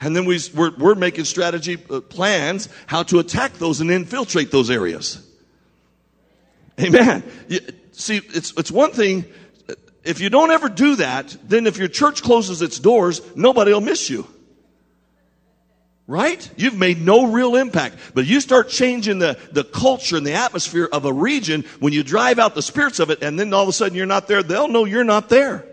And 0.00 0.14
then 0.14 0.24
we, 0.24 0.38
we're, 0.54 0.70
we're 0.76 0.94
making 0.94 1.24
strategy 1.24 1.82
uh, 1.90 2.00
plans 2.00 2.68
how 2.86 3.02
to 3.02 3.18
attack 3.18 3.54
those 3.54 3.80
and 3.80 3.90
infiltrate 3.90 4.52
those 4.52 4.70
areas. 4.70 5.20
Amen. 6.80 7.24
You, 7.48 7.58
see, 7.90 8.18
it's, 8.18 8.52
it's 8.56 8.70
one 8.70 8.92
thing, 8.92 9.24
if 10.04 10.20
you 10.20 10.30
don't 10.30 10.52
ever 10.52 10.68
do 10.68 10.94
that, 10.94 11.36
then 11.42 11.66
if 11.66 11.76
your 11.76 11.88
church 11.88 12.22
closes 12.22 12.62
its 12.62 12.78
doors, 12.78 13.20
nobody 13.34 13.72
will 13.72 13.80
miss 13.80 14.08
you. 14.08 14.28
Right? 16.12 16.46
You've 16.58 16.76
made 16.76 17.00
no 17.00 17.32
real 17.32 17.56
impact. 17.56 17.96
But 18.12 18.26
you 18.26 18.42
start 18.42 18.68
changing 18.68 19.18
the, 19.18 19.38
the 19.50 19.64
culture 19.64 20.18
and 20.18 20.26
the 20.26 20.34
atmosphere 20.34 20.86
of 20.92 21.06
a 21.06 21.12
region 21.12 21.64
when 21.80 21.94
you 21.94 22.02
drive 22.02 22.38
out 22.38 22.54
the 22.54 22.60
spirits 22.60 22.98
of 22.98 23.08
it 23.08 23.22
and 23.22 23.40
then 23.40 23.54
all 23.54 23.62
of 23.62 23.68
a 23.70 23.72
sudden 23.72 23.96
you're 23.96 24.04
not 24.04 24.28
there, 24.28 24.42
they'll 24.42 24.68
know 24.68 24.84
you're 24.84 25.04
not 25.04 25.30
there. 25.30 25.64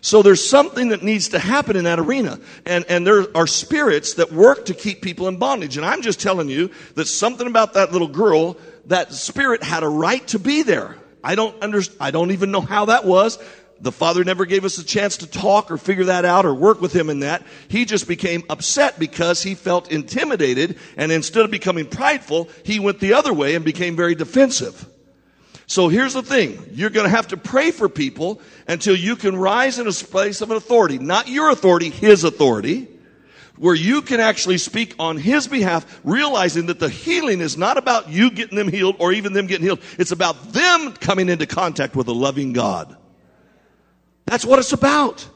So 0.00 0.22
there's 0.22 0.44
something 0.44 0.88
that 0.88 1.04
needs 1.04 1.28
to 1.28 1.38
happen 1.38 1.76
in 1.76 1.84
that 1.84 2.00
arena. 2.00 2.40
And, 2.66 2.84
and 2.88 3.06
there 3.06 3.26
are 3.36 3.46
spirits 3.46 4.14
that 4.14 4.32
work 4.32 4.64
to 4.64 4.74
keep 4.74 5.02
people 5.02 5.28
in 5.28 5.36
bondage. 5.36 5.76
And 5.76 5.86
I'm 5.86 6.02
just 6.02 6.18
telling 6.18 6.48
you 6.48 6.72
that 6.96 7.06
something 7.06 7.46
about 7.46 7.74
that 7.74 7.92
little 7.92 8.08
girl, 8.08 8.56
that 8.86 9.12
spirit 9.12 9.62
had 9.62 9.84
a 9.84 9.88
right 9.88 10.26
to 10.28 10.40
be 10.40 10.64
there. 10.64 10.96
I 11.22 11.36
don't 11.36 11.54
under, 11.62 11.82
I 12.00 12.10
don't 12.10 12.32
even 12.32 12.50
know 12.50 12.60
how 12.60 12.86
that 12.86 13.04
was 13.04 13.38
the 13.80 13.92
father 13.92 14.24
never 14.24 14.44
gave 14.44 14.64
us 14.64 14.78
a 14.78 14.84
chance 14.84 15.18
to 15.18 15.26
talk 15.26 15.70
or 15.70 15.78
figure 15.78 16.06
that 16.06 16.24
out 16.24 16.44
or 16.44 16.54
work 16.54 16.80
with 16.80 16.92
him 16.92 17.10
in 17.10 17.20
that. 17.20 17.44
He 17.68 17.84
just 17.84 18.08
became 18.08 18.42
upset 18.50 18.98
because 18.98 19.42
he 19.42 19.54
felt 19.54 19.92
intimidated 19.92 20.78
and 20.96 21.12
instead 21.12 21.44
of 21.44 21.50
becoming 21.50 21.86
prideful, 21.86 22.48
he 22.64 22.80
went 22.80 22.98
the 22.98 23.14
other 23.14 23.32
way 23.32 23.54
and 23.54 23.64
became 23.64 23.94
very 23.94 24.14
defensive. 24.14 24.88
So 25.66 25.88
here's 25.88 26.14
the 26.14 26.22
thing. 26.22 26.70
You're 26.72 26.90
going 26.90 27.04
to 27.04 27.14
have 27.14 27.28
to 27.28 27.36
pray 27.36 27.70
for 27.70 27.88
people 27.88 28.40
until 28.66 28.96
you 28.96 29.16
can 29.16 29.36
rise 29.36 29.78
in 29.78 29.86
a 29.86 29.92
place 29.92 30.40
of 30.40 30.50
an 30.50 30.56
authority. 30.56 30.98
Not 30.98 31.28
your 31.28 31.50
authority, 31.50 31.90
his 31.90 32.24
authority. 32.24 32.88
where 33.58 33.74
you 33.74 34.02
can 34.02 34.20
actually 34.20 34.58
speak 34.58 34.94
on 34.98 35.16
his 35.16 35.46
behalf, 35.46 36.00
realizing 36.04 36.66
that 36.66 36.78
the 36.78 36.88
healing 36.88 37.40
is 37.40 37.56
not 37.56 37.76
about 37.76 38.08
you 38.08 38.30
getting 38.30 38.56
them 38.56 38.68
healed 38.68 38.96
or 38.98 39.12
even 39.12 39.32
them 39.32 39.46
getting 39.46 39.64
healed. 39.64 39.80
It's 39.98 40.12
about 40.12 40.52
them 40.52 40.92
coming 40.92 41.28
into 41.28 41.46
contact 41.46 41.96
with 41.96 42.08
a 42.08 42.12
loving 42.12 42.52
God. 42.52 42.96
That's 44.28 44.44
what 44.44 44.58
it's 44.58 44.74
about. 44.74 45.26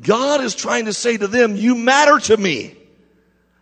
God 0.00 0.40
is 0.40 0.56
trying 0.56 0.86
to 0.86 0.92
say 0.92 1.16
to 1.16 1.28
them, 1.28 1.54
you 1.54 1.76
matter 1.76 2.18
to 2.18 2.36
me. 2.36 2.76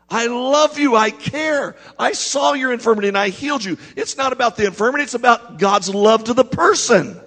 I 0.09 0.27
love 0.27 0.79
you. 0.79 0.97
I 0.97 1.11
care. 1.11 1.77
I 1.99 2.13
saw 2.13 2.55
your 2.55 2.73
infirmity 2.73 3.09
and 3.09 3.19
I 3.19 3.29
healed 3.29 3.63
you. 3.63 3.77
It's 3.95 4.17
not 4.17 4.33
about 4.33 4.57
the 4.57 4.65
infirmity. 4.65 5.05
It's 5.05 5.13
about 5.13 5.59
God's 5.59 5.95
love 5.95 6.25
to 6.25 6.35
the 6.35 6.45
person. 6.45 7.21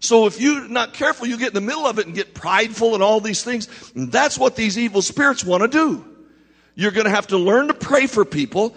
So 0.00 0.26
if 0.26 0.38
you're 0.38 0.68
not 0.68 0.92
careful, 0.92 1.26
you 1.26 1.38
get 1.38 1.48
in 1.48 1.54
the 1.54 1.62
middle 1.62 1.86
of 1.86 1.98
it 1.98 2.04
and 2.04 2.14
get 2.14 2.34
prideful 2.34 2.92
and 2.92 3.02
all 3.02 3.20
these 3.20 3.42
things. 3.42 3.66
And 3.94 4.12
that's 4.12 4.38
what 4.38 4.54
these 4.54 4.78
evil 4.78 5.00
spirits 5.00 5.42
want 5.42 5.62
to 5.62 5.68
do. 5.68 6.04
You're 6.74 6.90
going 6.90 7.06
to 7.06 7.10
have 7.10 7.28
to 7.28 7.38
learn 7.38 7.68
to 7.68 7.74
pray 7.74 8.06
for 8.06 8.26
people. 8.26 8.76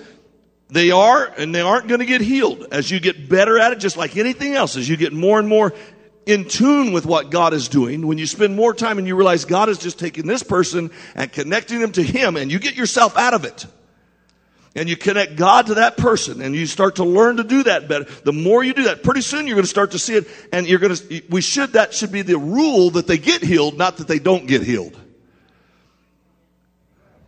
They 0.70 0.92
are, 0.92 1.26
and 1.26 1.54
they 1.54 1.62
aren't 1.62 1.90
going 1.90 2.00
to 2.00 2.06
get 2.06 2.22
healed. 2.22 2.68
As 2.72 2.90
you 2.90 3.02
get 3.02 3.28
better 3.28 3.60
at 3.60 3.74
it, 3.74 3.80
just 3.80 3.98
like 3.98 4.16
anything 4.16 4.54
else, 4.54 4.78
as 4.78 4.88
you 4.88 4.96
get 4.96 5.12
more 5.12 5.38
and 5.38 5.50
more 5.50 5.74
in 6.28 6.46
tune 6.46 6.92
with 6.92 7.06
what 7.06 7.32
God 7.32 7.54
is 7.54 7.70
doing, 7.70 8.06
when 8.06 8.18
you 8.18 8.28
spend 8.28 8.56
more 8.56 8.74
time 8.74 8.98
and 8.98 9.08
you 9.08 9.16
realize 9.16 9.46
God 9.46 9.70
is 9.70 9.78
just 9.78 9.98
taking 9.98 10.28
this 10.28 10.44
person 10.44 10.92
and 11.16 11.32
connecting 11.32 11.80
them 11.80 11.92
to 11.94 12.04
Him, 12.04 12.36
and 12.36 12.52
you 12.52 12.60
get 12.60 12.76
yourself 12.76 13.18
out 13.18 13.34
of 13.34 13.46
it 13.46 13.66
and 14.78 14.88
you 14.88 14.96
connect 14.96 15.36
God 15.36 15.68
to 15.68 15.76
that 15.76 15.98
person 15.98 16.40
and 16.40 16.54
you 16.54 16.68
start 16.68 16.98
to 16.98 17.04
learn 17.04 17.38
to 17.38 17.44
do 17.44 17.64
that 17.64 17.88
better. 17.88 18.06
The 18.24 18.32
more 18.32 18.64
you 18.64 18.74
do 18.74 18.84
that, 18.84 19.02
pretty 19.02 19.22
soon 19.22 19.48
you're 19.48 19.56
going 19.56 19.64
to 19.64 19.70
start 19.70 19.92
to 19.92 20.00
see 20.00 20.14
it 20.14 20.28
and 20.54 20.68
you're 20.68 20.80
going 20.80 20.96
to, 20.96 21.24
we 21.30 21.42
should, 21.42 21.74
that 21.74 21.96
should 21.96 22.12
be 22.12 22.22
the 22.22 22.38
rule 22.38 22.92
that 22.92 23.08
they 23.08 23.18
get 23.18 23.42
healed, 23.42 23.78
not 23.78 23.98
that 23.98 24.08
they 24.08 24.20
don't 24.20 24.46
get 24.46 24.62
healed. 24.62 24.96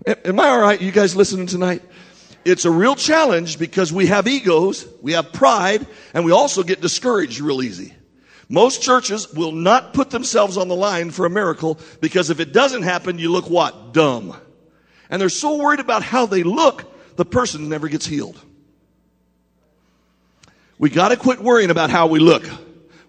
Am 0.05 0.39
I 0.39 0.49
all 0.49 0.61
right? 0.61 0.79
You 0.79 0.91
guys 0.91 1.15
listening 1.15 1.47
tonight? 1.47 1.81
It's 2.45 2.65
a 2.65 2.71
real 2.71 2.95
challenge 2.95 3.57
because 3.57 3.91
we 3.91 4.07
have 4.07 4.27
egos, 4.27 4.87
we 5.01 5.13
have 5.13 5.33
pride, 5.33 5.85
and 6.13 6.25
we 6.25 6.31
also 6.31 6.63
get 6.63 6.81
discouraged 6.81 7.39
real 7.39 7.63
easy. 7.63 7.93
Most 8.49 8.81
churches 8.81 9.31
will 9.31 9.51
not 9.51 9.93
put 9.93 10.09
themselves 10.09 10.57
on 10.57 10.67
the 10.67 10.75
line 10.75 11.11
for 11.11 11.27
a 11.27 11.29
miracle 11.29 11.79
because 12.01 12.31
if 12.31 12.39
it 12.39 12.51
doesn't 12.51 12.81
happen, 12.81 13.19
you 13.19 13.31
look 13.31 13.47
what? 13.47 13.93
Dumb. 13.93 14.35
And 15.11 15.21
they're 15.21 15.29
so 15.29 15.57
worried 15.57 15.79
about 15.79 16.01
how 16.01 16.25
they 16.25 16.41
look 16.41 16.91
the 17.15 17.25
person 17.25 17.69
never 17.69 17.87
gets 17.87 18.07
healed. 18.07 18.39
We 20.79 20.89
got 20.89 21.09
to 21.09 21.17
quit 21.17 21.39
worrying 21.39 21.69
about 21.69 21.89
how 21.89 22.07
we 22.07 22.19
look. 22.19 22.49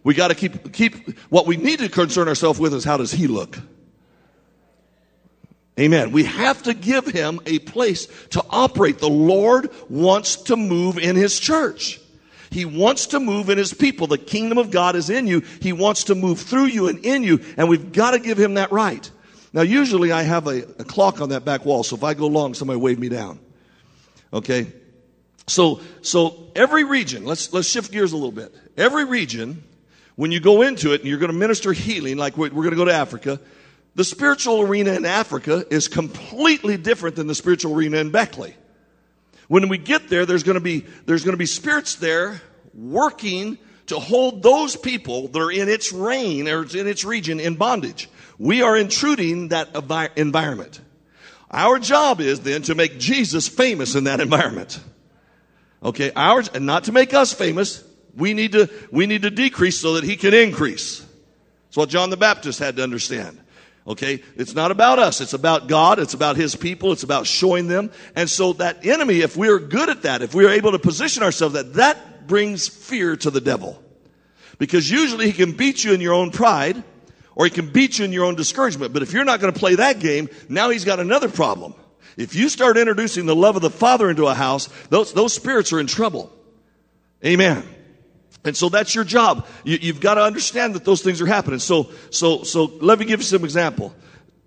We 0.02 0.14
got 0.14 0.28
to 0.28 0.34
keep, 0.34 0.72
keep, 0.72 1.18
what 1.30 1.46
we 1.46 1.56
need 1.56 1.78
to 1.78 1.88
concern 1.88 2.26
ourselves 2.26 2.58
with 2.58 2.74
is 2.74 2.84
how 2.84 2.96
does 2.96 3.12
he 3.12 3.26
look? 3.26 3.58
Amen. 5.78 6.10
We 6.10 6.24
have 6.24 6.62
to 6.64 6.74
give 6.74 7.06
him 7.06 7.40
a 7.46 7.60
place 7.60 8.08
to 8.30 8.44
operate. 8.50 8.98
The 8.98 9.08
Lord 9.08 9.70
wants 9.88 10.36
to 10.36 10.56
move 10.56 10.98
in 10.98 11.16
his 11.16 11.38
church. 11.38 11.99
He 12.50 12.64
wants 12.64 13.06
to 13.08 13.20
move 13.20 13.48
in 13.48 13.58
his 13.58 13.72
people. 13.72 14.06
The 14.06 14.18
kingdom 14.18 14.58
of 14.58 14.70
God 14.70 14.96
is 14.96 15.08
in 15.08 15.26
you. 15.26 15.40
He 15.60 15.72
wants 15.72 16.04
to 16.04 16.14
move 16.14 16.40
through 16.40 16.66
you 16.66 16.88
and 16.88 17.04
in 17.04 17.22
you, 17.22 17.40
and 17.56 17.68
we've 17.68 17.92
got 17.92 18.12
to 18.12 18.18
give 18.18 18.38
him 18.38 18.54
that 18.54 18.72
right. 18.72 19.08
Now, 19.52 19.62
usually 19.62 20.12
I 20.12 20.22
have 20.22 20.46
a, 20.46 20.58
a 20.78 20.84
clock 20.84 21.20
on 21.20 21.30
that 21.30 21.44
back 21.44 21.64
wall, 21.64 21.82
so 21.82 21.96
if 21.96 22.04
I 22.04 22.14
go 22.14 22.26
long, 22.26 22.54
somebody 22.54 22.78
wave 22.78 22.98
me 22.98 23.08
down. 23.08 23.38
Okay? 24.32 24.72
So, 25.46 25.80
so 26.02 26.50
every 26.54 26.84
region, 26.84 27.24
let's, 27.24 27.52
let's 27.52 27.68
shift 27.68 27.90
gears 27.90 28.12
a 28.12 28.16
little 28.16 28.32
bit. 28.32 28.54
Every 28.76 29.04
region, 29.04 29.64
when 30.14 30.30
you 30.30 30.38
go 30.38 30.62
into 30.62 30.92
it 30.92 31.00
and 31.00 31.08
you're 31.08 31.18
going 31.18 31.32
to 31.32 31.38
minister 31.38 31.72
healing, 31.72 32.16
like 32.16 32.36
we're, 32.36 32.50
we're 32.50 32.62
going 32.62 32.70
to 32.70 32.76
go 32.76 32.84
to 32.84 32.94
Africa, 32.94 33.40
the 33.96 34.04
spiritual 34.04 34.60
arena 34.60 34.92
in 34.92 35.04
Africa 35.04 35.64
is 35.70 35.88
completely 35.88 36.76
different 36.76 37.16
than 37.16 37.26
the 37.26 37.34
spiritual 37.34 37.74
arena 37.74 37.98
in 37.98 38.10
Beckley. 38.10 38.54
When 39.50 39.68
we 39.68 39.78
get 39.78 40.08
there, 40.08 40.26
there's 40.26 40.44
going 40.44 40.54
to 40.54 40.60
be, 40.60 40.86
there's 41.06 41.24
going 41.24 41.32
to 41.32 41.36
be 41.36 41.44
spirits 41.44 41.96
there 41.96 42.40
working 42.72 43.58
to 43.86 43.98
hold 43.98 44.44
those 44.44 44.76
people 44.76 45.26
that 45.26 45.40
are 45.40 45.50
in 45.50 45.68
its 45.68 45.92
reign 45.92 46.46
or 46.46 46.62
in 46.62 46.86
its 46.86 47.04
region 47.04 47.40
in 47.40 47.56
bondage. 47.56 48.08
We 48.38 48.62
are 48.62 48.76
intruding 48.76 49.48
that 49.48 49.74
environment. 50.14 50.80
Our 51.50 51.80
job 51.80 52.20
is 52.20 52.38
then 52.38 52.62
to 52.62 52.76
make 52.76 53.00
Jesus 53.00 53.48
famous 53.48 53.96
in 53.96 54.04
that 54.04 54.20
environment. 54.20 54.78
Okay, 55.82 56.12
ours, 56.14 56.48
and 56.54 56.64
not 56.64 56.84
to 56.84 56.92
make 56.92 57.12
us 57.12 57.32
famous. 57.32 57.82
We 58.14 58.34
need 58.34 58.52
to, 58.52 58.70
we 58.92 59.06
need 59.06 59.22
to 59.22 59.30
decrease 59.30 59.80
so 59.80 59.94
that 59.94 60.04
he 60.04 60.14
can 60.14 60.32
increase. 60.32 61.00
That's 61.66 61.76
what 61.76 61.88
John 61.88 62.10
the 62.10 62.16
Baptist 62.16 62.60
had 62.60 62.76
to 62.76 62.84
understand. 62.84 63.40
Okay, 63.86 64.22
it's 64.36 64.54
not 64.54 64.70
about 64.70 64.98
us. 64.98 65.20
It's 65.20 65.32
about 65.32 65.66
God. 65.66 65.98
It's 65.98 66.14
about 66.14 66.36
His 66.36 66.54
people. 66.54 66.92
It's 66.92 67.02
about 67.02 67.26
showing 67.26 67.66
them. 67.66 67.90
And 68.14 68.28
so 68.28 68.52
that 68.54 68.84
enemy, 68.84 69.20
if 69.20 69.36
we're 69.36 69.58
good 69.58 69.88
at 69.88 70.02
that, 70.02 70.22
if 70.22 70.34
we're 70.34 70.50
able 70.50 70.72
to 70.72 70.78
position 70.78 71.22
ourselves, 71.22 71.54
that 71.54 71.74
that 71.74 72.26
brings 72.26 72.68
fear 72.68 73.16
to 73.16 73.30
the 73.30 73.40
devil. 73.40 73.82
Because 74.58 74.90
usually 74.90 75.26
he 75.26 75.32
can 75.32 75.52
beat 75.52 75.82
you 75.82 75.94
in 75.94 76.00
your 76.00 76.12
own 76.12 76.30
pride 76.30 76.82
or 77.34 77.46
he 77.46 77.50
can 77.50 77.70
beat 77.70 77.98
you 77.98 78.04
in 78.04 78.12
your 78.12 78.26
own 78.26 78.34
discouragement. 78.34 78.92
But 78.92 79.02
if 79.02 79.12
you're 79.12 79.24
not 79.24 79.40
going 79.40 79.52
to 79.52 79.58
play 79.58 79.76
that 79.76 79.98
game, 79.98 80.28
now 80.48 80.68
he's 80.68 80.84
got 80.84 81.00
another 81.00 81.30
problem. 81.30 81.74
If 82.16 82.34
you 82.34 82.50
start 82.50 82.76
introducing 82.76 83.24
the 83.24 83.34
love 83.34 83.56
of 83.56 83.62
the 83.62 83.70
Father 83.70 84.10
into 84.10 84.26
a 84.26 84.34
house, 84.34 84.68
those, 84.90 85.14
those 85.14 85.32
spirits 85.32 85.72
are 85.72 85.80
in 85.80 85.86
trouble. 85.86 86.30
Amen. 87.24 87.66
And 88.44 88.56
so 88.56 88.68
that's 88.68 88.94
your 88.94 89.04
job. 89.04 89.46
You, 89.64 89.92
have 89.92 90.00
got 90.00 90.14
to 90.14 90.22
understand 90.22 90.74
that 90.74 90.84
those 90.84 91.02
things 91.02 91.20
are 91.20 91.26
happening. 91.26 91.58
So, 91.58 91.90
so, 92.10 92.42
so 92.42 92.64
let 92.80 92.98
me 92.98 93.04
give 93.04 93.20
you 93.20 93.24
some 93.24 93.44
example. 93.44 93.94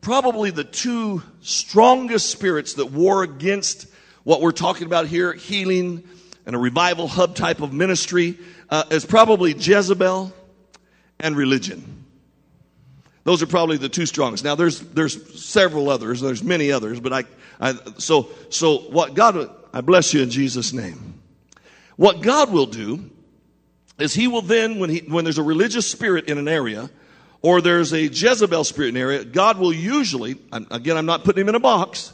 Probably 0.02 0.50
the 0.50 0.64
two 0.64 1.22
strongest 1.42 2.30
spirits 2.30 2.74
that 2.76 2.88
war 2.88 3.24
against 3.24 3.88
what 4.24 4.42
we're 4.42 4.52
talking 4.52 4.88
about 4.88 5.08
here, 5.08 5.34
healing 5.34 6.04
and 6.46 6.56
a 6.56 6.60
revival 6.60 7.08
hub 7.08 7.36
type 7.36 7.62
of 7.62 7.72
ministry, 7.72 8.38
uh, 8.70 8.84
is 8.90 9.06
probably 9.06 9.54
Jezebel 9.54 10.34
and 11.20 11.38
religion. 11.38 12.06
Those 13.24 13.42
are 13.42 13.48
probably 13.48 13.78
the 13.78 13.90
two 13.90 14.06
strongest. 14.06 14.44
Now 14.44 14.56
there's 14.56 14.82
there's 14.82 15.42
several 15.42 15.90
others. 15.90 16.20
There's 16.20 16.44
many 16.44 16.72
others, 16.72 17.00
but 17.00 17.14
I, 17.14 17.24
I 17.62 17.76
so 17.98 18.30
so 18.50 18.80
what 18.80 19.14
God 19.14 19.50
I 19.74 19.82
bless 19.82 20.14
you 20.14 20.22
in 20.22 20.30
Jesus 20.30 20.74
name. 20.74 21.22
What 21.96 22.22
God 22.22 22.52
will 22.52 22.66
do 22.66 23.10
is 24.00 24.14
He 24.14 24.28
will 24.28 24.42
then 24.42 24.80
when 24.80 24.90
he 24.90 25.00
when 25.00 25.24
there's 25.24 25.38
a 25.38 25.44
religious 25.44 25.90
spirit 25.90 26.28
in 26.28 26.38
an 26.38 26.48
area, 26.48 26.90
or 27.42 27.62
there's 27.62 27.94
a 27.94 28.02
Jezebel 28.02 28.64
spirit 28.64 28.90
in 28.90 28.96
an 28.96 29.02
area, 29.02 29.24
God 29.24 29.58
will 29.58 29.74
usually 29.74 30.38
again 30.52 30.98
I'm 30.98 31.06
not 31.06 31.24
putting 31.24 31.42
him 31.42 31.50
in 31.50 31.56
a 31.56 31.60
box, 31.60 32.14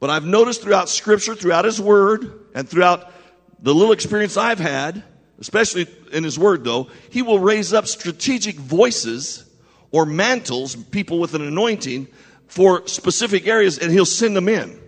but 0.00 0.10
I've 0.10 0.24
noticed 0.24 0.62
throughout 0.62 0.88
Scripture, 0.88 1.34
throughout 1.34 1.64
His 1.64 1.80
Word, 1.80 2.46
and 2.54 2.68
throughout 2.68 3.12
the 3.60 3.74
little 3.74 3.92
experience 3.92 4.36
I've 4.36 4.58
had, 4.58 5.02
especially 5.40 5.86
in 6.12 6.24
His 6.24 6.38
Word 6.38 6.64
though, 6.64 6.88
He 7.10 7.22
will 7.22 7.38
raise 7.38 7.72
up 7.72 7.86
strategic 7.86 8.56
voices 8.56 9.44
or 9.92 10.06
mantles, 10.06 10.76
people 10.76 11.18
with 11.18 11.34
an 11.34 11.42
anointing 11.42 12.08
for 12.48 12.86
specific 12.86 13.46
areas, 13.46 13.78
and 13.78 13.90
he'll 13.90 14.04
send 14.04 14.36
them 14.36 14.48
in. 14.48 14.78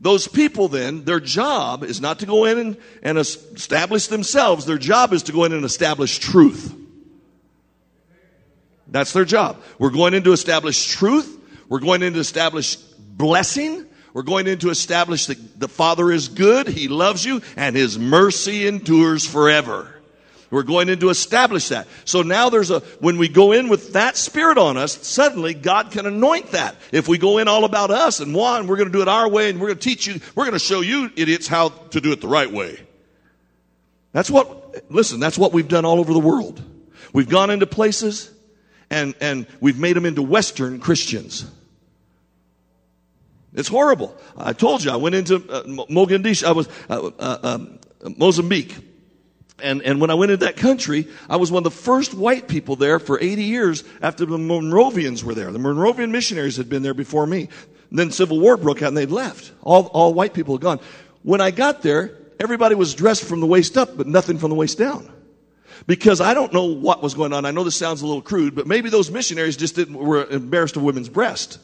Those 0.00 0.28
people 0.28 0.68
then, 0.68 1.04
their 1.04 1.20
job 1.20 1.82
is 1.82 2.00
not 2.00 2.18
to 2.18 2.26
go 2.26 2.44
in 2.44 2.58
and, 2.58 2.76
and 3.02 3.18
establish 3.18 4.08
themselves. 4.08 4.66
Their 4.66 4.78
job 4.78 5.12
is 5.12 5.22
to 5.24 5.32
go 5.32 5.44
in 5.44 5.52
and 5.52 5.64
establish 5.64 6.18
truth. 6.18 6.74
That's 8.88 9.12
their 9.12 9.24
job. 9.24 9.62
We're 9.78 9.90
going 9.90 10.14
in 10.14 10.22
to 10.24 10.32
establish 10.32 10.86
truth. 10.86 11.38
We're 11.68 11.80
going 11.80 12.02
in 12.02 12.12
to 12.12 12.20
establish 12.20 12.76
blessing. 12.76 13.86
We're 14.12 14.22
going 14.22 14.46
in 14.46 14.58
to 14.60 14.70
establish 14.70 15.26
that 15.26 15.58
the 15.58 15.68
Father 15.68 16.12
is 16.12 16.28
good. 16.28 16.68
He 16.68 16.88
loves 16.88 17.24
you 17.24 17.42
and 17.56 17.74
His 17.74 17.98
mercy 17.98 18.66
endures 18.66 19.26
forever. 19.26 19.95
We're 20.50 20.62
going 20.62 20.88
in 20.88 21.00
to 21.00 21.10
establish 21.10 21.68
that. 21.68 21.88
So 22.04 22.22
now 22.22 22.50
there's 22.50 22.70
a, 22.70 22.80
when 23.00 23.18
we 23.18 23.28
go 23.28 23.52
in 23.52 23.68
with 23.68 23.94
that 23.94 24.16
spirit 24.16 24.58
on 24.58 24.76
us, 24.76 25.06
suddenly 25.06 25.54
God 25.54 25.90
can 25.90 26.06
anoint 26.06 26.52
that. 26.52 26.76
If 26.92 27.08
we 27.08 27.18
go 27.18 27.38
in 27.38 27.48
all 27.48 27.64
about 27.64 27.90
us 27.90 28.20
and 28.20 28.34
one, 28.34 28.66
we're 28.66 28.76
going 28.76 28.88
to 28.88 28.92
do 28.92 29.02
it 29.02 29.08
our 29.08 29.28
way 29.28 29.50
and 29.50 29.60
we're 29.60 29.68
going 29.68 29.78
to 29.78 29.84
teach 29.84 30.06
you, 30.06 30.20
we're 30.34 30.44
going 30.44 30.52
to 30.52 30.58
show 30.58 30.80
you 30.80 31.10
idiots 31.16 31.48
how 31.48 31.70
to 31.70 32.00
do 32.00 32.12
it 32.12 32.20
the 32.20 32.28
right 32.28 32.50
way. 32.50 32.78
That's 34.12 34.30
what, 34.30 34.90
listen, 34.90 35.20
that's 35.20 35.36
what 35.36 35.52
we've 35.52 35.68
done 35.68 35.84
all 35.84 35.98
over 35.98 36.12
the 36.12 36.20
world. 36.20 36.62
We've 37.12 37.28
gone 37.28 37.50
into 37.50 37.66
places 37.66 38.30
and, 38.88 39.14
and 39.20 39.46
we've 39.60 39.78
made 39.78 39.96
them 39.96 40.06
into 40.06 40.22
Western 40.22 40.78
Christians. 40.78 41.50
It's 43.52 43.68
horrible. 43.68 44.16
I 44.36 44.52
told 44.52 44.84
you, 44.84 44.90
I 44.90 44.96
went 44.96 45.14
into 45.14 45.36
uh, 45.36 45.64
Mogadishu, 45.64 46.44
I 46.44 46.52
was, 46.52 46.68
uh, 46.88 47.10
uh, 47.18 47.38
um, 47.42 47.78
Mozambique. 48.16 48.76
And, 49.62 49.82
and 49.82 50.00
when 50.00 50.10
I 50.10 50.14
went 50.14 50.32
into 50.32 50.44
that 50.44 50.56
country, 50.56 51.08
I 51.30 51.36
was 51.36 51.50
one 51.50 51.60
of 51.60 51.64
the 51.64 51.78
first 51.78 52.12
white 52.12 52.46
people 52.46 52.76
there 52.76 52.98
for 52.98 53.18
80 53.18 53.42
years 53.42 53.84
after 54.02 54.26
the 54.26 54.36
Moravians 54.36 55.24
were 55.24 55.34
there. 55.34 55.50
The 55.50 55.58
Moravian 55.58 56.12
missionaries 56.12 56.56
had 56.56 56.68
been 56.68 56.82
there 56.82 56.94
before 56.94 57.26
me. 57.26 57.48
And 57.90 57.98
then 57.98 58.10
Civil 58.10 58.38
War 58.38 58.56
broke 58.56 58.82
out 58.82 58.88
and 58.88 58.96
they'd 58.96 59.10
left. 59.10 59.52
All, 59.62 59.86
all 59.86 60.12
white 60.12 60.34
people 60.34 60.54
had 60.54 60.60
gone. 60.60 60.80
When 61.22 61.40
I 61.40 61.50
got 61.50 61.82
there, 61.82 62.12
everybody 62.38 62.74
was 62.74 62.94
dressed 62.94 63.24
from 63.24 63.40
the 63.40 63.46
waist 63.46 63.78
up, 63.78 63.96
but 63.96 64.06
nothing 64.06 64.38
from 64.38 64.50
the 64.50 64.56
waist 64.56 64.76
down. 64.76 65.10
Because 65.86 66.20
I 66.20 66.34
don't 66.34 66.52
know 66.52 66.64
what 66.64 67.02
was 67.02 67.14
going 67.14 67.32
on. 67.32 67.44
I 67.44 67.50
know 67.50 67.64
this 67.64 67.76
sounds 67.76 68.02
a 68.02 68.06
little 68.06 68.22
crude, 68.22 68.54
but 68.54 68.66
maybe 68.66 68.90
those 68.90 69.10
missionaries 69.10 69.56
just 69.56 69.74
didn't, 69.74 69.96
were 69.96 70.26
embarrassed 70.26 70.76
of 70.76 70.82
women's 70.82 71.08
breast. 71.08 71.58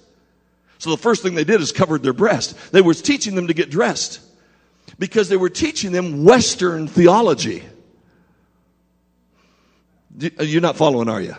So 0.78 0.90
the 0.90 0.97
first 0.97 1.22
thing 1.22 1.34
they 1.34 1.45
did 1.45 1.61
is 1.61 1.72
covered 1.72 2.03
their 2.03 2.12
breast. 2.12 2.57
They 2.72 2.82
were 2.82 2.95
teaching 2.95 3.34
them 3.34 3.49
to 3.49 3.55
get 3.55 3.70
dressed 3.70 4.20
because 4.99 5.28
they 5.28 5.36
were 5.36 5.51
teaching 5.51 5.93
them 5.93 6.24
Western 6.24 6.88
theology. 6.88 7.62
You're 10.18 10.60
not 10.60 10.76
following, 10.76 11.08
are 11.08 11.20
you? 11.20 11.34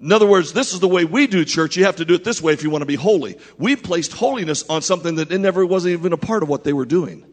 In 0.00 0.12
other 0.12 0.26
words, 0.26 0.52
this 0.52 0.72
is 0.72 0.80
the 0.80 0.88
way 0.88 1.04
we 1.04 1.26
do 1.26 1.44
church. 1.44 1.76
You 1.76 1.84
have 1.84 1.96
to 1.96 2.04
do 2.04 2.14
it 2.14 2.24
this 2.24 2.40
way 2.40 2.52
if 2.54 2.62
you 2.62 2.70
want 2.70 2.82
to 2.82 2.86
be 2.86 2.94
holy. 2.94 3.38
We 3.58 3.76
placed 3.76 4.12
holiness 4.12 4.64
on 4.68 4.80
something 4.80 5.16
that 5.16 5.30
it 5.30 5.38
never 5.38 5.64
wasn't 5.64 5.92
even 5.92 6.12
a 6.12 6.16
part 6.16 6.42
of 6.42 6.48
what 6.48 6.64
they 6.64 6.72
were 6.72 6.86
doing. 6.86 7.24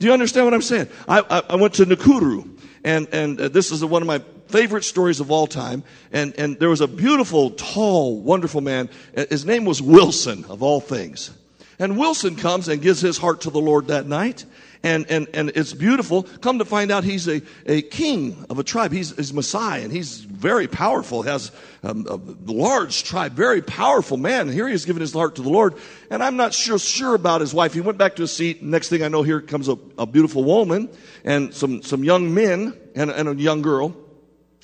Do 0.00 0.06
you 0.06 0.12
understand 0.12 0.46
what 0.46 0.54
I'm 0.54 0.62
saying? 0.62 0.88
I, 1.06 1.20
I, 1.20 1.42
I 1.50 1.56
went 1.56 1.74
to 1.74 1.84
Nakuru, 1.84 2.58
and, 2.82 3.06
and 3.12 3.40
uh, 3.40 3.48
this 3.48 3.70
is 3.70 3.84
one 3.84 4.02
of 4.02 4.08
my 4.08 4.20
favorite 4.48 4.82
stories 4.82 5.20
of 5.20 5.30
all 5.30 5.46
time. 5.46 5.84
And, 6.10 6.34
and 6.36 6.58
there 6.58 6.70
was 6.70 6.80
a 6.80 6.88
beautiful, 6.88 7.50
tall, 7.50 8.20
wonderful 8.20 8.62
man. 8.62 8.88
His 9.14 9.44
name 9.44 9.64
was 9.64 9.80
Wilson, 9.80 10.44
of 10.46 10.62
all 10.62 10.80
things. 10.80 11.30
And 11.78 11.96
Wilson 11.96 12.34
comes 12.34 12.68
and 12.68 12.82
gives 12.82 13.00
his 13.00 13.18
heart 13.18 13.42
to 13.42 13.50
the 13.50 13.60
Lord 13.60 13.88
that 13.88 14.06
night 14.06 14.44
and, 14.82 15.10
and, 15.10 15.28
and 15.34 15.50
it's 15.50 15.74
beautiful. 15.74 16.22
Come 16.22 16.58
to 16.58 16.64
find 16.64 16.90
out 16.90 17.04
he's 17.04 17.28
a, 17.28 17.42
a 17.66 17.82
king 17.82 18.46
of 18.48 18.58
a 18.58 18.64
tribe. 18.64 18.92
He's, 18.92 19.14
he's 19.14 19.32
Maasai 19.32 19.84
and 19.84 19.92
he's 19.92 20.20
very 20.20 20.68
powerful, 20.68 21.22
has 21.22 21.52
um, 21.82 22.06
a 22.08 22.18
large 22.50 23.04
tribe, 23.04 23.32
very 23.32 23.60
powerful 23.60 24.16
man. 24.16 24.42
And 24.42 24.52
here 24.52 24.66
he 24.66 24.74
is 24.74 24.86
giving 24.86 25.02
his 25.02 25.12
heart 25.12 25.36
to 25.36 25.42
the 25.42 25.50
Lord. 25.50 25.74
And 26.10 26.22
I'm 26.22 26.36
not 26.36 26.54
sure, 26.54 26.78
sure 26.78 27.14
about 27.14 27.42
his 27.42 27.52
wife. 27.52 27.74
He 27.74 27.82
went 27.82 27.98
back 27.98 28.16
to 28.16 28.22
his 28.22 28.32
seat. 28.34 28.62
Next 28.62 28.88
thing 28.88 29.02
I 29.02 29.08
know, 29.08 29.22
here 29.22 29.42
comes 29.42 29.68
a, 29.68 29.76
a 29.98 30.06
beautiful 30.06 30.44
woman 30.44 30.88
and 31.24 31.52
some, 31.52 31.82
some 31.82 32.02
young 32.02 32.32
men 32.32 32.74
and, 32.94 33.10
and 33.10 33.28
a 33.28 33.34
young 33.34 33.60
girl. 33.60 33.94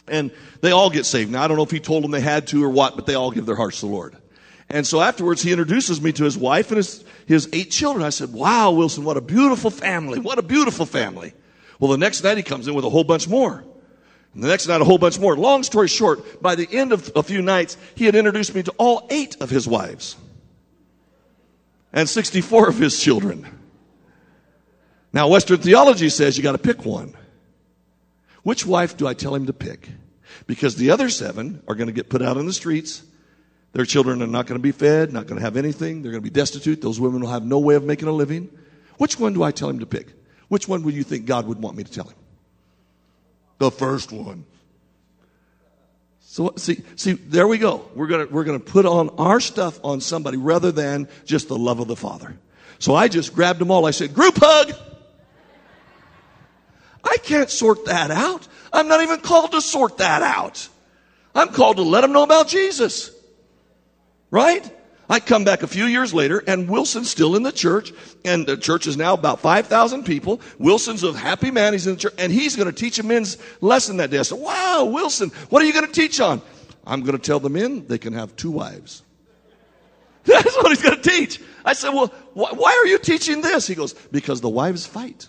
And 0.09 0.31
they 0.63 0.71
all 0.71 0.89
get 0.89 1.05
saved. 1.05 1.31
Now, 1.33 1.43
I 1.43 1.49
don't 1.49 1.57
know 1.57 1.65
if 1.65 1.71
he 1.71 1.81
told 1.81 2.05
them 2.05 2.11
they 2.11 2.21
had 2.21 2.47
to 2.49 2.65
or 2.65 2.71
what, 2.71 2.97
but 2.97 3.07
they 3.07 3.15
all 3.15 3.33
give 3.33 3.45
their 3.45 3.57
hearts 3.57 3.81
to 3.81 3.87
the 3.87 3.93
Lord. 3.93 4.17
And 4.69 4.87
so 4.87 5.01
afterwards, 5.01 5.43
he 5.43 5.53
introduces 5.53 6.01
me 6.01 6.13
to 6.13 6.25
his 6.25 6.37
wife 6.37 6.71
and 6.71 6.79
his, 6.79 7.05
his 7.27 7.49
eight 7.53 7.71
children. 7.71 8.05
I 8.05 8.11
said, 8.11 8.33
Wow, 8.33 8.73
Wilson, 8.73 9.05
what 9.05 9.17
a 9.17 9.21
beautiful 9.21 9.71
family. 9.71 10.19
What 10.19 10.39
a 10.39 10.43
beautiful 10.43 10.87
family. 10.87 11.35
Well, 11.79 11.91
the 11.91 11.99
next 11.99 12.25
night 12.25 12.37
he 12.37 12.43
comes 12.43 12.67
in 12.67 12.75
with 12.75 12.85
a 12.85 12.91
whole 12.91 13.05
bunch 13.05 13.29
more. 13.29 13.65
And 14.35 14.43
the 14.43 14.49
next 14.49 14.67
night, 14.67 14.83
a 14.83 14.85
whole 14.85 14.99
bunch 14.99 15.19
more. 15.19 15.35
Long 15.35 15.63
story 15.63 15.89
short, 15.89 16.43
by 16.43 16.57
the 16.57 16.69
end 16.71 16.93
of 16.93 17.11
a 17.17 17.23
few 17.23 17.41
nights, 17.41 17.79
he 17.95 18.05
had 18.05 18.15
introduced 18.15 18.55
me 18.55 18.63
to 18.65 18.75
all 18.77 19.07
eight 19.09 19.41
of 19.41 19.49
his 19.49 19.67
wives 19.67 20.15
and 21.91 22.07
64 22.07 22.69
of 22.69 22.79
his 22.79 23.01
children. 23.01 23.47
Now, 25.13 25.29
Western 25.29 25.59
theology 25.59 26.11
says 26.11 26.37
you 26.37 26.43
got 26.43 26.53
to 26.53 26.59
pick 26.59 26.85
one. 26.85 27.15
Which 28.43 28.67
wife 28.67 28.99
do 28.99 29.07
I 29.07 29.15
tell 29.15 29.35
him 29.35 29.47
to 29.47 29.55
pick? 29.55 29.89
Because 30.47 30.77
the 30.77 30.91
other 30.91 31.09
seven 31.09 31.63
are 31.67 31.75
going 31.75 31.87
to 31.87 31.93
get 31.95 32.11
put 32.11 32.21
out 32.21 32.37
in 32.37 32.45
the 32.45 32.53
streets 32.53 33.03
their 33.77 33.85
children 33.85 34.23
are 34.23 34.27
not 34.27 34.47
going 34.47 34.59
to 34.59 34.63
be 34.63 34.73
fed, 34.73 35.13
not 35.13 35.27
going 35.27 35.37
to 35.37 35.45
have 35.45 35.55
anything. 35.55 36.01
They're 36.01 36.11
going 36.11 36.23
to 36.23 36.31
be 36.31 36.33
destitute. 36.33 36.81
Those 36.81 36.99
women 36.99 37.21
will 37.21 37.29
have 37.29 37.45
no 37.45 37.59
way 37.59 37.75
of 37.75 37.85
making 37.85 38.09
a 38.09 38.13
living. 38.13 38.49
Which 38.97 39.21
one 39.21 39.35
do 39.35 39.43
I 39.43 39.51
tell 39.51 39.69
him 39.69 39.81
to 39.81 39.87
pick? 39.87 40.15
Which 40.49 40.67
one 40.67 40.83
would 40.85 40.95
you 40.95 41.03
think 41.03 41.27
God 41.27 41.47
would 41.47 41.61
want 41.61 41.77
me 41.77 41.85
to 41.85 41.93
tell 41.93 42.07
him? 42.07 42.17
The 43.59 43.71
first 43.71 44.13
one. 44.13 44.47
So 46.21 46.55
see, 46.57 46.85
see, 46.97 47.13
there 47.13 47.47
we 47.47 47.59
go. 47.59 47.87
We're 47.95 48.07
gonna 48.07 48.25
we're 48.25 48.45
gonna 48.45 48.61
put 48.61 48.87
on 48.87 49.11
our 49.19 49.41
stuff 49.41 49.79
on 49.85 50.01
somebody 50.01 50.39
rather 50.39 50.73
than 50.73 51.07
just 51.27 51.49
the 51.49 51.59
love 51.59 51.79
of 51.79 51.87
the 51.87 51.97
Father. 51.97 52.35
So 52.79 52.95
I 52.95 53.09
just 53.09 53.35
grabbed 53.35 53.59
them 53.59 53.71
all. 53.71 53.85
I 53.85 53.91
said, 53.91 54.15
group 54.15 54.39
hug. 54.39 54.73
I 57.05 57.17
can't 57.23 57.51
sort 57.51 57.85
that 57.85 58.11
out. 58.11 58.49
I'm 58.73 58.89
not 58.89 59.03
even 59.03 59.21
called 59.21 59.53
to 59.53 59.61
sort 59.61 59.99
that 59.99 60.23
out. 60.23 60.67
I'm 61.35 61.49
called 61.49 61.77
to 61.77 61.83
let 61.83 62.01
them 62.01 62.13
know 62.13 62.23
about 62.23 62.49
Jesus. 62.49 63.13
Right? 64.31 64.73
I 65.09 65.21
come 65.21 65.45
back 65.45 65.63
a 65.63 65.69
few 65.69 65.85
years 65.85 66.13
later 66.13 66.43
and 66.47 66.69
Wilson's 66.69 67.11
still 67.11 67.37
in 67.37 67.45
the 67.45 67.53
church 67.53 67.93
and 68.25 68.45
the 68.47 68.57
church 68.57 68.87
is 68.87 68.97
now 68.97 69.15
about 69.15 69.41
5,000 69.41 70.05
people. 70.05 70.41
Wilson's 70.59 71.05
a 71.05 71.13
happy 71.13 71.51
man. 71.51 71.73
He's 71.73 71.87
in 71.87 71.95
the 71.95 72.01
church 72.01 72.15
and 72.19 72.33
he's 72.33 72.57
going 72.57 72.67
to 72.67 72.75
teach 72.75 72.99
a 72.99 73.05
men's 73.05 73.39
lesson 73.61 73.99
that 73.99 74.11
day. 74.11 74.19
I 74.19 74.23
said, 74.23 74.41
wow, 74.41 74.85
Wilson, 74.85 75.31
what 75.49 75.63
are 75.63 75.65
you 75.65 75.73
going 75.73 75.87
to 75.87 75.93
teach 75.93 76.21
on? 76.21 76.43
I'm 76.85 77.03
going 77.03 77.17
to 77.17 77.23
tell 77.23 77.39
the 77.39 77.51
men 77.51 77.87
they 77.87 77.99
can 77.99 78.15
have 78.15 78.35
two 78.35 78.51
wives. 78.51 79.03
That's 80.25 80.57
what 80.57 80.69
he's 80.69 80.83
going 80.83 81.01
to 81.01 81.09
teach. 81.09 81.41
I 81.65 81.73
said, 81.73 81.91
well, 81.91 82.09
wh- 82.35 82.59
why 82.59 82.81
are 82.83 82.87
you 82.87 82.99
teaching 82.99 83.43
this? 83.43 83.67
He 83.67 83.77
goes, 83.77 83.93
because 83.93 84.41
the 84.41 84.49
wives 84.49 84.87
fight. 84.87 85.29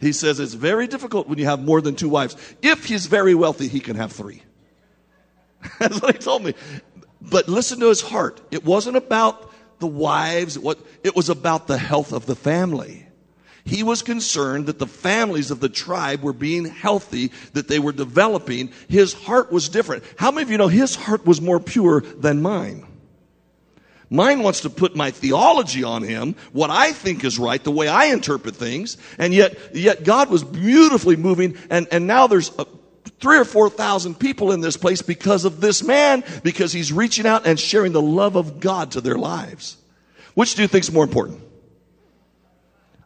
He 0.00 0.12
says 0.12 0.40
it's 0.40 0.54
very 0.54 0.86
difficult 0.86 1.28
when 1.28 1.38
you 1.38 1.46
have 1.46 1.64
more 1.64 1.80
than 1.80 1.94
two 1.94 2.08
wives. 2.08 2.36
If 2.60 2.84
he's 2.84 3.06
very 3.06 3.34
wealthy, 3.34 3.68
he 3.68 3.80
can 3.80 3.96
have 3.96 4.12
three. 4.12 4.42
That's 5.78 6.00
what 6.00 6.14
he 6.14 6.18
told 6.18 6.44
me. 6.44 6.54
But 7.20 7.48
listen 7.48 7.80
to 7.80 7.88
his 7.88 8.00
heart. 8.00 8.40
It 8.50 8.64
wasn't 8.64 8.96
about 8.96 9.52
the 9.78 9.86
wives. 9.86 10.58
It 11.04 11.14
was 11.14 11.28
about 11.28 11.66
the 11.66 11.78
health 11.78 12.12
of 12.12 12.26
the 12.26 12.36
family. 12.36 13.06
He 13.64 13.82
was 13.82 14.02
concerned 14.02 14.66
that 14.66 14.78
the 14.78 14.86
families 14.86 15.50
of 15.50 15.60
the 15.60 15.68
tribe 15.68 16.22
were 16.22 16.32
being 16.32 16.64
healthy, 16.64 17.30
that 17.52 17.68
they 17.68 17.78
were 17.78 17.92
developing. 17.92 18.72
His 18.88 19.12
heart 19.12 19.52
was 19.52 19.68
different. 19.68 20.02
How 20.16 20.32
many 20.32 20.42
of 20.42 20.50
you 20.50 20.58
know 20.58 20.68
his 20.68 20.96
heart 20.96 21.24
was 21.24 21.40
more 21.40 21.60
pure 21.60 22.00
than 22.00 22.42
mine? 22.42 22.86
Mine 24.10 24.42
wants 24.42 24.60
to 24.60 24.70
put 24.70 24.94
my 24.94 25.10
theology 25.10 25.84
on 25.84 26.02
him, 26.02 26.34
what 26.52 26.68
I 26.68 26.92
think 26.92 27.24
is 27.24 27.38
right, 27.38 27.62
the 27.62 27.70
way 27.70 27.88
I 27.88 28.06
interpret 28.06 28.54
things, 28.54 28.98
and 29.16 29.32
yet, 29.32 29.56
yet 29.74 30.04
God 30.04 30.28
was 30.28 30.44
beautifully 30.44 31.16
moving, 31.16 31.56
and, 31.70 31.86
and 31.90 32.06
now 32.06 32.26
there's 32.26 32.50
a, 32.58 32.66
three 33.22 33.38
or 33.38 33.44
four 33.46 33.70
thousand 33.70 34.18
people 34.18 34.52
in 34.52 34.60
this 34.60 34.76
place 34.76 35.00
because 35.00 35.46
of 35.46 35.60
this 35.60 35.82
man, 35.82 36.22
because 36.42 36.72
he's 36.72 36.92
reaching 36.92 37.24
out 37.24 37.46
and 37.46 37.58
sharing 37.58 37.92
the 37.92 38.02
love 38.02 38.36
of 38.36 38.60
God 38.60 38.90
to 38.92 39.00
their 39.00 39.16
lives. 39.16 39.78
Which 40.34 40.54
do 40.54 40.62
you 40.62 40.68
think 40.68 40.84
is 40.84 40.92
more 40.92 41.04
important? 41.04 41.40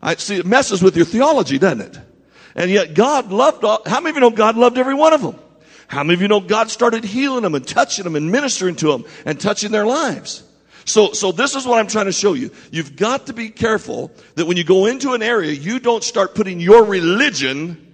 I 0.03 0.15
see 0.17 0.37
it 0.37 0.47
messes 0.47 0.83
with 0.83 0.97
your 0.97 1.07
theology, 1.07 1.59
doesn't 1.59 1.83
it? 1.83 1.99
And 2.55 2.71
yet 2.71 2.95
God 2.95 3.31
loved 3.31 3.65
all, 3.65 3.83
how 3.87 4.01
many 4.01 4.11
of 4.11 4.17
you 4.17 4.21
know 4.21 4.31
God 4.31 4.57
loved 4.57 4.79
every 4.79 4.95
one 4.95 5.13
of 5.13 5.23
them? 5.23 5.39
How 5.89 6.03
many 6.03 6.15
of 6.15 6.23
you 6.23 6.29
know 6.29 6.41
God 6.41 6.71
started 6.71 7.05
healing 7.05 7.43
them 7.43 7.55
and 7.55 7.67
touching 7.67 8.05
them 8.05 8.17
and 8.17 8.33
ministering 8.33 8.77
to 8.77 8.89
them 8.93 9.05
and 9.25 9.41
touching 9.41 9.71
their 9.71 9.87
lives? 9.87 10.43
So, 10.85 11.13
so 11.13 11.33
this 11.33 11.55
is 11.55 11.67
what 11.67 11.79
I'm 11.79 11.89
trying 11.89 12.07
to 12.07 12.13
show 12.13 12.33
you. 12.33 12.51
You've 12.71 12.97
got 12.97 13.27
to 13.27 13.33
be 13.33 13.51
careful 13.51 14.13
that 14.37 14.47
when 14.47 14.57
you 14.57 14.65
go 14.65 14.87
into 14.87 15.13
an 15.13 15.23
area, 15.23 15.53
you 15.53 15.81
don't 15.81 16.03
start 16.03 16.35
putting 16.35 16.61
your 16.61 16.85
religion 16.85 17.86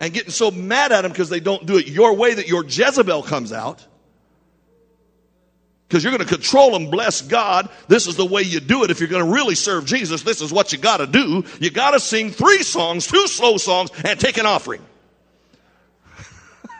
and 0.00 0.12
getting 0.12 0.30
so 0.30 0.50
mad 0.50 0.92
at 0.92 1.02
them 1.02 1.12
because 1.12 1.28
they 1.28 1.40
don't 1.40 1.66
do 1.66 1.78
it 1.78 1.86
your 1.86 2.14
way 2.14 2.34
that 2.34 2.48
your 2.48 2.64
Jezebel 2.64 3.22
comes 3.22 3.52
out. 3.52 3.86
Because 5.88 6.02
you're 6.02 6.12
going 6.12 6.26
to 6.26 6.34
control 6.34 6.72
them, 6.72 6.90
bless 6.90 7.22
God. 7.22 7.68
This 7.88 8.06
is 8.06 8.16
the 8.16 8.24
way 8.24 8.42
you 8.42 8.58
do 8.58 8.84
it. 8.84 8.90
If 8.90 9.00
you're 9.00 9.08
going 9.08 9.24
to 9.24 9.32
really 9.32 9.54
serve 9.54 9.84
Jesus, 9.84 10.22
this 10.22 10.40
is 10.40 10.52
what 10.52 10.72
you 10.72 10.78
got 10.78 10.96
to 10.96 11.06
do. 11.06 11.44
You 11.60 11.70
got 11.70 11.92
to 11.92 12.00
sing 12.00 12.30
three 12.30 12.62
songs, 12.62 13.06
two 13.06 13.28
slow 13.28 13.58
songs, 13.58 13.90
and 14.04 14.18
take 14.18 14.38
an 14.38 14.46
offering. 14.46 14.84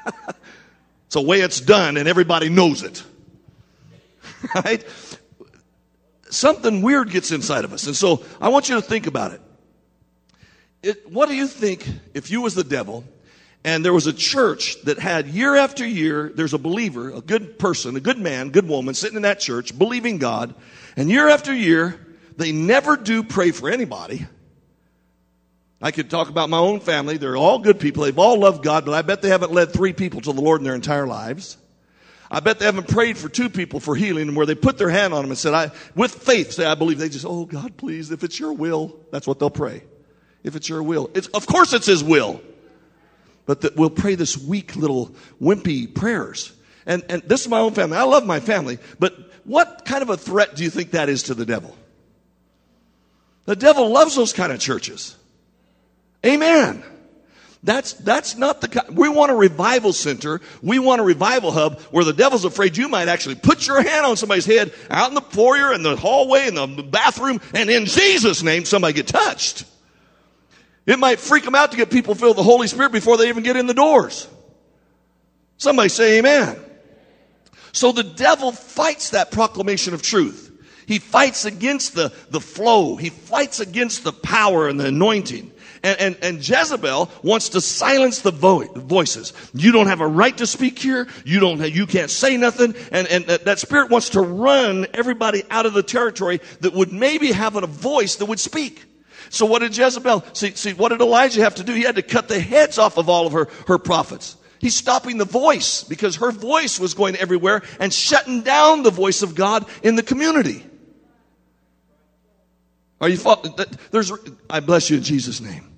it's 0.06 1.14
the 1.14 1.20
way 1.20 1.42
it's 1.42 1.60
done, 1.60 1.96
and 1.96 2.08
everybody 2.08 2.48
knows 2.48 2.82
it. 2.82 3.04
right? 4.64 4.84
Something 6.30 6.82
weird 6.82 7.10
gets 7.10 7.30
inside 7.30 7.64
of 7.64 7.72
us. 7.72 7.86
And 7.86 7.94
so 7.94 8.24
I 8.40 8.48
want 8.48 8.68
you 8.68 8.74
to 8.76 8.82
think 8.82 9.06
about 9.06 9.32
it. 9.32 9.40
It, 10.84 11.10
what 11.10 11.30
do 11.30 11.34
you 11.34 11.46
think 11.46 11.88
if 12.12 12.30
you 12.30 12.42
was 12.42 12.54
the 12.54 12.62
devil 12.62 13.04
and 13.64 13.82
there 13.82 13.94
was 13.94 14.06
a 14.06 14.12
church 14.12 14.82
that 14.82 14.98
had 14.98 15.26
year 15.28 15.56
after 15.56 15.86
year, 15.86 16.30
there's 16.34 16.52
a 16.52 16.58
believer, 16.58 17.08
a 17.08 17.22
good 17.22 17.58
person, 17.58 17.96
a 17.96 18.00
good 18.00 18.18
man, 18.18 18.50
good 18.50 18.68
woman 18.68 18.92
sitting 18.92 19.16
in 19.16 19.22
that 19.22 19.40
church 19.40 19.76
believing 19.78 20.18
God, 20.18 20.54
and 20.94 21.08
year 21.08 21.30
after 21.30 21.54
year, 21.54 21.98
they 22.36 22.52
never 22.52 22.98
do 22.98 23.22
pray 23.22 23.50
for 23.50 23.70
anybody. 23.70 24.26
I 25.80 25.90
could 25.90 26.10
talk 26.10 26.28
about 26.28 26.50
my 26.50 26.58
own 26.58 26.80
family. 26.80 27.16
They're 27.16 27.34
all 27.34 27.60
good 27.60 27.80
people. 27.80 28.02
They've 28.02 28.18
all 28.18 28.38
loved 28.38 28.62
God, 28.62 28.84
but 28.84 28.92
I 28.92 29.00
bet 29.00 29.22
they 29.22 29.30
haven't 29.30 29.52
led 29.52 29.72
three 29.72 29.94
people 29.94 30.20
to 30.20 30.34
the 30.34 30.40
Lord 30.42 30.60
in 30.60 30.66
their 30.66 30.74
entire 30.74 31.06
lives. 31.06 31.56
I 32.30 32.40
bet 32.40 32.58
they 32.58 32.66
haven't 32.66 32.88
prayed 32.88 33.16
for 33.16 33.30
two 33.30 33.48
people 33.48 33.80
for 33.80 33.96
healing 33.96 34.28
and 34.28 34.36
where 34.36 34.44
they 34.44 34.54
put 34.54 34.76
their 34.76 34.90
hand 34.90 35.14
on 35.14 35.22
them 35.22 35.30
and 35.30 35.38
said, 35.38 35.54
I, 35.54 35.70
with 35.94 36.14
faith, 36.14 36.52
say, 36.52 36.66
I 36.66 36.74
believe. 36.74 36.98
They 36.98 37.08
just, 37.08 37.24
oh 37.24 37.46
God, 37.46 37.78
please, 37.78 38.10
if 38.10 38.22
it's 38.22 38.38
your 38.38 38.52
will, 38.52 38.98
that's 39.10 39.26
what 39.26 39.38
they'll 39.38 39.48
pray 39.48 39.82
if 40.44 40.54
it's 40.54 40.68
your 40.68 40.82
will. 40.82 41.10
It's, 41.14 41.26
of 41.28 41.46
course 41.46 41.72
it's 41.72 41.86
his 41.86 42.04
will. 42.04 42.40
But 43.46 43.62
that 43.62 43.76
we'll 43.76 43.90
pray 43.90 44.14
this 44.14 44.38
weak 44.38 44.76
little 44.76 45.14
wimpy 45.42 45.92
prayers. 45.92 46.52
And, 46.86 47.02
and 47.08 47.22
this 47.22 47.40
is 47.40 47.48
my 47.48 47.58
own 47.58 47.72
family. 47.72 47.96
I 47.96 48.04
love 48.04 48.24
my 48.24 48.40
family. 48.40 48.78
But 48.98 49.14
what 49.44 49.84
kind 49.84 50.02
of 50.02 50.10
a 50.10 50.16
threat 50.16 50.54
do 50.54 50.62
you 50.62 50.70
think 50.70 50.92
that 50.92 51.08
is 51.08 51.24
to 51.24 51.34
the 51.34 51.44
devil? 51.44 51.74
The 53.46 53.56
devil 53.56 53.90
loves 53.90 54.14
those 54.14 54.32
kind 54.32 54.52
of 54.52 54.60
churches. 54.60 55.16
Amen. 56.24 56.82
That's, 57.62 57.94
that's 57.94 58.36
not 58.36 58.60
the, 58.60 58.84
we 58.92 59.08
want 59.08 59.30
a 59.30 59.34
revival 59.34 59.94
center. 59.94 60.42
We 60.62 60.78
want 60.78 61.00
a 61.00 61.04
revival 61.04 61.50
hub 61.50 61.80
where 61.90 62.04
the 62.04 62.12
devil's 62.12 62.44
afraid 62.44 62.76
you 62.76 62.88
might 62.88 63.08
actually 63.08 63.36
put 63.36 63.66
your 63.66 63.82
hand 63.82 64.04
on 64.04 64.18
somebody's 64.18 64.44
head 64.44 64.72
out 64.90 65.08
in 65.08 65.14
the 65.14 65.22
foyer, 65.22 65.72
in 65.72 65.82
the 65.82 65.96
hallway, 65.96 66.46
in 66.46 66.54
the 66.54 66.66
bathroom, 66.66 67.40
and 67.54 67.70
in 67.70 67.86
Jesus' 67.86 68.42
name, 68.42 68.66
somebody 68.66 68.92
get 68.92 69.06
touched. 69.06 69.64
It 70.86 70.98
might 70.98 71.18
freak 71.18 71.44
them 71.44 71.54
out 71.54 71.70
to 71.70 71.76
get 71.76 71.90
people 71.90 72.14
filled 72.14 72.36
with 72.36 72.44
the 72.44 72.50
Holy 72.50 72.66
Spirit 72.66 72.92
before 72.92 73.16
they 73.16 73.28
even 73.28 73.42
get 73.42 73.56
in 73.56 73.66
the 73.66 73.74
doors. 73.74 74.28
Somebody 75.56 75.88
say 75.88 76.18
amen. 76.18 76.58
So 77.72 77.92
the 77.92 78.02
devil 78.02 78.52
fights 78.52 79.10
that 79.10 79.30
proclamation 79.30 79.94
of 79.94 80.02
truth. 80.02 80.50
He 80.86 80.98
fights 80.98 81.44
against 81.44 81.94
the, 81.94 82.12
the 82.30 82.40
flow. 82.40 82.96
He 82.96 83.08
fights 83.08 83.60
against 83.60 84.04
the 84.04 84.12
power 84.12 84.68
and 84.68 84.78
the 84.78 84.86
anointing. 84.86 85.50
And, 85.82 86.00
and, 86.00 86.16
and 86.22 86.48
Jezebel 86.48 87.10
wants 87.22 87.50
to 87.50 87.60
silence 87.60 88.20
the 88.20 88.30
vo- 88.30 88.64
voices. 88.64 89.32
You 89.52 89.72
don't 89.72 89.86
have 89.86 90.00
a 90.00 90.06
right 90.06 90.36
to 90.38 90.46
speak 90.46 90.78
here. 90.78 91.08
You 91.24 91.40
don't, 91.40 91.60
you 91.70 91.86
can't 91.86 92.10
say 92.10 92.36
nothing. 92.36 92.74
And, 92.92 93.06
and 93.08 93.24
that, 93.26 93.44
that 93.46 93.58
spirit 93.58 93.90
wants 93.90 94.10
to 94.10 94.20
run 94.20 94.86
everybody 94.94 95.42
out 95.50 95.66
of 95.66 95.72
the 95.72 95.82
territory 95.82 96.40
that 96.60 96.72
would 96.72 96.92
maybe 96.92 97.32
have 97.32 97.56
a 97.56 97.66
voice 97.66 98.16
that 98.16 98.26
would 98.26 98.40
speak. 98.40 98.84
So 99.30 99.46
what 99.46 99.60
did 99.60 99.76
Jezebel, 99.76 100.24
see, 100.32 100.52
see, 100.54 100.72
what 100.74 100.90
did 100.90 101.00
Elijah 101.00 101.42
have 101.42 101.56
to 101.56 101.64
do? 101.64 101.72
He 101.72 101.82
had 101.82 101.96
to 101.96 102.02
cut 102.02 102.28
the 102.28 102.40
heads 102.40 102.78
off 102.78 102.96
of 102.98 103.08
all 103.08 103.26
of 103.26 103.32
her, 103.32 103.48
her 103.66 103.78
prophets. 103.78 104.36
He's 104.58 104.74
stopping 104.74 105.18
the 105.18 105.24
voice 105.24 105.84
because 105.84 106.16
her 106.16 106.30
voice 106.30 106.80
was 106.80 106.94
going 106.94 107.16
everywhere 107.16 107.62
and 107.80 107.92
shutting 107.92 108.42
down 108.42 108.82
the 108.82 108.90
voice 108.90 109.22
of 109.22 109.34
God 109.34 109.66
in 109.82 109.96
the 109.96 110.02
community. 110.02 110.64
Are 113.00 113.08
you, 113.08 113.18
there's, 113.90 114.10
I 114.48 114.60
bless 114.60 114.88
you 114.88 114.96
in 114.96 115.02
Jesus' 115.02 115.40
name. 115.40 115.70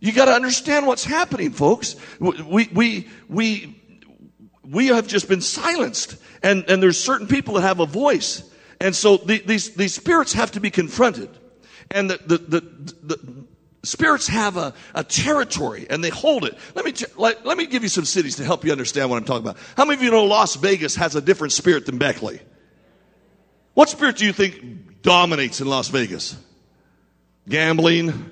You 0.00 0.12
got 0.12 0.24
to 0.24 0.32
understand 0.32 0.86
what's 0.86 1.04
happening, 1.04 1.52
folks. 1.52 1.96
We, 2.18 2.68
we, 2.72 3.08
we, 3.28 3.80
we 4.68 4.88
have 4.88 5.06
just 5.06 5.28
been 5.28 5.40
silenced 5.40 6.16
and, 6.42 6.64
and 6.68 6.82
there's 6.82 6.98
certain 6.98 7.26
people 7.26 7.54
that 7.54 7.62
have 7.62 7.80
a 7.80 7.86
voice. 7.86 8.42
And 8.80 8.94
so 8.94 9.16
the, 9.16 9.38
these, 9.38 9.74
these 9.74 9.94
spirits 9.94 10.32
have 10.32 10.50
to 10.52 10.60
be 10.60 10.70
confronted. 10.70 11.30
And 11.94 12.10
the, 12.10 12.18
the, 12.18 12.38
the, 12.38 12.60
the 13.04 13.44
spirits 13.84 14.26
have 14.26 14.56
a, 14.56 14.74
a 14.94 15.04
territory 15.04 15.86
and 15.88 16.02
they 16.02 16.10
hold 16.10 16.44
it. 16.44 16.58
Let 16.74 16.84
me, 16.84 16.92
let, 17.16 17.46
let 17.46 17.56
me 17.56 17.66
give 17.66 17.84
you 17.84 17.88
some 17.88 18.04
cities 18.04 18.36
to 18.36 18.44
help 18.44 18.64
you 18.64 18.72
understand 18.72 19.08
what 19.08 19.16
I'm 19.16 19.24
talking 19.24 19.46
about. 19.46 19.56
How 19.76 19.84
many 19.84 19.96
of 19.98 20.02
you 20.02 20.10
know 20.10 20.24
Las 20.24 20.56
Vegas 20.56 20.96
has 20.96 21.14
a 21.14 21.22
different 21.22 21.52
spirit 21.52 21.86
than 21.86 21.96
Beckley? 21.96 22.40
What 23.74 23.88
spirit 23.88 24.16
do 24.16 24.26
you 24.26 24.32
think 24.32 25.02
dominates 25.02 25.60
in 25.60 25.68
Las 25.68 25.88
Vegas? 25.88 26.36
Gambling, 27.48 28.30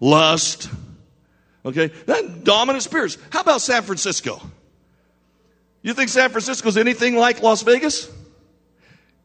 lust, 0.00 0.68
okay? 1.64 1.88
That 2.06 2.42
dominant 2.42 2.82
spirits. 2.82 3.16
How 3.30 3.42
about 3.42 3.60
San 3.60 3.82
Francisco? 3.82 4.40
You 5.82 5.94
think 5.94 6.08
San 6.08 6.30
Francisco 6.30 6.68
is 6.68 6.76
anything 6.76 7.16
like 7.16 7.42
Las 7.42 7.62
Vegas? 7.62 8.10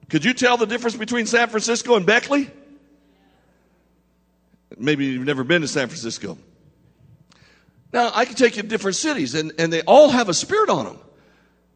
Could 0.09 0.23
you 0.23 0.33
tell 0.33 0.57
the 0.57 0.67
difference 0.67 0.95
between 0.95 1.25
San 1.25 1.49
Francisco 1.49 1.95
and 1.95 2.05
Beckley? 2.05 2.51
Maybe 4.77 5.05
you've 5.05 5.25
never 5.25 5.43
been 5.43 5.61
to 5.61 5.67
San 5.67 5.87
Francisco. 5.87 6.37
Now, 7.93 8.11
I 8.13 8.25
can 8.25 8.35
take 8.35 8.57
you 8.57 8.61
to 8.61 8.67
different 8.67 8.97
cities, 8.97 9.35
and, 9.35 9.53
and 9.57 9.71
they 9.71 9.81
all 9.83 10.09
have 10.09 10.27
a 10.27 10.33
spirit 10.33 10.69
on 10.69 10.85
them. 10.85 10.99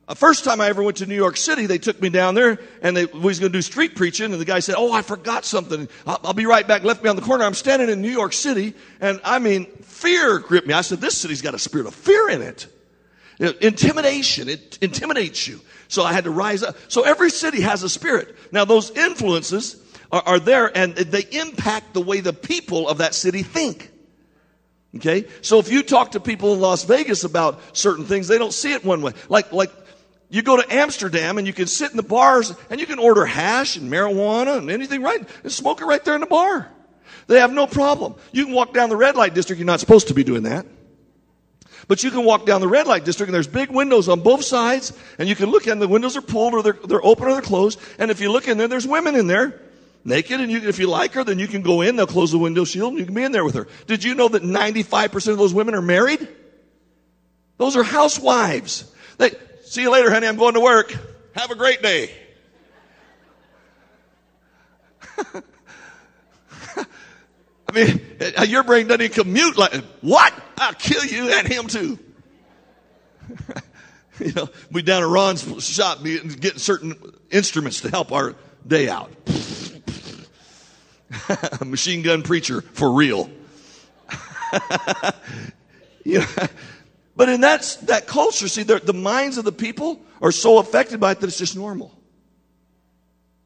The 0.07 0.13
uh, 0.13 0.15
first 0.15 0.43
time 0.43 0.59
I 0.59 0.67
ever 0.67 0.81
went 0.81 0.97
to 0.97 1.05
New 1.05 1.15
York 1.15 1.37
City, 1.37 1.67
they 1.67 1.77
took 1.77 2.01
me 2.01 2.09
down 2.09 2.33
there, 2.33 2.59
and 2.81 2.97
they 2.97 3.05
was 3.05 3.39
going 3.39 3.51
to 3.51 3.57
do 3.57 3.61
street 3.61 3.95
preaching, 3.95 4.31
and 4.31 4.41
the 4.41 4.45
guy 4.45 4.59
said, 4.59 4.75
"Oh, 4.75 4.91
I 4.91 5.03
forgot 5.03 5.45
something. 5.45 5.87
I'll, 6.07 6.19
I'll 6.23 6.33
be 6.33 6.47
right 6.47 6.67
back." 6.67 6.83
Left 6.83 7.03
me 7.03 7.09
on 7.09 7.15
the 7.15 7.21
corner. 7.21 7.45
I'm 7.45 7.53
standing 7.53 7.89
in 7.89 8.01
New 8.01 8.09
York 8.09 8.33
City, 8.33 8.73
and 8.99 9.21
I 9.23 9.37
mean, 9.37 9.67
fear 9.83 10.39
gripped 10.39 10.67
me. 10.67 10.73
I 10.73 10.81
said, 10.81 10.99
"This 10.99 11.15
city's 11.15 11.43
got 11.43 11.53
a 11.53 11.59
spirit 11.59 11.85
of 11.85 11.93
fear 11.93 12.27
in 12.27 12.41
it." 12.41 12.67
Intimidation. 13.39 14.49
It 14.49 14.79
intimidates 14.81 15.47
you. 15.47 15.61
So 15.87 16.03
I 16.03 16.11
had 16.11 16.25
to 16.25 16.31
rise 16.31 16.63
up. 16.63 16.75
So 16.87 17.03
every 17.03 17.29
city 17.29 17.61
has 17.61 17.83
a 17.83 17.89
spirit. 17.89 18.35
Now 18.51 18.65
those 18.65 18.91
influences 18.91 19.75
are, 20.11 20.23
are 20.25 20.39
there 20.39 20.75
and 20.75 20.95
they 20.95 21.23
impact 21.31 21.93
the 21.93 22.01
way 22.01 22.19
the 22.21 22.33
people 22.33 22.87
of 22.87 22.99
that 22.99 23.13
city 23.13 23.43
think. 23.43 23.91
Okay? 24.95 25.25
So 25.41 25.59
if 25.59 25.71
you 25.71 25.83
talk 25.83 26.11
to 26.11 26.19
people 26.19 26.53
in 26.53 26.61
Las 26.61 26.83
Vegas 26.83 27.23
about 27.23 27.59
certain 27.77 28.05
things, 28.05 28.27
they 28.27 28.37
don't 28.37 28.53
see 28.53 28.73
it 28.73 28.83
one 28.83 29.01
way. 29.01 29.13
Like, 29.27 29.51
like, 29.51 29.71
you 30.29 30.41
go 30.43 30.57
to 30.57 30.73
Amsterdam 30.73 31.37
and 31.37 31.47
you 31.47 31.53
can 31.53 31.67
sit 31.67 31.91
in 31.91 31.97
the 31.97 32.03
bars 32.03 32.53
and 32.69 32.79
you 32.79 32.85
can 32.85 32.99
order 32.99 33.25
hash 33.25 33.77
and 33.77 33.91
marijuana 33.91 34.57
and 34.57 34.69
anything 34.69 35.01
right 35.01 35.27
and 35.43 35.51
smoke 35.51 35.81
it 35.81 35.85
right 35.85 36.03
there 36.03 36.15
in 36.15 36.21
the 36.21 36.27
bar. 36.27 36.69
They 37.27 37.39
have 37.39 37.51
no 37.51 37.67
problem. 37.67 38.15
You 38.31 38.45
can 38.45 38.53
walk 38.53 38.73
down 38.73 38.89
the 38.89 38.97
red 38.97 39.15
light 39.15 39.33
district. 39.33 39.59
You're 39.59 39.65
not 39.65 39.79
supposed 39.79 40.07
to 40.09 40.13
be 40.13 40.23
doing 40.23 40.43
that. 40.43 40.65
But 41.87 42.03
you 42.03 42.11
can 42.11 42.23
walk 42.23 42.45
down 42.45 42.61
the 42.61 42.67
red 42.67 42.85
light 42.85 43.05
district 43.05 43.29
and 43.29 43.33
there's 43.33 43.47
big 43.47 43.71
windows 43.71 44.07
on 44.07 44.21
both 44.21 44.43
sides 44.43 44.93
and 45.17 45.27
you 45.27 45.35
can 45.35 45.49
look 45.49 45.65
in. 45.65 45.79
The 45.79 45.87
windows 45.87 46.15
are 46.15 46.21
pulled 46.21 46.53
or 46.53 46.61
they're, 46.61 46.77
they're 46.85 47.03
open 47.03 47.27
or 47.27 47.33
they're 47.33 47.41
closed. 47.41 47.79
And 47.97 48.11
if 48.11 48.21
you 48.21 48.31
look 48.31 48.47
in 48.47 48.59
there, 48.59 48.67
there's 48.67 48.87
women 48.87 49.15
in 49.15 49.25
there 49.25 49.59
naked 50.03 50.39
and 50.39 50.51
you, 50.51 50.67
if 50.67 50.79
you 50.79 50.87
like 50.87 51.13
her, 51.13 51.23
then 51.23 51.39
you 51.39 51.47
can 51.47 51.61
go 51.61 51.81
in, 51.81 51.95
they'll 51.95 52.07
close 52.07 52.31
the 52.31 52.37
window 52.37 52.65
shield 52.65 52.91
and 52.91 52.99
you 52.99 53.05
can 53.05 53.13
be 53.13 53.23
in 53.23 53.31
there 53.31 53.45
with 53.45 53.55
her. 53.55 53.67
Did 53.87 54.03
you 54.03 54.15
know 54.15 54.27
that 54.29 54.43
95% 54.43 55.27
of 55.31 55.37
those 55.37 55.53
women 55.53 55.75
are 55.75 55.81
married? 55.81 56.27
Those 57.57 57.75
are 57.75 57.83
housewives. 57.83 58.89
They, 59.17 59.31
see 59.63 59.81
you 59.81 59.91
later, 59.91 60.09
honey, 60.09 60.27
I'm 60.27 60.37
going 60.37 60.53
to 60.53 60.61
work. 60.61 60.95
Have 61.35 61.51
a 61.51 61.55
great 61.55 61.81
day. 61.81 62.11
I 67.69 67.71
mean, 67.73 68.01
uh, 68.37 68.43
your 68.43 68.63
brain 68.63 68.87
doesn't 68.87 69.01
even 69.01 69.13
commute 69.13 69.57
like, 69.57 69.73
what? 70.01 70.33
I'll 70.57 70.73
kill 70.73 71.05
you 71.05 71.29
and 71.31 71.47
him 71.47 71.67
too. 71.67 71.99
you 74.19 74.33
know, 74.33 74.49
we 74.71 74.81
down 74.81 75.03
at 75.03 75.09
Ron's 75.09 75.63
shop 75.63 76.03
getting 76.03 76.57
certain 76.57 76.95
instruments 77.29 77.81
to 77.81 77.89
help 77.89 78.11
our 78.11 78.35
day 78.65 78.89
out. 78.89 79.11
Machine 81.65 82.01
gun 82.01 82.23
preacher 82.23 82.61
for 82.61 82.91
real. 82.91 83.29
you 86.03 86.19
know, 86.19 86.25
but 87.15 87.29
in 87.29 87.41
that, 87.41 87.77
that 87.83 88.07
culture, 88.07 88.47
see, 88.47 88.63
the 88.63 88.93
minds 88.93 89.37
of 89.37 89.45
the 89.45 89.51
people 89.51 90.01
are 90.21 90.31
so 90.31 90.57
affected 90.59 90.99
by 90.99 91.11
it 91.11 91.19
that 91.19 91.27
it's 91.27 91.37
just 91.37 91.55
normal. 91.55 91.91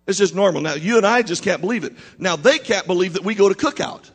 It's 0.06 0.18
just 0.18 0.36
normal. 0.36 0.62
Now, 0.62 0.74
you 0.74 0.98
and 0.98 1.06
I 1.06 1.22
just 1.22 1.44
can't 1.44 1.62
believe 1.62 1.84
it. 1.84 1.94
Now, 2.18 2.36
they 2.36 2.60
can't 2.60 2.86
believe 2.88 3.14
that 3.14 3.24
we 3.24 3.36
go 3.36 3.48
to 3.48 3.56
cookout. 3.56 4.10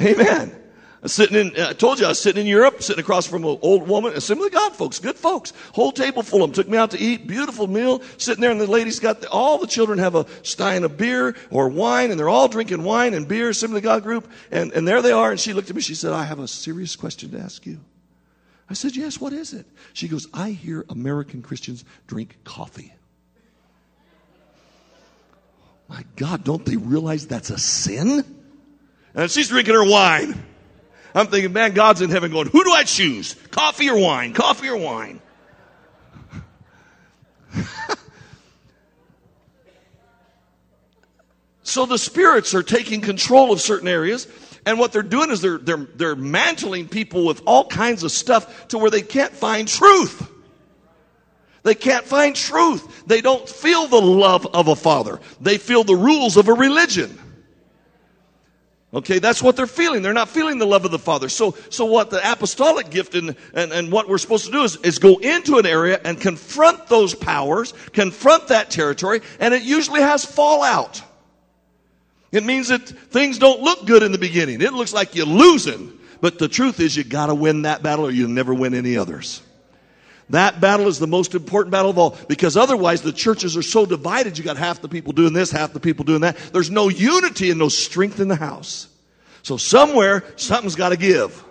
Amen 0.00 0.62
sitting 1.08 1.36
in, 1.36 1.60
I 1.60 1.72
told 1.72 1.98
you 1.98 2.06
I 2.06 2.10
was 2.10 2.20
sitting 2.20 2.42
in 2.42 2.46
Europe, 2.46 2.82
sitting 2.82 3.00
across 3.00 3.26
from 3.26 3.44
an 3.44 3.58
old 3.62 3.88
woman, 3.88 4.12
Assembly 4.14 4.46
of 4.46 4.52
God 4.52 4.74
folks, 4.74 4.98
good 4.98 5.16
folks. 5.16 5.52
Whole 5.72 5.92
table 5.92 6.22
full 6.22 6.42
of 6.42 6.50
them. 6.50 6.54
Took 6.54 6.68
me 6.68 6.78
out 6.78 6.92
to 6.92 6.98
eat, 6.98 7.26
beautiful 7.26 7.66
meal, 7.66 8.02
sitting 8.18 8.40
there 8.40 8.50
and 8.50 8.60
the 8.60 8.66
ladies 8.66 9.00
got, 9.00 9.20
the, 9.20 9.30
all 9.30 9.58
the 9.58 9.66
children 9.66 9.98
have 9.98 10.14
a 10.14 10.26
stein 10.42 10.84
of 10.84 10.96
beer 10.96 11.36
or 11.50 11.68
wine 11.68 12.10
and 12.10 12.18
they're 12.18 12.28
all 12.28 12.48
drinking 12.48 12.82
wine 12.82 13.14
and 13.14 13.26
beer, 13.26 13.50
Assembly 13.50 13.78
of 13.78 13.84
God 13.84 14.02
group. 14.02 14.30
And, 14.50 14.72
and 14.72 14.86
there 14.86 15.02
they 15.02 15.12
are. 15.12 15.30
And 15.30 15.40
she 15.40 15.52
looked 15.52 15.70
at 15.70 15.76
me, 15.76 15.82
she 15.82 15.94
said, 15.94 16.12
I 16.12 16.24
have 16.24 16.38
a 16.38 16.48
serious 16.48 16.96
question 16.96 17.30
to 17.30 17.38
ask 17.38 17.66
you. 17.66 17.80
I 18.68 18.74
said, 18.74 18.96
yes, 18.96 19.20
what 19.20 19.32
is 19.32 19.52
it? 19.52 19.66
She 19.92 20.08
goes, 20.08 20.26
I 20.34 20.50
hear 20.50 20.84
American 20.88 21.42
Christians 21.42 21.84
drink 22.06 22.36
coffee. 22.44 22.92
My 25.88 26.04
God, 26.16 26.42
don't 26.42 26.64
they 26.64 26.76
realize 26.76 27.26
that's 27.26 27.50
a 27.50 27.58
sin? 27.58 28.24
And 29.14 29.30
she's 29.30 29.48
drinking 29.48 29.74
her 29.74 29.84
wine. 29.84 30.42
I'm 31.16 31.26
thinking, 31.28 31.52
man, 31.54 31.72
God's 31.72 32.02
in 32.02 32.10
heaven 32.10 32.30
going, 32.30 32.48
who 32.48 32.62
do 32.62 32.72
I 32.72 32.84
choose? 32.84 33.34
Coffee 33.50 33.88
or 33.88 33.98
wine? 33.98 34.34
Coffee 34.34 34.68
or 34.68 34.76
wine? 34.76 35.22
so 41.62 41.86
the 41.86 41.96
spirits 41.96 42.54
are 42.54 42.62
taking 42.62 43.00
control 43.00 43.50
of 43.50 43.62
certain 43.62 43.88
areas. 43.88 44.28
And 44.66 44.78
what 44.78 44.92
they're 44.92 45.02
doing 45.02 45.30
is 45.30 45.40
they're, 45.40 45.56
they're, 45.56 45.88
they're 45.94 46.16
mantling 46.16 46.86
people 46.86 47.24
with 47.24 47.40
all 47.46 47.66
kinds 47.66 48.02
of 48.02 48.12
stuff 48.12 48.68
to 48.68 48.76
where 48.76 48.90
they 48.90 49.00
can't 49.00 49.32
find 49.32 49.66
truth. 49.66 50.30
They 51.62 51.74
can't 51.74 52.04
find 52.04 52.36
truth. 52.36 53.06
They 53.06 53.22
don't 53.22 53.48
feel 53.48 53.86
the 53.86 54.02
love 54.02 54.46
of 54.54 54.68
a 54.68 54.76
father. 54.76 55.20
They 55.40 55.56
feel 55.56 55.82
the 55.82 55.96
rules 55.96 56.36
of 56.36 56.48
a 56.48 56.52
religion. 56.52 57.18
Okay, 58.94 59.18
that's 59.18 59.42
what 59.42 59.56
they're 59.56 59.66
feeling. 59.66 60.02
They're 60.02 60.12
not 60.12 60.28
feeling 60.28 60.58
the 60.58 60.66
love 60.66 60.84
of 60.84 60.90
the 60.90 60.98
Father. 60.98 61.28
So, 61.28 61.56
so 61.70 61.84
what 61.84 62.10
the 62.10 62.32
apostolic 62.32 62.90
gift 62.90 63.14
and, 63.14 63.36
and, 63.52 63.72
and 63.72 63.90
what 63.90 64.08
we're 64.08 64.18
supposed 64.18 64.46
to 64.46 64.52
do 64.52 64.62
is, 64.62 64.76
is 64.76 64.98
go 64.98 65.16
into 65.16 65.58
an 65.58 65.66
area 65.66 66.00
and 66.04 66.20
confront 66.20 66.86
those 66.86 67.14
powers, 67.14 67.74
confront 67.92 68.48
that 68.48 68.70
territory, 68.70 69.22
and 69.40 69.52
it 69.52 69.62
usually 69.62 70.00
has 70.00 70.24
fallout. 70.24 71.02
It 72.30 72.44
means 72.44 72.68
that 72.68 72.88
things 72.88 73.38
don't 73.38 73.60
look 73.60 73.86
good 73.86 74.02
in 74.02 74.12
the 74.12 74.18
beginning. 74.18 74.60
It 74.60 74.72
looks 74.72 74.92
like 74.92 75.14
you're 75.14 75.26
losing. 75.26 75.92
But 76.20 76.38
the 76.38 76.48
truth 76.48 76.80
is 76.80 76.96
you 76.96 77.04
gotta 77.04 77.34
win 77.34 77.62
that 77.62 77.82
battle 77.82 78.06
or 78.06 78.10
you'll 78.10 78.28
never 78.28 78.54
win 78.54 78.72
any 78.74 78.96
others. 78.96 79.42
That 80.30 80.60
battle 80.60 80.88
is 80.88 80.98
the 80.98 81.06
most 81.06 81.34
important 81.34 81.70
battle 81.70 81.90
of 81.90 81.98
all 81.98 82.16
because 82.28 82.56
otherwise 82.56 83.02
the 83.02 83.12
churches 83.12 83.56
are 83.56 83.62
so 83.62 83.86
divided. 83.86 84.36
You 84.36 84.44
got 84.44 84.56
half 84.56 84.82
the 84.82 84.88
people 84.88 85.12
doing 85.12 85.32
this, 85.32 85.52
half 85.52 85.72
the 85.72 85.80
people 85.80 86.04
doing 86.04 86.22
that. 86.22 86.36
There's 86.52 86.70
no 86.70 86.88
unity 86.88 87.50
and 87.50 87.58
no 87.58 87.68
strength 87.68 88.18
in 88.18 88.28
the 88.28 88.36
house. 88.36 88.88
So 89.42 89.56
somewhere 89.56 90.24
something's 90.34 90.74
got 90.74 90.88
to 90.88 90.96
give. 90.96 91.44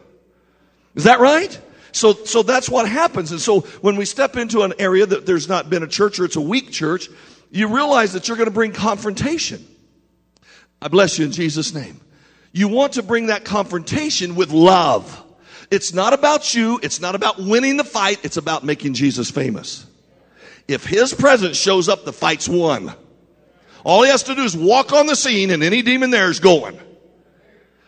Is 0.96 1.06
that 1.06 1.20
right? 1.20 1.58
So, 1.94 2.14
so 2.14 2.44
that's 2.44 2.70
what 2.70 2.90
happens. 2.90 3.32
And 3.32 3.40
so 3.40 3.62
when 3.80 3.96
we 3.96 4.04
step 4.04 4.36
into 4.36 4.64
an 4.64 4.74
area 4.80 5.06
that 5.06 5.26
there's 5.26 5.48
not 5.48 5.70
been 5.70 5.82
a 5.82 5.88
church 5.88 6.20
or 6.20 6.26
it's 6.26 6.36
a 6.36 6.42
weak 6.42 6.72
church, 6.72 7.08
you 7.52 7.74
realize 7.74 8.12
that 8.12 8.28
you're 8.28 8.36
going 8.36 8.50
to 8.50 8.54
bring 8.54 8.74
confrontation. 8.74 9.66
I 10.82 10.90
bless 10.90 11.18
you 11.18 11.26
in 11.26 11.32
Jesus' 11.32 11.74
name. 11.74 12.02
You 12.52 12.68
want 12.68 12.94
to 12.94 13.04
bring 13.04 13.28
that 13.28 13.46
confrontation 13.46 14.36
with 14.36 14.52
love. 14.52 15.24
It's 15.72 15.94
not 15.94 16.14
about 16.14 16.54
you. 16.54 16.80
It's 16.84 17.00
not 17.00 17.16
about 17.16 17.40
winning 17.40 17.78
the 17.78 17.84
fight. 17.84 18.20
It's 18.24 18.38
about 18.38 18.64
making 18.64 18.94
Jesus 18.94 19.32
famous. 19.32 19.86
If 20.68 20.86
his 20.86 21.14
presence 21.14 21.58
shows 21.58 21.90
up, 21.90 22.06
the 22.06 22.14
fight's 22.14 22.50
won. 22.50 22.94
All 23.84 24.04
he 24.04 24.10
has 24.10 24.24
to 24.24 24.36
do 24.36 24.42
is 24.42 24.58
walk 24.58 24.94
on 24.94 25.06
the 25.06 25.16
scene 25.16 25.52
and 25.52 25.64
any 25.64 25.82
demon 25.82 26.10
there 26.10 26.30
is 26.30 26.40
going. 26.40 26.80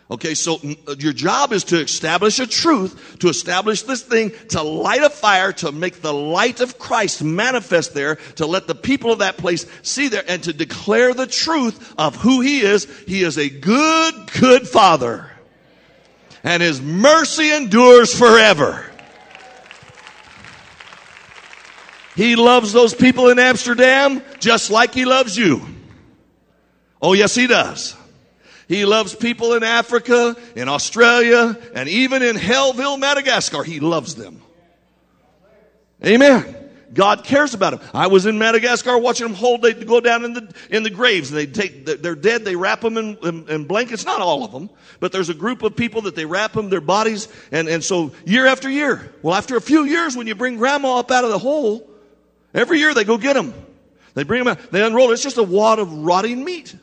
Okay, 0.09 0.35
so 0.35 0.55
uh, 0.87 0.95
your 0.97 1.11
job 1.11 1.51
is 1.51 1.65
to 1.65 1.81
establish 1.81 2.39
a 2.39 2.47
truth, 2.47 3.17
to 3.19 3.27
establish 3.27 3.81
this 3.81 4.01
thing, 4.01 4.31
to 4.49 4.61
light 4.61 5.03
a 5.03 5.09
fire, 5.09 5.51
to 5.53 5.73
make 5.73 6.01
the 6.01 6.13
light 6.13 6.61
of 6.61 6.79
Christ 6.79 7.21
manifest 7.21 7.93
there, 7.93 8.15
to 8.35 8.45
let 8.45 8.67
the 8.67 8.75
people 8.75 9.11
of 9.11 9.19
that 9.19 9.37
place 9.37 9.65
see 9.81 10.07
there, 10.07 10.23
and 10.25 10.41
to 10.43 10.53
declare 10.53 11.13
the 11.13 11.27
truth 11.27 11.93
of 11.97 12.15
who 12.15 12.39
He 12.39 12.61
is. 12.61 12.85
He 13.05 13.21
is 13.23 13.37
a 13.37 13.49
good, 13.49 14.31
good 14.39 14.65
Father. 14.65 15.29
And 16.43 16.61
His 16.61 16.81
mercy 16.81 17.51
endures 17.51 18.17
forever. 18.17 18.85
He 22.15 22.35
loves 22.35 22.73
those 22.73 22.95
people 22.95 23.29
in 23.29 23.37
Amsterdam 23.37 24.23
just 24.39 24.71
like 24.71 24.93
He 24.93 25.05
loves 25.05 25.37
you. 25.37 25.61
Oh, 27.01 27.13
yes, 27.13 27.35
He 27.35 27.47
does. 27.47 27.95
He 28.67 28.85
loves 28.85 29.15
people 29.15 29.53
in 29.53 29.63
Africa, 29.63 30.35
in 30.55 30.67
Australia, 30.67 31.57
and 31.73 31.87
even 31.87 32.21
in 32.21 32.35
Hellville, 32.35 32.99
Madagascar. 32.99 33.63
He 33.63 33.79
loves 33.79 34.15
them. 34.15 34.41
Amen. 36.05 36.66
God 36.97 37.23
cares 37.23 37.53
about 37.53 37.79
them. 37.79 37.89
I 37.93 38.07
was 38.07 38.25
in 38.25 38.39
Madagascar 38.39 38.97
watching 38.97 39.27
them 39.27 39.35
hold, 39.35 39.61
they 39.61 39.75
go 39.75 40.01
down 40.01 40.25
in 40.25 40.33
the, 40.33 40.53
in 40.71 40.81
the 40.81 40.89
graves 40.89 41.29
they 41.29 41.45
take, 41.45 41.85
they're 41.85 42.15
dead, 42.15 42.43
they 42.43 42.55
wrap 42.55 42.81
them 42.81 42.97
in, 42.97 43.15
in, 43.17 43.47
in, 43.47 43.63
blankets. 43.65 44.03
Not 44.03 44.19
all 44.19 44.43
of 44.43 44.51
them, 44.51 44.71
but 44.99 45.11
there's 45.11 45.29
a 45.29 45.35
group 45.35 45.61
of 45.61 45.75
people 45.75 46.01
that 46.01 46.15
they 46.15 46.25
wrap 46.25 46.53
them, 46.53 46.71
their 46.71 46.81
bodies, 46.81 47.27
and, 47.51 47.67
and 47.67 47.83
so 47.83 48.13
year 48.25 48.47
after 48.47 48.67
year. 48.67 49.13
Well, 49.21 49.35
after 49.35 49.55
a 49.55 49.61
few 49.61 49.83
years, 49.83 50.17
when 50.17 50.25
you 50.25 50.33
bring 50.33 50.57
grandma 50.57 50.97
up 50.97 51.11
out 51.11 51.23
of 51.23 51.29
the 51.29 51.37
hole, 51.37 51.87
every 52.55 52.79
year 52.79 52.95
they 52.95 53.03
go 53.03 53.19
get 53.19 53.33
them. 53.33 53.53
They 54.15 54.23
bring 54.23 54.43
them 54.43 54.57
out, 54.57 54.71
they 54.71 54.83
unroll 54.83 55.11
it. 55.11 55.13
It's 55.13 55.23
just 55.23 55.37
a 55.37 55.43
wad 55.43 55.77
of 55.77 55.93
rotting 55.93 56.43
meat. 56.43 56.75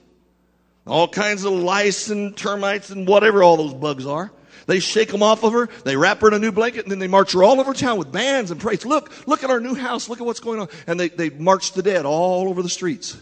All 0.86 1.08
kinds 1.08 1.44
of 1.44 1.54
lice 1.54 2.08
and 2.08 2.36
termites 2.36 2.90
and 2.90 3.08
whatever 3.08 3.42
all 3.42 3.56
those 3.56 3.74
bugs 3.74 4.06
are. 4.06 4.30
They 4.66 4.80
shake 4.80 5.10
them 5.10 5.22
off 5.22 5.44
of 5.44 5.52
her. 5.52 5.68
They 5.84 5.96
wrap 5.96 6.20
her 6.20 6.28
in 6.28 6.34
a 6.34 6.38
new 6.38 6.52
blanket 6.52 6.84
and 6.84 6.92
then 6.92 6.98
they 6.98 7.08
march 7.08 7.32
her 7.32 7.42
all 7.42 7.60
over 7.60 7.74
town 7.74 7.98
with 7.98 8.10
bands 8.10 8.50
and 8.50 8.60
praise. 8.60 8.84
Look, 8.86 9.12
look 9.26 9.44
at 9.44 9.50
our 9.50 9.60
new 9.60 9.74
house. 9.74 10.08
Look 10.08 10.20
at 10.20 10.26
what's 10.26 10.40
going 10.40 10.60
on. 10.60 10.68
And 10.86 10.98
they, 10.98 11.08
they 11.08 11.30
march 11.30 11.72
the 11.72 11.82
dead 11.82 12.06
all 12.06 12.48
over 12.48 12.62
the 12.62 12.68
streets. 12.68 13.16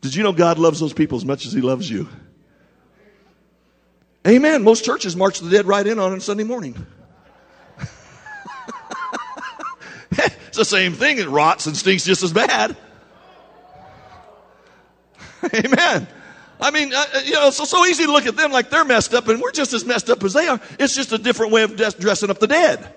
Did 0.00 0.14
you 0.14 0.22
know 0.22 0.32
God 0.32 0.58
loves 0.58 0.80
those 0.80 0.92
people 0.92 1.16
as 1.16 1.24
much 1.24 1.44
as 1.46 1.52
he 1.52 1.60
loves 1.60 1.90
you? 1.90 2.08
Amen. 4.26 4.62
Most 4.62 4.84
churches 4.84 5.16
march 5.16 5.40
the 5.40 5.50
dead 5.50 5.66
right 5.66 5.86
in 5.86 5.98
on 5.98 6.20
Sunday 6.20 6.44
morning. 6.44 6.86
it's 10.10 10.56
the 10.56 10.64
same 10.64 10.92
thing. 10.92 11.18
It 11.18 11.28
rots 11.28 11.66
and 11.66 11.76
stinks 11.76 12.04
just 12.04 12.22
as 12.22 12.32
bad. 12.32 12.76
Amen. 15.54 16.08
I 16.60 16.70
mean, 16.70 16.92
uh, 16.92 17.04
uh, 17.14 17.20
you 17.24 17.32
know, 17.32 17.50
so 17.50 17.64
so 17.64 17.84
easy 17.86 18.04
to 18.04 18.12
look 18.12 18.26
at 18.26 18.36
them 18.36 18.50
like 18.50 18.70
they're 18.70 18.84
messed 18.84 19.14
up, 19.14 19.28
and 19.28 19.40
we're 19.40 19.52
just 19.52 19.72
as 19.72 19.84
messed 19.84 20.10
up 20.10 20.22
as 20.24 20.32
they 20.32 20.48
are. 20.48 20.60
It's 20.78 20.94
just 20.94 21.12
a 21.12 21.18
different 21.18 21.52
way 21.52 21.62
of 21.62 21.76
dressing 21.76 22.30
up 22.30 22.38
the 22.38 22.48
dead. 22.48 22.94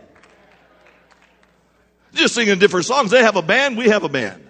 Just 2.14 2.36
singing 2.36 2.60
different 2.60 2.86
songs. 2.86 3.12
They 3.12 3.24
have 3.24 3.36
a 3.36 3.42
band, 3.42 3.78
we 3.78 3.90
have 3.90 4.04
a 4.04 4.10
band. 4.10 4.48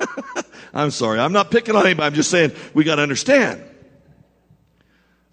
I'm 0.74 0.90
sorry, 0.90 1.18
I'm 1.18 1.32
not 1.32 1.50
picking 1.50 1.74
on 1.76 1.84
anybody. 1.84 2.06
I'm 2.06 2.14
just 2.14 2.30
saying 2.30 2.52
we 2.72 2.84
got 2.84 2.96
to 2.96 3.02
understand. 3.02 3.62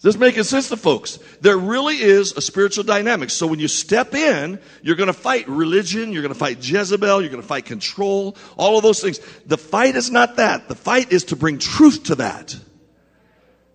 Is 0.02 0.16
this 0.16 0.18
making 0.18 0.46
sense 0.46 0.70
to 0.70 0.78
folks? 0.78 1.20
There 1.42 1.56
really 1.56 1.98
is 1.98 2.32
a 2.32 2.42
spiritual 2.42 2.84
dynamic. 2.84 3.30
So 3.30 3.46
when 3.46 3.60
you 3.60 3.68
step 3.68 4.16
in, 4.16 4.60
you're 4.82 4.96
going 4.96 5.06
to 5.06 5.14
fight 5.14 5.48
religion, 5.48 6.12
you're 6.12 6.24
going 6.24 6.34
to 6.34 6.40
fight 6.40 6.58
Jezebel, 6.68 7.22
you're 7.22 7.30
going 7.30 7.44
to 7.44 7.48
fight 7.48 7.66
control, 7.66 8.36
all 8.58 8.78
of 8.78 8.84
those 8.84 9.00
things. 9.00 9.20
The 9.46 9.60
fight 9.60 9.96
is 9.96 10.10
not 10.10 10.38
that. 10.38 10.68
The 10.68 10.74
fight 10.74 11.12
is 11.12 11.26
to 11.26 11.36
bring 11.36 11.60
truth 11.60 12.06
to 12.06 12.16
that. 12.16 12.58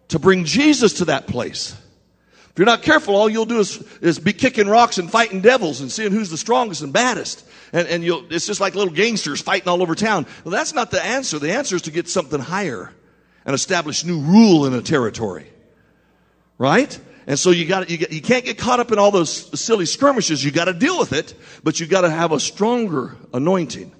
To 0.09 0.19
bring 0.19 0.47
Jesus 0.47 0.95
to 0.95 1.05
that 1.05 1.29
place. 1.29 1.81
If 2.33 2.59
you're 2.59 2.67
not 2.67 2.83
careful, 2.83 3.15
all 3.15 3.29
you'll 3.31 3.45
do 3.45 3.61
is, 3.61 3.81
is 4.01 4.19
be 4.19 4.33
kicking 4.33 4.67
rocks 4.67 4.99
and 4.99 5.09
fighting 5.09 5.43
devils 5.43 5.81
and 5.81 5.93
seeing 5.93 6.11
who's 6.11 6.31
the 6.31 6.37
strongest 6.37 6.83
and 6.83 6.93
baddest. 6.93 7.47
And, 7.73 7.87
and 7.87 8.03
you'll, 8.03 8.27
it's 8.33 8.49
just 8.49 8.61
like 8.61 8.75
little 8.75 8.93
gangsters 8.93 9.41
fighting 9.41 9.69
all 9.69 9.81
over 9.81 9.95
town. 9.95 10.27
Well, 10.43 10.51
that's 10.51 10.75
not 10.75 10.91
the 10.91 11.01
answer. 11.01 11.39
The 11.39 11.53
answer 11.53 11.77
is 11.77 11.83
to 11.83 11.93
get 11.93 12.09
something 12.09 12.41
higher 12.41 12.93
and 13.45 13.55
establish 13.55 14.05
new 14.05 14.19
rule 14.19 14.67
in 14.67 14.75
a 14.75 14.83
territory. 14.83 15.53
Right? 16.59 16.99
And 17.27 17.39
so 17.39 17.51
you 17.51 17.67
got 17.67 17.91
you, 17.91 18.07
you 18.11 18.23
can't 18.23 18.45
get 18.45 18.57
caught 18.57 18.81
up 18.81 18.93
in 18.93 18.99
all 18.99 19.11
those 19.11 19.61
silly 19.61 19.87
skirmishes. 19.87 20.45
You 20.45 20.53
got 20.53 20.67
to 20.67 20.73
deal 20.73 20.99
with 20.99 21.13
it, 21.13 21.35
but 21.65 21.81
you 21.81 21.87
got 21.87 22.03
to 22.03 22.11
have 22.11 22.33
a 22.33 22.41
stronger 22.41 23.17
anointing. 23.35 23.93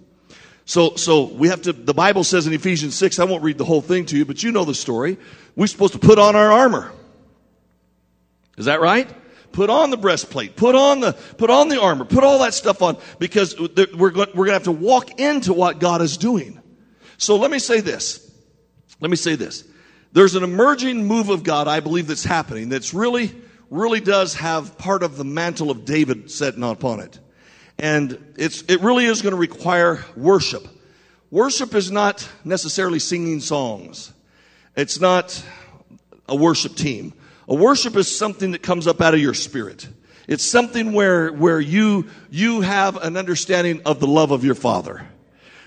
So, 0.65 0.97
so 0.97 1.25
we 1.25 1.49
have 1.49 1.63
to, 1.63 1.73
the 1.73 1.95
Bible 1.95 2.25
says 2.25 2.49
in 2.49 2.53
Ephesians 2.53 2.97
6, 2.97 3.21
I 3.21 3.25
won't 3.25 3.45
read 3.45 3.57
the 3.57 3.65
whole 3.65 3.81
thing 3.81 4.05
to 4.07 4.17
you, 4.17 4.25
but 4.25 4.43
you 4.43 4.51
know 4.51 4.65
the 4.65 4.75
story. 4.75 5.17
We're 5.55 5.69
supposed 5.69 5.93
to 5.93 6.01
put 6.01 6.19
on 6.19 6.35
our 6.35 6.53
armor. 6.53 6.93
Is 8.59 8.65
that 8.65 8.81
right? 8.81 9.09
Put 9.53 9.71
on 9.71 9.91
the 9.91 9.97
breastplate, 9.97 10.57
put 10.57 10.75
on 10.75 11.01
the, 11.01 11.13
put 11.13 11.51
on 11.51 11.69
the 11.69 11.81
armor, 11.81 12.05
put 12.05 12.25
all 12.25 12.41
that 12.41 12.53
stuff 12.53 12.83
on 12.83 12.99
because 13.21 13.57
we're 13.59 14.11
going, 14.11 14.29
we're 14.35 14.47
going 14.47 14.49
to 14.49 14.53
have 14.55 14.65
to 14.65 14.73
walk 14.73 15.21
into 15.21 15.53
what 15.53 15.79
God 15.79 16.03
is 16.03 16.17
doing. 16.17 16.61
So 17.17 17.37
let 17.37 17.51
me 17.51 17.61
say 17.61 17.81
this. 17.81 18.29
Let 19.01 19.11
me 19.11 19.17
say 19.17 19.37
this. 19.37 19.63
There's 20.17 20.35
an 20.35 20.43
emerging 20.43 21.05
move 21.05 21.29
of 21.29 21.43
God, 21.43 21.69
I 21.69 21.81
believe, 21.81 22.07
that's 22.07 22.25
happening 22.25 22.71
that's 22.71 22.95
really, 22.95 23.35
really 23.69 24.01
does 24.01 24.33
have 24.37 24.79
part 24.79 25.03
of 25.03 25.19
the 25.19 25.27
mantle 25.27 25.71
of 25.71 25.85
David 25.85 26.31
setting 26.31 26.63
upon 26.63 27.01
it. 27.01 27.21
And 27.79 28.33
it's, 28.39 28.63
it 28.63 28.81
really 28.81 29.05
is 29.05 29.21
going 29.21 29.35
to 29.35 29.39
require 29.39 30.03
worship. 30.17 30.67
Worship 31.31 31.75
is 31.75 31.91
not 31.91 32.27
necessarily 32.47 32.99
singing 32.99 33.41
songs. 33.41 34.11
It's 34.75 34.99
not 34.99 35.45
a 36.27 36.35
worship 36.35 36.77
team. 36.77 37.13
A 37.47 37.55
worship 37.55 37.95
is 37.95 38.17
something 38.17 38.53
that 38.53 38.63
comes 38.63 38.87
up 38.87 39.03
out 39.03 39.13
of 39.13 39.21
your 39.21 39.35
spirit. 39.35 39.87
It's 40.27 40.45
something 40.45 40.95
where, 40.95 41.31
where 41.31 41.61
you, 41.61 42.09
you 42.31 42.63
have 42.63 42.97
an 42.97 43.19
understanding 43.19 43.83
of 43.85 44.01
the 44.01 44.07
love 44.07 44.31
of 44.31 44.47
your 44.47 44.55
father. 44.55 45.07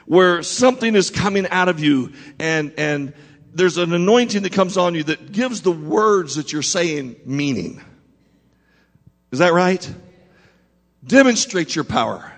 Where 0.07 0.41
something 0.41 0.95
is 0.95 1.11
coming 1.11 1.47
out 1.49 1.69
of 1.69 1.79
you 1.79 2.13
and, 2.39 2.73
and, 2.79 3.13
there's 3.59 3.77
an 3.77 3.93
anointing 3.93 4.43
that 4.43 4.53
comes 4.53 4.77
on 4.77 4.95
you 4.95 5.03
that 5.03 5.31
gives 5.31 5.61
the 5.61 5.71
words 5.71 6.35
that 6.35 6.53
you're 6.53 6.61
saying 6.61 7.17
meaning. 7.25 7.83
Is 9.31 9.39
that 9.39 9.53
right? 9.53 9.93
Demonstrate 11.05 11.75
your 11.75 11.83
power. 11.83 12.31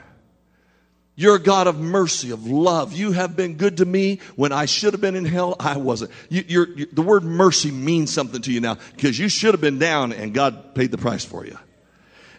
You're 1.16 1.36
a 1.36 1.40
God 1.40 1.68
of 1.68 1.80
mercy, 1.80 2.32
of 2.32 2.48
love. 2.48 2.94
You 2.94 3.12
have 3.12 3.36
been 3.36 3.56
good 3.56 3.78
to 3.78 3.86
me 3.86 4.20
when 4.36 4.52
I 4.52 4.66
should 4.66 4.94
have 4.94 5.02
been 5.02 5.16
in 5.16 5.26
hell. 5.26 5.56
I 5.60 5.78
wasn't. 5.78 6.12
You, 6.30 6.44
you're, 6.48 6.70
you're, 6.70 6.88
the 6.92 7.02
word 7.04 7.24
mercy 7.24 7.70
means 7.70 8.12
something 8.12 8.42
to 8.42 8.52
you 8.52 8.60
now 8.60 8.78
because 8.96 9.20
you 9.20 9.30
should 9.30 9.54
have 9.54 9.62
been 9.62 9.78
down 9.78 10.14
and 10.14 10.34
God 10.34 10.74
paid 10.74 10.90
the 10.90 10.98
price 10.98 11.24
for 11.24 11.46
you. 11.46 11.58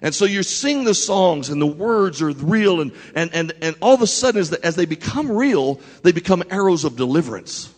And 0.01 0.13
so 0.13 0.25
you 0.25 0.43
sing 0.43 0.83
the 0.83 0.95
songs 0.95 1.49
and 1.49 1.63
the 1.63 1.67
words 1.67 2.21
are 2.21 2.33
real 2.33 2.81
and, 2.81 2.91
and, 3.15 3.33
and, 3.33 3.53
and 3.63 3.77
all 3.81 3.95
of 3.95 4.03
a 4.03 4.07
sudden 4.09 4.41
as, 4.41 4.51
the, 4.51 4.65
as 4.67 4.75
they 4.75 4.87
become 4.87 5.31
real, 5.31 5.81
they 6.03 6.11
become 6.11 6.43
arrows 6.51 6.85
of 6.85 6.97
deliverance. 6.97 7.73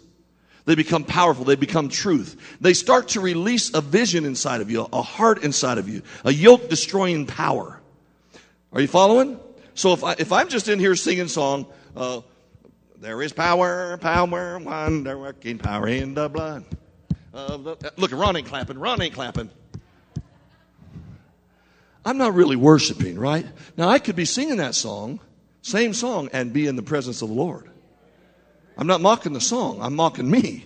They 0.67 0.75
become 0.75 1.05
powerful. 1.05 1.45
They 1.45 1.57
become 1.57 1.89
truth. 1.89 2.57
They 2.61 2.73
start 2.73 3.09
to 3.09 3.21
release 3.21 3.75
a 3.75 3.81
vision 3.81 4.25
inside 4.25 4.61
of 4.61 4.71
you, 4.71 4.89
a 4.93 5.03
heart 5.03 5.45
inside 5.45 5.79
of 5.79 5.89
you, 5.89 6.03
a 6.25 6.33
yoke 6.33 6.69
destroying 6.69 7.27
power. 7.27 7.81
Are 8.73 8.81
you 8.81 8.89
following? 8.89 9.39
So 9.75 9.93
if, 9.93 10.03
I, 10.03 10.15
if 10.19 10.33
I'm 10.33 10.49
just 10.49 10.69
in 10.69 10.79
here 10.79 10.95
singing 10.95 11.29
song, 11.29 11.67
uh, 11.97 12.23
there 12.99 13.21
is 13.21 13.33
power, 13.33 13.99
power, 13.99 14.59
wonder 14.59 15.19
working 15.19 15.59
power 15.59 15.87
in 15.87 16.15
the 16.15 16.29
blood. 16.29 16.65
The, 17.33 17.93
look, 17.97 18.13
Ron 18.13 18.37
ain't 18.37 18.47
clapping. 18.47 18.79
Ron 18.79 19.03
ain't 19.03 19.15
clapping. 19.15 19.51
I'm 22.05 22.17
not 22.17 22.35
really 22.35 22.57
worshiping, 22.57 23.19
right? 23.19 23.47
Now 23.77 23.89
I 23.89 23.99
could 23.99 24.17
be 24.17 24.25
singing 24.25 24.59
that 24.59 24.75
song, 24.75 25.21
same 25.63 25.95
song, 25.95 26.31
and 26.33 26.53
be 26.53 26.67
in 26.67 26.77
the 26.77 26.83
presence 26.83 27.23
of 27.23 27.29
the 27.29 27.35
Lord. 27.35 27.69
I'm 28.77 28.87
not 28.87 29.01
mocking 29.01 29.33
the 29.33 29.41
song, 29.41 29.81
I'm 29.81 29.95
mocking 29.95 30.31
me. 30.31 30.65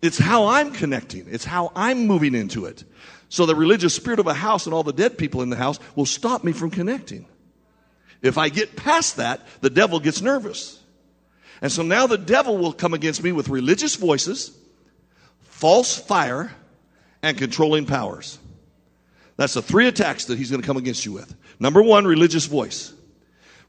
It's 0.00 0.18
how 0.18 0.48
I'm 0.48 0.72
connecting, 0.72 1.26
it's 1.28 1.44
how 1.44 1.72
I'm 1.74 2.06
moving 2.06 2.34
into 2.34 2.64
it. 2.64 2.84
So 3.28 3.46
the 3.46 3.54
religious 3.54 3.94
spirit 3.94 4.18
of 4.18 4.26
a 4.26 4.34
house 4.34 4.66
and 4.66 4.74
all 4.74 4.82
the 4.82 4.92
dead 4.92 5.16
people 5.16 5.42
in 5.42 5.48
the 5.48 5.56
house 5.56 5.78
will 5.96 6.06
stop 6.06 6.44
me 6.44 6.52
from 6.52 6.70
connecting. 6.70 7.26
If 8.20 8.36
I 8.36 8.50
get 8.50 8.76
past 8.76 9.16
that, 9.16 9.46
the 9.60 9.70
devil 9.70 10.00
gets 10.00 10.20
nervous. 10.20 10.78
And 11.62 11.70
so 11.70 11.82
now 11.82 12.06
the 12.06 12.18
devil 12.18 12.58
will 12.58 12.72
come 12.72 12.92
against 12.92 13.22
me 13.22 13.32
with 13.32 13.48
religious 13.48 13.94
voices, 13.96 14.56
false 15.40 15.96
fire, 15.96 16.52
and 17.22 17.38
controlling 17.38 17.86
powers. 17.86 18.38
That's 19.36 19.54
the 19.54 19.62
three 19.62 19.86
attacks 19.86 20.26
that 20.26 20.36
he's 20.38 20.50
going 20.50 20.60
to 20.60 20.66
come 20.66 20.76
against 20.76 21.06
you 21.06 21.12
with. 21.12 21.34
Number 21.58 21.82
one, 21.82 22.04
religious 22.04 22.46
voice. 22.46 22.92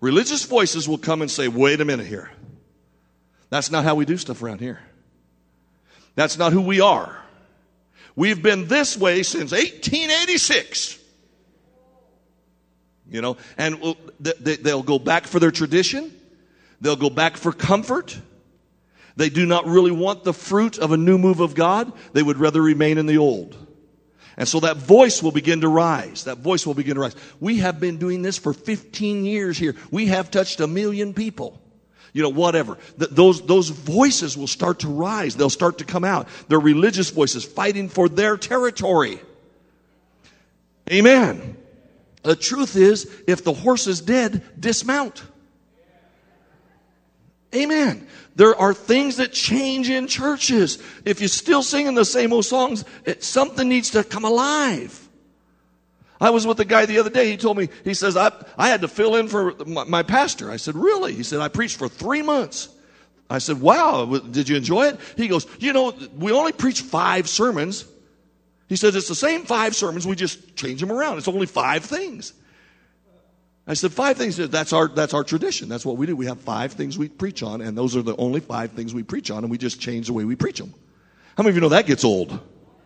Religious 0.01 0.43
voices 0.43 0.89
will 0.89 0.97
come 0.97 1.21
and 1.21 1.31
say, 1.31 1.47
wait 1.47 1.79
a 1.79 1.85
minute 1.85 2.07
here. 2.07 2.31
That's 3.53 3.69
not 3.69 3.83
how 3.83 3.93
we 3.93 4.05
do 4.05 4.17
stuff 4.17 4.41
around 4.41 4.61
here. 4.61 4.79
That's 6.15 6.39
not 6.39 6.53
who 6.53 6.61
we 6.61 6.81
are. 6.81 7.15
We've 8.15 8.41
been 8.41 8.67
this 8.67 8.97
way 8.97 9.21
since 9.21 9.51
1886. 9.51 10.97
you 13.07 13.21
know, 13.21 13.37
and 13.55 13.95
they'll 14.19 14.81
go 14.81 14.97
back 14.97 15.27
for 15.27 15.39
their 15.39 15.51
tradition. 15.51 16.11
They'll 16.81 16.95
go 16.95 17.11
back 17.11 17.37
for 17.37 17.51
comfort. 17.51 18.19
They 19.17 19.29
do 19.29 19.45
not 19.45 19.67
really 19.67 19.91
want 19.91 20.23
the 20.23 20.33
fruit 20.33 20.79
of 20.79 20.91
a 20.91 20.97
new 20.97 21.19
move 21.19 21.39
of 21.39 21.53
God. 21.53 21.93
They 22.13 22.23
would 22.23 22.37
rather 22.37 22.59
remain 22.59 22.97
in 22.97 23.05
the 23.05 23.19
old. 23.19 23.55
And 24.35 24.47
so 24.47 24.61
that 24.61 24.77
voice 24.77 25.21
will 25.21 25.31
begin 25.31 25.61
to 25.61 25.67
rise. 25.67 26.23
That 26.23 26.39
voice 26.39 26.65
will 26.65 26.73
begin 26.73 26.95
to 26.95 27.01
rise. 27.01 27.15
We 27.39 27.59
have 27.59 27.79
been 27.79 27.97
doing 27.97 28.23
this 28.23 28.39
for 28.39 28.51
15 28.51 29.25
years 29.25 29.59
here. 29.59 29.75
We 29.91 30.07
have 30.07 30.31
touched 30.31 30.59
a 30.59 30.65
million 30.65 31.13
people. 31.13 31.62
You 32.13 32.21
know, 32.21 32.29
whatever. 32.29 32.77
Th- 32.97 33.11
those, 33.11 33.41
those 33.41 33.69
voices 33.69 34.37
will 34.37 34.47
start 34.47 34.79
to 34.79 34.87
rise. 34.87 35.35
They'll 35.35 35.49
start 35.49 35.79
to 35.79 35.85
come 35.85 36.03
out. 36.03 36.27
They're 36.47 36.59
religious 36.59 37.09
voices 37.09 37.43
fighting 37.43 37.89
for 37.89 38.07
their 38.07 38.37
territory. 38.37 39.19
Amen. 40.91 41.57
The 42.21 42.35
truth 42.35 42.75
is, 42.75 43.09
if 43.27 43.43
the 43.43 43.53
horse 43.53 43.87
is 43.87 43.99
dead, 43.99 44.43
dismount. 44.59 45.23
Amen. 47.53 48.07
There 48.35 48.55
are 48.55 48.73
things 48.73 49.17
that 49.17 49.31
change 49.31 49.89
in 49.89 50.07
churches. 50.07 50.81
If 51.05 51.19
you're 51.19 51.27
still 51.27 51.61
singing 51.61 51.95
the 51.95 52.05
same 52.05 52.33
old 52.33 52.45
songs, 52.45 52.83
it, 53.05 53.23
something 53.23 53.67
needs 53.67 53.91
to 53.91 54.03
come 54.03 54.25
alive. 54.25 55.02
I 56.23 56.29
was 56.29 56.47
with 56.47 56.57
a 56.61 56.65
guy 56.65 56.85
the 56.85 56.99
other 56.99 57.09
day. 57.09 57.29
He 57.29 57.35
told 57.35 57.57
me, 57.57 57.67
he 57.83 57.93
says, 57.93 58.15
I, 58.15 58.31
I 58.57 58.69
had 58.69 58.79
to 58.81 58.87
fill 58.87 59.17
in 59.17 59.27
for 59.27 59.53
my, 59.65 59.83
my 59.83 60.03
pastor. 60.03 60.49
I 60.49 60.55
said, 60.55 60.73
really? 60.73 61.13
He 61.13 61.21
said, 61.21 61.41
I 61.41 61.49
preached 61.49 61.75
for 61.75 61.89
three 61.89 62.21
months. 62.21 62.69
I 63.29 63.39
said, 63.39 63.59
wow, 63.59 64.05
did 64.05 64.47
you 64.47 64.55
enjoy 64.55 64.87
it? 64.87 64.99
He 65.17 65.27
goes, 65.27 65.45
you 65.59 65.73
know, 65.73 65.93
we 66.15 66.31
only 66.31 66.53
preach 66.53 66.79
five 66.79 67.27
sermons. 67.27 67.83
He 68.69 68.77
says, 68.77 68.95
it's 68.95 69.09
the 69.09 69.15
same 69.15 69.43
five 69.43 69.75
sermons. 69.75 70.07
We 70.07 70.15
just 70.15 70.55
change 70.55 70.79
them 70.79 70.93
around. 70.93 71.17
It's 71.17 71.27
only 71.27 71.45
five 71.45 71.83
things. 71.83 72.31
I 73.67 73.73
said, 73.73 73.91
five 73.91 74.15
things. 74.15 74.37
That's 74.37 74.71
our, 74.71 74.87
that's 74.87 75.13
our 75.13 75.25
tradition. 75.25 75.67
That's 75.67 75.85
what 75.85 75.97
we 75.97 76.05
do. 76.05 76.15
We 76.15 76.27
have 76.27 76.39
five 76.39 76.71
things 76.71 76.97
we 76.97 77.09
preach 77.09 77.43
on, 77.43 77.59
and 77.59 77.77
those 77.77 77.97
are 77.97 78.01
the 78.01 78.15
only 78.15 78.39
five 78.39 78.71
things 78.71 78.93
we 78.93 79.03
preach 79.03 79.29
on, 79.29 79.43
and 79.43 79.51
we 79.51 79.57
just 79.57 79.81
change 79.81 80.07
the 80.07 80.13
way 80.13 80.23
we 80.23 80.37
preach 80.37 80.59
them. 80.59 80.73
How 81.35 81.43
many 81.43 81.49
of 81.49 81.55
you 81.55 81.61
know 81.61 81.69
that 81.69 81.85
gets 81.85 82.05
old? 82.05 82.39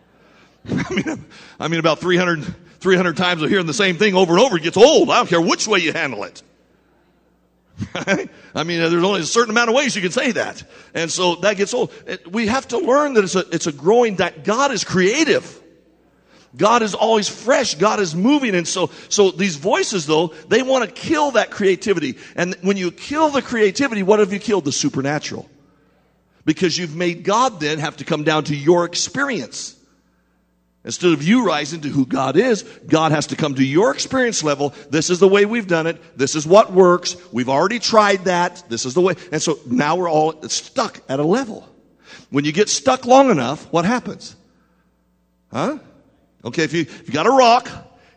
I 0.68 0.92
mean, 0.92 1.24
I 1.60 1.68
mean, 1.68 1.78
about 1.78 2.00
300, 2.00 2.44
300 2.80 3.16
times 3.16 3.42
of 3.42 3.50
hearing 3.50 3.66
the 3.66 3.74
same 3.74 3.96
thing 3.96 4.14
over 4.14 4.34
and 4.34 4.42
over, 4.42 4.56
it 4.56 4.62
gets 4.62 4.76
old. 4.76 5.10
I 5.10 5.16
don't 5.16 5.28
care 5.28 5.40
which 5.40 5.66
way 5.66 5.80
you 5.80 5.92
handle 5.92 6.24
it. 6.24 6.42
I 8.54 8.64
mean, 8.64 8.80
there's 8.80 9.04
only 9.04 9.20
a 9.20 9.24
certain 9.24 9.50
amount 9.50 9.70
of 9.70 9.76
ways 9.76 9.94
you 9.94 10.02
can 10.02 10.10
say 10.10 10.32
that. 10.32 10.62
And 10.94 11.10
so 11.10 11.36
that 11.36 11.56
gets 11.56 11.74
old. 11.74 11.92
We 12.30 12.46
have 12.48 12.68
to 12.68 12.78
learn 12.78 13.14
that 13.14 13.24
it's 13.24 13.36
a, 13.36 13.44
it's 13.50 13.66
a 13.66 13.72
growing, 13.72 14.16
that 14.16 14.44
God 14.44 14.72
is 14.72 14.84
creative. 14.84 15.60
God 16.56 16.82
is 16.82 16.94
always 16.94 17.28
fresh. 17.28 17.74
God 17.74 18.00
is 18.00 18.14
moving. 18.14 18.54
And 18.54 18.66
so, 18.66 18.90
so 19.08 19.30
these 19.30 19.56
voices 19.56 20.06
though, 20.06 20.28
they 20.48 20.62
want 20.62 20.84
to 20.84 20.90
kill 20.90 21.32
that 21.32 21.50
creativity. 21.50 22.18
And 22.34 22.56
when 22.62 22.76
you 22.76 22.90
kill 22.90 23.28
the 23.30 23.42
creativity, 23.42 24.02
what 24.02 24.18
have 24.18 24.32
you 24.32 24.40
killed? 24.40 24.64
The 24.64 24.72
supernatural. 24.72 25.48
Because 26.44 26.76
you've 26.78 26.96
made 26.96 27.24
God 27.24 27.60
then 27.60 27.78
have 27.78 27.98
to 27.98 28.04
come 28.04 28.24
down 28.24 28.44
to 28.44 28.56
your 28.56 28.86
experience. 28.86 29.77
Instead 30.84 31.12
of 31.12 31.22
you 31.22 31.44
rising 31.44 31.80
to 31.82 31.88
who 31.88 32.06
God 32.06 32.36
is, 32.36 32.62
God 32.86 33.12
has 33.12 33.26
to 33.28 33.36
come 33.36 33.54
to 33.56 33.64
your 33.64 33.92
experience 33.92 34.42
level. 34.42 34.72
This 34.90 35.10
is 35.10 35.18
the 35.18 35.28
way 35.28 35.44
we've 35.44 35.66
done 35.66 35.86
it. 35.86 36.00
This 36.16 36.34
is 36.34 36.46
what 36.46 36.72
works. 36.72 37.16
We've 37.32 37.48
already 37.48 37.78
tried 37.78 38.24
that. 38.24 38.62
This 38.68 38.86
is 38.86 38.94
the 38.94 39.00
way. 39.00 39.14
And 39.32 39.42
so 39.42 39.58
now 39.66 39.96
we're 39.96 40.10
all 40.10 40.40
stuck 40.48 41.00
at 41.08 41.18
a 41.18 41.24
level. 41.24 41.68
When 42.30 42.44
you 42.44 42.52
get 42.52 42.68
stuck 42.68 43.06
long 43.06 43.30
enough, 43.30 43.70
what 43.72 43.84
happens? 43.84 44.36
Huh? 45.52 45.78
Okay, 46.44 46.62
if 46.62 46.72
you, 46.72 46.82
if 46.82 47.08
you 47.08 47.12
got 47.12 47.26
a 47.26 47.30
rock 47.30 47.68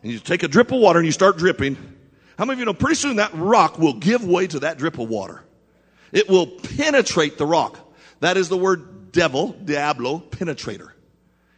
and 0.02 0.12
you 0.12 0.18
take 0.18 0.42
a 0.42 0.48
drip 0.48 0.70
of 0.70 0.80
water 0.80 0.98
and 0.98 1.06
you 1.06 1.12
start 1.12 1.38
dripping, 1.38 1.76
how 2.38 2.44
many 2.44 2.54
of 2.54 2.58
you 2.60 2.64
know 2.64 2.74
pretty 2.74 2.94
soon 2.94 3.16
that 3.16 3.34
rock 3.34 3.78
will 3.78 3.94
give 3.94 4.24
way 4.24 4.46
to 4.46 4.60
that 4.60 4.78
drip 4.78 4.98
of 4.98 5.08
water? 5.08 5.42
It 6.12 6.28
will 6.28 6.46
penetrate 6.46 7.38
the 7.38 7.46
rock. 7.46 7.78
That 8.20 8.36
is 8.36 8.48
the 8.48 8.56
word 8.56 9.12
devil, 9.12 9.48
diablo, 9.64 10.20
penetrator. 10.30 10.92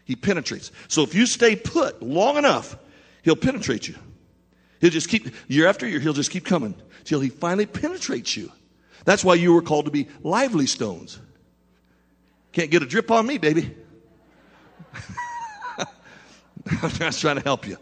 He 0.05 0.17
penetrates. 0.17 0.71
So 0.89 1.03
if 1.03 1.15
you 1.15 1.27
stay 1.27 1.57
put 1.57 2.03
long 2.03 2.37
enough, 2.37 2.77
he'll 3.23 3.37
penetrate 3.37 3.89
you. 3.89 3.95
He'll 4.81 4.91
just 4.91 5.09
keep, 5.09 5.29
year 5.49 5.67
after 5.67 5.87
year, 5.89 6.01
he'll 6.01 6.13
just 6.13 6.31
keep 6.31 6.45
coming 6.45 6.75
till 7.05 7.21
he 7.21 7.31
finally 7.31 7.67
penetrates 7.67 8.37
you. 8.37 8.53
That's 9.05 9.25
why 9.25 9.35
you 9.35 9.53
were 9.55 9.63
called 9.63 9.87
to 9.87 9.91
be 9.91 10.09
lively 10.23 10.67
stones. 10.67 11.19
Can't 12.53 12.71
get 12.71 12.83
a 12.83 12.87
drip 12.87 13.11
on 13.11 13.27
me, 13.27 13.39
baby. 13.39 13.75
I'm 16.83 16.91
just 16.91 17.21
trying 17.21 17.37
to 17.37 17.43
help 17.43 17.67
you. 17.67 17.77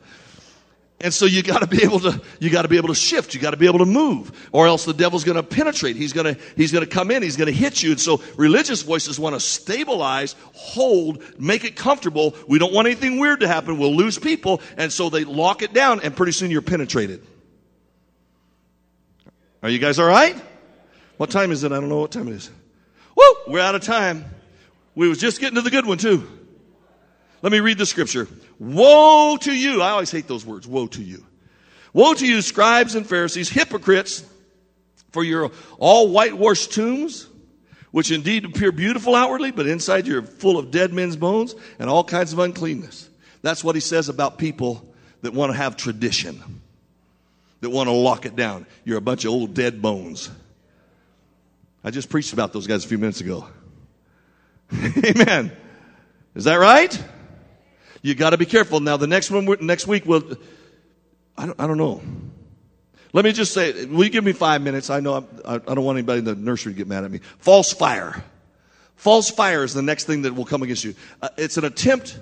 And 1.03 1.13
so 1.13 1.27
you 1.27 1.43
got 1.43 1.59
to 1.59 1.67
be 1.67 1.83
able 1.83 1.99
to 2.01 2.23
you 2.39 2.49
got 2.49 2.63
to 2.63 2.69
be 2.69 2.77
able 2.77 2.89
to 2.89 2.95
shift. 2.95 3.35
You 3.35 3.41
got 3.41 3.51
to 3.51 3.57
be 3.57 3.67
able 3.67 3.81
to 3.81 3.87
move, 3.87 4.49
or 4.53 4.69
else 4.69 4.85
the 4.85 4.95
devil's 4.95 5.25
going 5.25 5.37
to 5.37 5.43
penetrate. 5.43 5.97
He's 5.97 6.13
going 6.13 6.33
to 6.33 6.41
he's 6.57 6.71
going 6.71 6.85
to 6.85 6.91
come 6.91 7.11
in. 7.11 7.25
He's 7.25 7.37
going 7.37 7.49
to 7.49 7.53
hit 7.53 7.83
you. 7.83 7.91
And 7.91 8.01
so 8.01 8.23
religious 8.37 8.83
voices 8.83 9.19
want 9.19 9.35
to 9.35 9.41
stabilize, 9.41 10.37
hold, 10.55 11.21
make 11.41 11.65
it 11.65 11.75
comfortable. 11.75 12.37
We 12.47 12.61
don't 12.61 12.73
want 12.73 12.87
anything 12.87 13.19
weird 13.19 13.41
to 13.41 13.49
happen. 13.49 13.79
We'll 13.79 13.97
lose 13.97 14.17
people, 14.17 14.61
and 14.77 14.93
so 14.93 15.11
they 15.11 15.25
lock 15.25 15.63
it 15.63 15.73
down, 15.73 16.01
and 16.03 16.17
pretty 16.17 16.33
soon 16.33 16.53
you're 16.53 16.63
penetrated. 16.63 17.27
Are 19.65 19.71
you 19.71 19.81
guys 19.81 19.99
all 19.99 20.07
right? 20.07 20.41
What 21.17 21.31
time 21.31 21.51
is 21.51 21.65
it? 21.65 21.73
I 21.73 21.81
don't 21.81 21.89
know 21.89 22.01
what 22.01 22.13
time 22.13 22.29
it 22.29 22.35
is. 22.35 22.51
Woo! 23.17 23.25
We're 23.49 23.61
out 23.61 23.75
of 23.75 23.83
time. 23.83 24.25
We 24.95 25.09
was 25.09 25.19
just 25.19 25.41
getting 25.41 25.57
to 25.57 25.63
the 25.63 25.71
good 25.71 25.87
one 25.87 25.99
too. 25.99 26.29
Let 27.43 27.51
me 27.51 27.61
read 27.61 27.79
the 27.79 27.87
scripture. 27.87 28.29
Woe 28.59 29.37
to 29.41 29.53
you. 29.53 29.83
I 29.83 29.91
always 29.91 30.11
hate 30.11 30.29
those 30.29 30.47
words. 30.47 30.67
Woe 30.67 30.87
to 30.87 31.03
you. 31.03 31.25
Woe 31.93 32.15
to 32.15 32.27
you, 32.27 32.41
scribes 32.41 32.95
and 32.95 33.07
Pharisees, 33.07 33.51
hypocrites, 33.51 34.25
for 35.11 35.23
you're 35.23 35.51
all 35.79 36.09
whitewashed 36.09 36.73
tombs, 36.73 37.27
which 37.91 38.11
indeed 38.11 38.47
appear 38.47 38.73
beautiful 38.73 39.15
outwardly, 39.15 39.51
but 39.51 39.67
inside 39.67 40.07
you're 40.07 40.23
full 40.23 40.57
of 40.59 40.71
dead 40.71 40.93
men's 40.93 41.17
bones 41.17 41.55
and 41.79 41.91
all 41.91 42.03
kinds 42.03 42.33
of 42.33 42.39
uncleanness. 42.39 43.11
That's 43.43 43.63
what 43.63 43.75
he 43.75 43.81
says 43.81 44.09
about 44.09 44.39
people 44.39 44.89
that 45.21 45.35
want 45.35 45.53
to 45.53 45.57
have 45.59 45.77
tradition, 45.77 46.43
that 47.61 47.69
want 47.69 47.89
to 47.89 47.93
lock 47.93 48.25
it 48.25 48.37
down. 48.37 48.67
You're 48.85 48.99
a 48.99 49.03
bunch 49.03 49.27
of 49.27 49.33
old 49.33 49.53
dead 49.53 49.83
bones. 49.83 50.31
I 51.85 51.91
just 51.91 52.09
preached 52.09 52.33
about 52.33 52.53
those 52.53 52.67
guys 52.67 52.85
a 52.85 52.89
few 52.89 52.99
minutes 52.99 53.21
ago. 53.21 53.49
Amen. 54.73 55.53
Is 56.35 56.45
that 56.45 56.55
right? 56.55 57.05
You 58.03 58.15
got 58.15 58.31
to 58.31 58.37
be 58.37 58.47
careful. 58.47 58.81
Now, 58.81 58.97
the 58.97 59.07
next 59.07 59.31
one, 59.31 59.49
next 59.61 59.87
week, 59.87 60.05
will 60.05 60.37
I 61.37 61.47
don't, 61.47 61.61
I 61.61 61.67
don't 61.67 61.79
know. 61.79 62.03
Let 63.13 63.25
me 63.25 63.33
just 63.33 63.53
say, 63.53 63.85
will 63.87 64.05
you 64.05 64.11
give 64.11 64.25
me 64.25 64.33
five 64.33 64.63
minutes? 64.63 64.91
I 64.91 65.01
know 65.01 65.15
I'm, 65.15 65.29
I, 65.45 65.59
don't 65.59 65.85
want 65.85 65.99
anybody 65.99 66.21
in 66.21 66.25
the 66.25 66.35
nursery 66.35 66.73
to 66.73 66.77
get 66.77 66.87
mad 66.87 67.05
at 67.05 67.11
me. 67.11 67.21
False 67.39 67.73
fire. 67.73 68.23
False 68.97 69.31
fire 69.31 69.65
is 69.65 69.75
the 69.75 69.83
next 69.83 70.05
thing 70.05 70.23
that 70.23 70.35
will 70.35 70.45
come 70.45 70.63
against 70.63 70.85
you. 70.85 70.95
Uh, 71.21 71.29
it's 71.37 71.57
an 71.57 71.65
attempt 71.65 72.19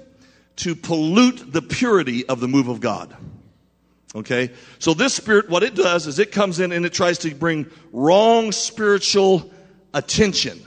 to 0.57 0.75
pollute 0.75 1.53
the 1.53 1.63
purity 1.63 2.27
of 2.27 2.41
the 2.41 2.49
move 2.49 2.69
of 2.69 2.81
God. 2.81 3.17
Okay? 4.15 4.51
So 4.79 4.95
this 4.95 5.15
spirit, 5.15 5.49
what 5.49 5.63
it 5.63 5.75
does 5.75 6.07
is 6.07 6.19
it 6.19 6.33
comes 6.33 6.59
in 6.59 6.73
and 6.73 6.85
it 6.85 6.93
tries 6.93 7.19
to 7.19 7.35
bring 7.35 7.71
wrong 7.93 8.51
spiritual 8.51 9.51
attention 9.95 10.61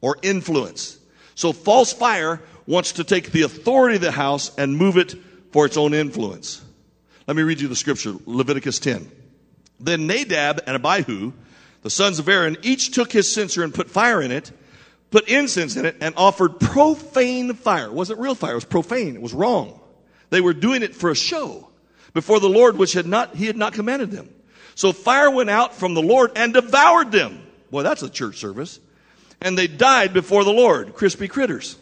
or 0.00 0.16
influence. 0.22 0.98
So 1.34 1.52
false 1.52 1.92
fire 1.92 2.40
wants 2.66 2.92
to 2.92 3.04
take 3.04 3.32
the 3.32 3.42
authority 3.42 3.96
of 3.96 4.02
the 4.02 4.10
house 4.10 4.56
and 4.56 4.76
move 4.76 4.96
it 4.96 5.14
for 5.52 5.66
its 5.66 5.76
own 5.76 5.94
influence. 5.94 6.62
Let 7.26 7.36
me 7.36 7.42
read 7.42 7.60
you 7.60 7.68
the 7.68 7.76
scripture, 7.76 8.14
Leviticus 8.26 8.78
10. 8.78 9.10
Then 9.80 10.06
Nadab 10.06 10.62
and 10.66 10.76
Abihu, 10.76 11.32
the 11.82 11.90
sons 11.90 12.18
of 12.18 12.28
Aaron, 12.28 12.56
each 12.62 12.92
took 12.92 13.12
his 13.12 13.30
censer 13.30 13.62
and 13.62 13.74
put 13.74 13.90
fire 13.90 14.22
in 14.22 14.30
it, 14.30 14.50
put 15.10 15.28
incense 15.28 15.76
in 15.76 15.84
it, 15.86 15.96
and 16.00 16.14
offered 16.16 16.60
profane 16.60 17.54
fire. 17.54 17.86
It 17.86 17.92
wasn't 17.92 18.20
real 18.20 18.34
fire, 18.34 18.52
it 18.52 18.56
was 18.56 18.64
profane. 18.64 19.14
It 19.14 19.22
was 19.22 19.34
wrong. 19.34 19.80
They 20.30 20.40
were 20.40 20.54
doing 20.54 20.82
it 20.82 20.94
for 20.94 21.10
a 21.10 21.16
show 21.16 21.68
before 22.14 22.40
the 22.40 22.48
Lord, 22.48 22.76
which 22.76 22.92
had 22.92 23.06
not, 23.06 23.36
he 23.36 23.46
had 23.46 23.56
not 23.56 23.74
commanded 23.74 24.10
them. 24.10 24.28
So 24.74 24.92
fire 24.92 25.30
went 25.30 25.50
out 25.50 25.74
from 25.74 25.94
the 25.94 26.02
Lord 26.02 26.32
and 26.36 26.52
devoured 26.52 27.12
them. 27.12 27.42
Boy, 27.70 27.82
that's 27.82 28.02
a 28.02 28.10
church 28.10 28.38
service. 28.38 28.80
And 29.40 29.56
they 29.56 29.66
died 29.66 30.12
before 30.12 30.44
the 30.44 30.52
Lord, 30.52 30.94
crispy 30.94 31.28
critters. 31.28 31.76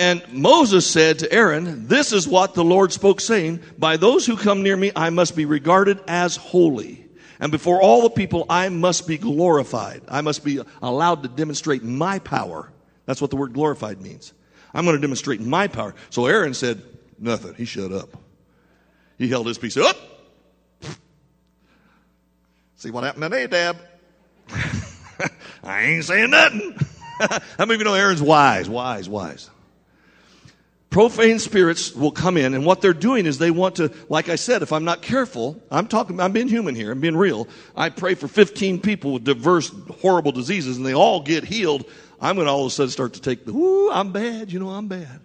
And 0.00 0.26
Moses 0.32 0.86
said 0.86 1.18
to 1.18 1.30
Aaron, 1.30 1.86
This 1.86 2.14
is 2.14 2.26
what 2.26 2.54
the 2.54 2.64
Lord 2.64 2.90
spoke, 2.90 3.20
saying, 3.20 3.60
By 3.78 3.98
those 3.98 4.24
who 4.24 4.34
come 4.34 4.62
near 4.62 4.74
me, 4.74 4.90
I 4.96 5.10
must 5.10 5.36
be 5.36 5.44
regarded 5.44 6.00
as 6.08 6.36
holy. 6.36 7.04
And 7.38 7.52
before 7.52 7.82
all 7.82 8.00
the 8.00 8.08
people, 8.08 8.46
I 8.48 8.70
must 8.70 9.06
be 9.06 9.18
glorified. 9.18 10.00
I 10.08 10.22
must 10.22 10.42
be 10.42 10.58
allowed 10.80 11.22
to 11.24 11.28
demonstrate 11.28 11.82
my 11.82 12.18
power. 12.18 12.72
That's 13.04 13.20
what 13.20 13.28
the 13.28 13.36
word 13.36 13.52
glorified 13.52 14.00
means. 14.00 14.32
I'm 14.72 14.86
going 14.86 14.96
to 14.96 15.02
demonstrate 15.02 15.42
my 15.42 15.68
power. 15.68 15.94
So 16.08 16.24
Aaron 16.24 16.54
said, 16.54 16.80
Nothing. 17.18 17.52
He 17.56 17.66
shut 17.66 17.92
up. 17.92 18.08
He 19.18 19.28
held 19.28 19.48
his 19.48 19.58
peace 19.58 19.76
up. 19.76 19.98
See 22.76 22.90
what 22.90 23.04
happened 23.04 23.24
to 23.24 23.28
Nadab? 23.28 23.76
I 25.62 25.82
ain't 25.82 26.04
saying 26.06 26.30
nothing. 26.30 26.74
How 27.20 27.40
many 27.58 27.74
of 27.74 27.80
you 27.80 27.84
know 27.84 27.92
Aaron's 27.92 28.22
wise, 28.22 28.66
wise, 28.66 29.06
wise? 29.06 29.50
Profane 30.90 31.38
spirits 31.38 31.94
will 31.94 32.10
come 32.10 32.36
in, 32.36 32.52
and 32.52 32.66
what 32.66 32.80
they're 32.80 32.92
doing 32.92 33.24
is 33.24 33.38
they 33.38 33.52
want 33.52 33.76
to, 33.76 33.92
like 34.08 34.28
I 34.28 34.34
said, 34.34 34.62
if 34.62 34.72
I'm 34.72 34.84
not 34.84 35.02
careful, 35.02 35.62
I'm 35.70 35.86
talking, 35.86 36.18
I'm 36.18 36.32
being 36.32 36.48
human 36.48 36.74
here, 36.74 36.90
I'm 36.90 37.00
being 37.00 37.16
real. 37.16 37.46
I 37.76 37.90
pray 37.90 38.16
for 38.16 38.26
15 38.26 38.80
people 38.80 39.12
with 39.12 39.24
diverse, 39.24 39.70
horrible 40.00 40.32
diseases, 40.32 40.76
and 40.76 40.84
they 40.84 40.94
all 40.94 41.20
get 41.20 41.44
healed. 41.44 41.84
I'm 42.20 42.34
going 42.34 42.48
to 42.48 42.52
all 42.52 42.62
of 42.62 42.66
a 42.66 42.70
sudden 42.70 42.90
start 42.90 43.14
to 43.14 43.20
take 43.20 43.44
the, 43.44 43.52
ooh, 43.52 43.88
I'm 43.92 44.10
bad, 44.10 44.52
you 44.52 44.58
know, 44.58 44.70
I'm 44.70 44.88
bad. 44.88 45.20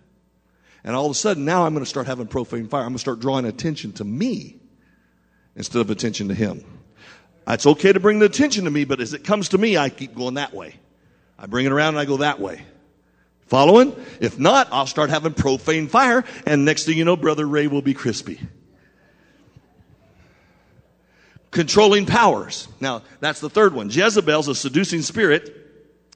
And 0.83 0.95
all 0.95 1.07
of 1.07 1.11
a 1.11 1.15
sudden, 1.15 1.45
now 1.45 1.65
I'm 1.65 1.73
going 1.73 1.83
to 1.83 1.89
start 1.89 2.05
having 2.05 2.27
profane 2.27 2.67
fire. 2.67 2.81
I'm 2.81 2.89
going 2.89 2.95
to 2.97 2.99
start 2.99 3.19
drawing 3.19 3.45
attention 3.45 3.91
to 3.93 4.03
me 4.03 4.57
instead 5.55 5.79
of 5.79 5.89
attention 5.89 6.27
to 6.27 6.35
him. 6.35 6.63
It's 7.47 7.65
okay 7.65 7.91
to 7.91 7.99
bring 7.99 8.19
the 8.19 8.27
attention 8.27 8.65
to 8.65 8.71
me, 8.71 8.85
but 8.85 9.01
as 9.01 9.13
it 9.13 9.23
comes 9.23 9.49
to 9.49 9.57
me, 9.57 9.77
I 9.77 9.89
keep 9.89 10.13
going 10.13 10.35
that 10.35 10.53
way. 10.53 10.75
I 11.39 11.47
bring 11.47 11.65
it 11.65 11.71
around 11.71 11.95
and 11.95 11.99
I 11.99 12.05
go 12.05 12.17
that 12.17 12.39
way. 12.39 12.61
Following? 13.47 13.95
If 14.19 14.39
not, 14.39 14.69
I'll 14.71 14.87
start 14.87 15.09
having 15.09 15.33
profane 15.33 15.87
fire, 15.87 16.23
and 16.45 16.65
next 16.65 16.85
thing 16.85 16.97
you 16.97 17.05
know, 17.05 17.15
Brother 17.15 17.47
Ray 17.47 17.67
will 17.67 17.83
be 17.83 17.93
crispy. 17.93 18.39
Controlling 21.51 22.05
powers. 22.05 22.67
Now, 22.81 23.03
that's 23.19 23.39
the 23.39 23.49
third 23.49 23.73
one. 23.73 23.89
Jezebel's 23.89 24.47
a 24.47 24.55
seducing 24.55 25.03
spirit 25.03 25.61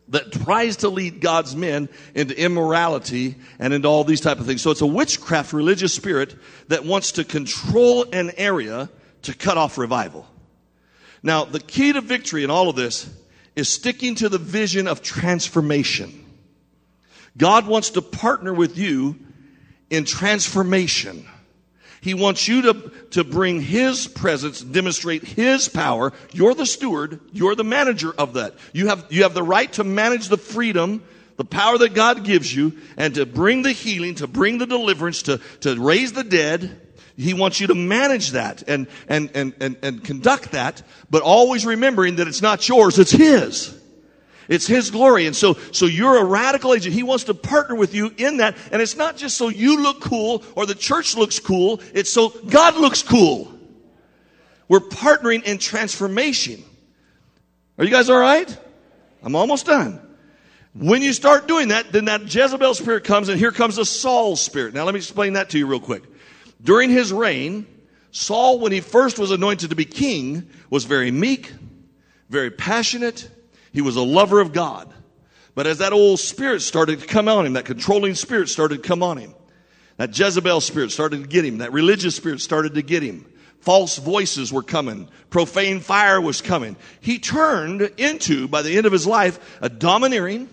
that 0.09 0.31
tries 0.31 0.77
to 0.77 0.89
lead 0.89 1.21
God's 1.21 1.55
men 1.55 1.87
into 2.15 2.37
immorality 2.37 3.35
and 3.59 3.73
into 3.73 3.87
all 3.87 4.03
these 4.03 4.21
type 4.21 4.39
of 4.39 4.47
things. 4.47 4.61
So 4.61 4.71
it's 4.71 4.81
a 4.81 4.87
witchcraft 4.87 5.53
religious 5.53 5.93
spirit 5.93 6.35
that 6.67 6.83
wants 6.83 7.13
to 7.13 7.23
control 7.23 8.05
an 8.11 8.31
area 8.37 8.89
to 9.21 9.35
cut 9.35 9.57
off 9.57 9.77
revival. 9.77 10.27
Now, 11.21 11.45
the 11.45 11.59
key 11.59 11.93
to 11.93 12.01
victory 12.01 12.43
in 12.43 12.49
all 12.49 12.69
of 12.69 12.75
this 12.75 13.07
is 13.55 13.69
sticking 13.69 14.15
to 14.15 14.29
the 14.29 14.37
vision 14.39 14.87
of 14.87 15.03
transformation. 15.03 16.25
God 17.39 17.65
wants 17.65 17.91
to 17.91 18.01
partner 18.03 18.53
with 18.53 18.77
you 18.77 19.15
in 19.89 20.05
transformation. 20.05 21.25
He 22.01 22.13
wants 22.13 22.47
you 22.47 22.61
to, 22.61 22.91
to 23.11 23.23
bring 23.23 23.61
His 23.61 24.07
presence, 24.07 24.61
demonstrate 24.61 25.23
His 25.23 25.67
power. 25.67 26.13
You're 26.31 26.53
the 26.53 26.65
steward. 26.65 27.19
You're 27.31 27.55
the 27.55 27.63
manager 27.63 28.13
of 28.15 28.33
that. 28.33 28.55
You 28.73 28.87
have, 28.87 29.05
you 29.09 29.23
have 29.23 29.33
the 29.33 29.43
right 29.43 29.71
to 29.73 29.83
manage 29.83 30.27
the 30.27 30.37
freedom, 30.37 31.03
the 31.37 31.45
power 31.45 31.77
that 31.77 31.93
God 31.93 32.23
gives 32.23 32.53
you, 32.53 32.77
and 32.97 33.15
to 33.15 33.25
bring 33.25 33.63
the 33.63 33.71
healing, 33.71 34.15
to 34.15 34.27
bring 34.27 34.57
the 34.57 34.67
deliverance, 34.67 35.23
to, 35.23 35.39
to 35.61 35.81
raise 35.81 36.13
the 36.13 36.23
dead. 36.23 36.81
He 37.17 37.33
wants 37.33 37.59
you 37.59 37.67
to 37.67 37.75
manage 37.75 38.31
that 38.31 38.63
and, 38.67 38.87
and, 39.07 39.31
and, 39.33 39.53
and, 39.59 39.77
and 39.81 40.03
conduct 40.03 40.51
that, 40.51 40.81
but 41.09 41.21
always 41.21 41.65
remembering 41.65 42.17
that 42.17 42.27
it's 42.27 42.41
not 42.41 42.67
yours, 42.67 42.99
it's 42.99 43.11
His. 43.11 43.78
It's 44.49 44.67
His 44.67 44.91
glory. 44.91 45.27
And 45.27 45.35
so, 45.35 45.53
so 45.71 45.85
you're 45.85 46.17
a 46.17 46.25
radical 46.25 46.73
agent. 46.73 46.93
He 46.93 47.03
wants 47.03 47.25
to 47.25 47.33
partner 47.33 47.75
with 47.75 47.93
you 47.93 48.11
in 48.17 48.37
that. 48.37 48.57
And 48.71 48.81
it's 48.81 48.97
not 48.97 49.15
just 49.15 49.37
so 49.37 49.47
you 49.47 49.81
look 49.81 50.01
cool 50.01 50.43
or 50.55 50.65
the 50.65 50.75
church 50.75 51.15
looks 51.15 51.39
cool. 51.39 51.79
It's 51.93 52.09
so 52.09 52.29
God 52.29 52.75
looks 52.75 53.03
cool. 53.03 53.53
We're 54.67 54.79
partnering 54.79 55.43
in 55.43 55.59
transformation. 55.59 56.63
Are 57.77 57.85
you 57.85 57.91
guys 57.91 58.09
all 58.09 58.19
right? 58.19 58.57
I'm 59.23 59.35
almost 59.35 59.67
done. 59.67 60.01
When 60.73 61.01
you 61.01 61.13
start 61.13 61.47
doing 61.47 61.69
that, 61.69 61.91
then 61.91 62.05
that 62.05 62.33
Jezebel 62.33 62.73
spirit 62.73 63.03
comes 63.03 63.29
and 63.29 63.39
here 63.39 63.51
comes 63.51 63.77
a 63.77 63.85
Saul 63.85 64.35
spirit. 64.35 64.73
Now 64.73 64.83
let 64.83 64.93
me 64.93 64.99
explain 64.99 65.33
that 65.33 65.51
to 65.51 65.57
you 65.57 65.67
real 65.67 65.79
quick. 65.79 66.03
During 66.61 66.89
his 66.89 67.13
reign, 67.13 67.65
Saul, 68.11 68.59
when 68.59 68.71
he 68.71 68.81
first 68.81 69.19
was 69.19 69.31
anointed 69.31 69.69
to 69.69 69.75
be 69.75 69.85
king, 69.85 70.49
was 70.69 70.85
very 70.85 71.11
meek, 71.11 71.51
very 72.29 72.51
passionate, 72.51 73.29
he 73.71 73.81
was 73.81 73.95
a 73.95 74.01
lover 74.01 74.39
of 74.39 74.53
God. 74.53 74.91
But 75.55 75.67
as 75.67 75.79
that 75.79 75.93
old 75.93 76.19
spirit 76.19 76.61
started 76.61 77.01
to 77.01 77.07
come 77.07 77.27
on 77.27 77.45
him, 77.45 77.53
that 77.53 77.65
controlling 77.65 78.15
spirit 78.15 78.49
started 78.49 78.81
to 78.81 78.87
come 78.87 79.03
on 79.03 79.17
him, 79.17 79.33
that 79.97 80.17
Jezebel 80.17 80.61
spirit 80.61 80.91
started 80.91 81.21
to 81.21 81.27
get 81.27 81.43
him, 81.43 81.57
that 81.57 81.73
religious 81.73 82.15
spirit 82.15 82.41
started 82.41 82.75
to 82.75 82.81
get 82.81 83.03
him. 83.03 83.25
False 83.59 83.97
voices 83.97 84.53
were 84.53 84.63
coming. 84.63 85.09
Profane 85.29 85.81
fire 85.81 86.21
was 86.21 86.41
coming. 86.41 86.77
He 87.01 87.19
turned 87.19 87.81
into, 87.97 88.47
by 88.47 88.61
the 88.61 88.77
end 88.77 88.85
of 88.85 88.93
his 88.93 89.05
life, 89.05 89.59
a 89.61 89.67
domineering, 89.67 90.47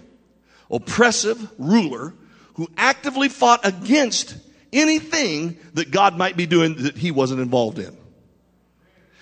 oppressive 0.71 1.49
ruler 1.57 2.15
who 2.55 2.69
actively 2.77 3.29
fought 3.29 3.65
against 3.65 4.37
anything 4.73 5.57
that 5.75 5.93
God 5.93 6.19
might 6.19 6.37
be 6.37 6.47
doing 6.47 6.75
that 6.83 6.97
he 6.97 7.13
wasn't 7.13 7.41
involved 7.41 7.79
in. 7.79 7.97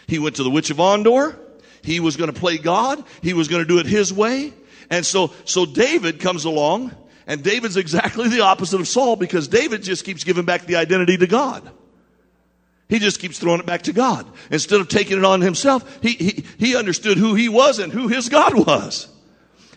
He 0.07 0.19
went 0.19 0.37
to 0.37 0.43
the 0.43 0.51
witch 0.51 0.71
of 0.71 0.81
Endor. 0.81 1.39
He 1.85 2.01
was 2.01 2.17
going 2.17 2.33
to 2.33 2.39
play 2.39 2.57
God. 2.57 3.05
He 3.23 3.35
was 3.35 3.49
going 3.49 3.63
to 3.63 3.69
do 3.69 3.79
it 3.79 3.87
his 3.87 4.13
way. 4.13 4.55
And 4.91 5.05
so, 5.05 5.33
so 5.45 5.67
David 5.67 6.19
comes 6.19 6.45
along 6.45 6.93
and 7.27 7.43
David's 7.43 7.77
exactly 7.77 8.29
the 8.29 8.41
opposite 8.41 8.81
of 8.81 8.89
Saul 8.89 9.17
because 9.17 9.49
David 9.49 9.83
just 9.83 10.05
keeps 10.05 10.25
giving 10.25 10.45
back 10.45 10.67
the 10.67 10.77
identity 10.77 11.17
to 11.19 11.27
God. 11.27 11.69
He 12.89 12.99
just 12.99 13.19
keeps 13.19 13.39
throwing 13.39 13.61
it 13.61 13.67
back 13.67 13.83
to 13.83 13.93
God. 13.93 14.27
Instead 14.51 14.81
of 14.81 14.89
taking 14.89 15.19
it 15.19 15.25
on 15.25 15.41
himself, 15.41 16.03
he, 16.03 16.13
he, 16.13 16.45
he 16.59 16.77
understood 16.77 17.19
who 17.19 17.35
he 17.35 17.49
was 17.49 17.79
and 17.79 17.93
who 17.93 18.09
his 18.09 18.29
God 18.29 18.55
was. 18.67 19.09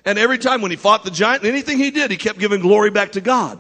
And 0.06 0.18
every 0.18 0.38
time 0.38 0.62
when 0.62 0.72
he 0.72 0.78
fought 0.78 1.04
the 1.04 1.12
giant, 1.12 1.44
anything 1.44 1.78
he 1.78 1.92
did, 1.92 2.12
he 2.12 2.18
kept 2.18 2.40
giving 2.40 2.62
glory 2.62 2.90
back 2.90 3.14
to 3.14 3.22
God. 3.22 3.60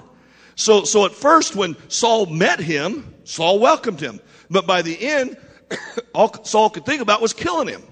So, 0.56 0.84
so 0.84 1.06
at 1.06 1.12
first 1.12 1.56
when 1.56 1.76
Saul 1.90 2.26
met 2.28 2.60
him, 2.60 3.14
Saul 3.26 3.60
welcomed 3.60 4.00
him. 4.00 4.20
But 4.50 4.68
by 4.68 4.82
the 4.82 4.98
end, 5.00 5.38
all 6.14 6.44
Saul 6.46 6.70
could 6.70 6.86
think 6.86 7.02
about 7.02 7.22
was 7.22 7.34
killing 7.34 7.68
him 7.68 7.84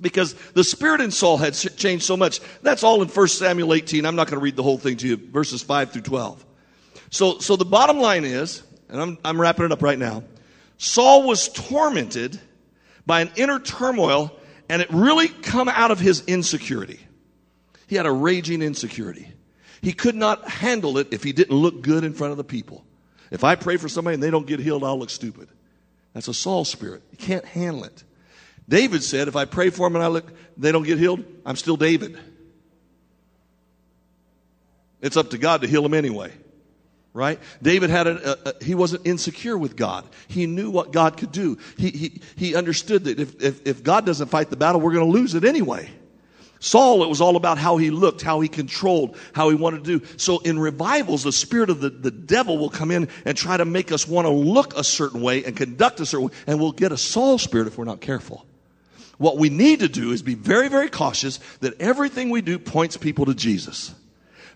because 0.00 0.34
the 0.52 0.64
spirit 0.64 1.00
in 1.00 1.10
Saul 1.10 1.36
had 1.38 1.54
changed 1.54 2.04
so 2.04 2.16
much. 2.16 2.40
That's 2.62 2.82
all 2.82 3.02
in 3.02 3.08
1 3.08 3.28
Samuel 3.28 3.74
18. 3.74 4.06
I'm 4.06 4.16
not 4.16 4.28
going 4.28 4.38
to 4.38 4.44
read 4.44 4.56
the 4.56 4.62
whole 4.62 4.78
thing 4.78 4.96
to 4.98 5.08
you, 5.08 5.16
verses 5.16 5.62
5 5.62 5.92
through 5.92 6.02
12. 6.02 6.44
So, 7.10 7.38
so 7.38 7.56
the 7.56 7.64
bottom 7.64 7.98
line 7.98 8.24
is, 8.24 8.62
and 8.88 9.00
I'm, 9.00 9.18
I'm 9.24 9.40
wrapping 9.40 9.64
it 9.64 9.72
up 9.72 9.82
right 9.82 9.98
now, 9.98 10.24
Saul 10.76 11.26
was 11.26 11.48
tormented 11.48 12.38
by 13.06 13.22
an 13.22 13.30
inner 13.36 13.58
turmoil, 13.58 14.38
and 14.68 14.80
it 14.82 14.88
really 14.90 15.28
come 15.28 15.68
out 15.68 15.90
of 15.90 15.98
his 15.98 16.24
insecurity. 16.26 17.00
He 17.86 17.96
had 17.96 18.06
a 18.06 18.12
raging 18.12 18.62
insecurity. 18.62 19.32
He 19.80 19.92
could 19.92 20.14
not 20.14 20.48
handle 20.48 20.98
it 20.98 21.08
if 21.10 21.24
he 21.24 21.32
didn't 21.32 21.56
look 21.56 21.82
good 21.82 22.04
in 22.04 22.12
front 22.12 22.32
of 22.32 22.36
the 22.36 22.44
people. 22.44 22.84
If 23.30 23.44
I 23.44 23.54
pray 23.54 23.76
for 23.76 23.88
somebody 23.88 24.14
and 24.14 24.22
they 24.22 24.30
don't 24.30 24.46
get 24.46 24.60
healed, 24.60 24.84
I'll 24.84 24.98
look 24.98 25.10
stupid. 25.10 25.48
That's 26.12 26.28
a 26.28 26.34
Saul 26.34 26.64
spirit. 26.64 27.02
He 27.10 27.16
can't 27.16 27.44
handle 27.44 27.84
it. 27.84 28.04
David 28.68 29.02
said, 29.02 29.28
if 29.28 29.36
I 29.36 29.46
pray 29.46 29.70
for 29.70 29.86
them 29.86 29.96
and 29.96 30.04
I 30.04 30.08
look, 30.08 30.30
they 30.56 30.72
don't 30.72 30.82
get 30.82 30.98
healed, 30.98 31.24
I'm 31.46 31.56
still 31.56 31.76
David. 31.76 32.18
It's 35.00 35.16
up 35.16 35.30
to 35.30 35.38
God 35.38 35.62
to 35.62 35.66
heal 35.66 35.82
them 35.82 35.94
anyway. 35.94 36.32
Right? 37.14 37.40
David 37.62 37.90
had 37.90 38.06
a, 38.06 38.30
a, 38.30 38.50
a, 38.50 38.64
he 38.64 38.74
wasn't 38.74 39.06
insecure 39.06 39.56
with 39.56 39.74
God. 39.74 40.04
He 40.28 40.46
knew 40.46 40.70
what 40.70 40.92
God 40.92 41.16
could 41.16 41.32
do. 41.32 41.58
He, 41.76 41.90
he, 41.90 42.20
he 42.36 42.54
understood 42.54 43.04
that 43.04 43.18
if, 43.18 43.42
if, 43.42 43.66
if 43.66 43.82
God 43.82 44.06
doesn't 44.06 44.28
fight 44.28 44.50
the 44.50 44.56
battle, 44.56 44.80
we're 44.80 44.92
going 44.92 45.10
to 45.10 45.18
lose 45.18 45.34
it 45.34 45.44
anyway. 45.44 45.88
Saul, 46.60 47.02
it 47.02 47.08
was 47.08 47.20
all 47.20 47.36
about 47.36 47.56
how 47.56 47.76
he 47.76 47.90
looked, 47.90 48.20
how 48.20 48.40
he 48.40 48.48
controlled, 48.48 49.16
how 49.32 49.48
he 49.48 49.54
wanted 49.54 49.84
to 49.84 49.98
do. 49.98 50.06
So 50.16 50.38
in 50.40 50.58
revivals, 50.58 51.22
the 51.22 51.32
spirit 51.32 51.70
of 51.70 51.80
the, 51.80 51.90
the 51.90 52.10
devil 52.10 52.58
will 52.58 52.70
come 52.70 52.90
in 52.90 53.08
and 53.24 53.36
try 53.36 53.56
to 53.56 53.64
make 53.64 53.90
us 53.92 54.06
want 54.06 54.26
to 54.26 54.32
look 54.32 54.76
a 54.76 54.84
certain 54.84 55.22
way 55.22 55.44
and 55.44 55.56
conduct 55.56 56.00
a 56.00 56.06
certain 56.06 56.28
way, 56.28 56.34
and 56.46 56.60
we'll 56.60 56.72
get 56.72 56.92
a 56.92 56.96
Saul 56.96 57.38
spirit 57.38 57.68
if 57.68 57.78
we're 57.78 57.84
not 57.84 58.00
careful. 58.00 58.44
What 59.18 59.36
we 59.36 59.50
need 59.50 59.80
to 59.80 59.88
do 59.88 60.12
is 60.12 60.22
be 60.22 60.34
very, 60.34 60.68
very 60.68 60.88
cautious 60.88 61.38
that 61.60 61.80
everything 61.80 62.30
we 62.30 62.40
do 62.40 62.58
points 62.58 62.96
people 62.96 63.26
to 63.26 63.34
Jesus. 63.34 63.94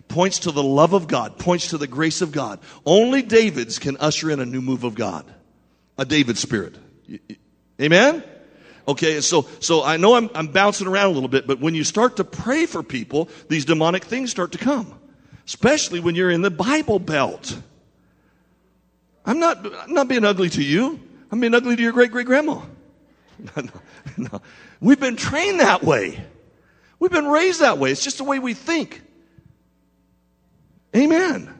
Points 0.07 0.39
to 0.39 0.51
the 0.51 0.63
love 0.63 0.93
of 0.93 1.07
God, 1.07 1.37
points 1.37 1.69
to 1.69 1.77
the 1.77 1.87
grace 1.87 2.21
of 2.21 2.31
God. 2.31 2.59
Only 2.85 3.21
David's 3.21 3.77
can 3.77 3.97
usher 3.97 4.31
in 4.31 4.39
a 4.39 4.45
new 4.45 4.61
move 4.61 4.83
of 4.83 4.95
God. 4.95 5.25
A 5.97 6.05
David 6.05 6.37
spirit. 6.37 6.75
Amen? 7.79 8.23
Okay, 8.87 9.21
so, 9.21 9.47
so 9.59 9.83
I 9.83 9.97
know 9.97 10.15
I'm, 10.15 10.29
I'm 10.33 10.47
bouncing 10.47 10.87
around 10.87 11.11
a 11.11 11.13
little 11.13 11.29
bit, 11.29 11.47
but 11.47 11.59
when 11.59 11.73
you 11.75 11.83
start 11.83 12.17
to 12.17 12.23
pray 12.23 12.65
for 12.65 12.83
people, 12.83 13.29
these 13.47 13.65
demonic 13.65 14.03
things 14.05 14.31
start 14.31 14.53
to 14.53 14.57
come. 14.57 14.99
Especially 15.45 15.99
when 15.99 16.15
you're 16.15 16.31
in 16.31 16.41
the 16.41 16.51
Bible 16.51 16.99
belt. 16.99 17.57
I'm 19.25 19.39
not, 19.39 19.65
I'm 19.65 19.93
not 19.93 20.07
being 20.07 20.25
ugly 20.25 20.49
to 20.49 20.63
you. 20.63 20.99
I'm 21.31 21.39
being 21.39 21.53
ugly 21.53 21.75
to 21.75 21.81
your 21.81 21.91
great 21.91 22.11
great 22.11 22.25
grandma. 22.25 22.61
No, 23.39 23.69
no. 24.31 24.41
We've 24.79 24.99
been 24.99 25.15
trained 25.15 25.59
that 25.59 25.83
way. 25.83 26.23
We've 26.99 27.11
been 27.11 27.27
raised 27.27 27.61
that 27.61 27.77
way. 27.77 27.91
It's 27.91 28.03
just 28.03 28.17
the 28.17 28.23
way 28.23 28.39
we 28.39 28.53
think. 28.53 29.01
Amen. 30.95 31.53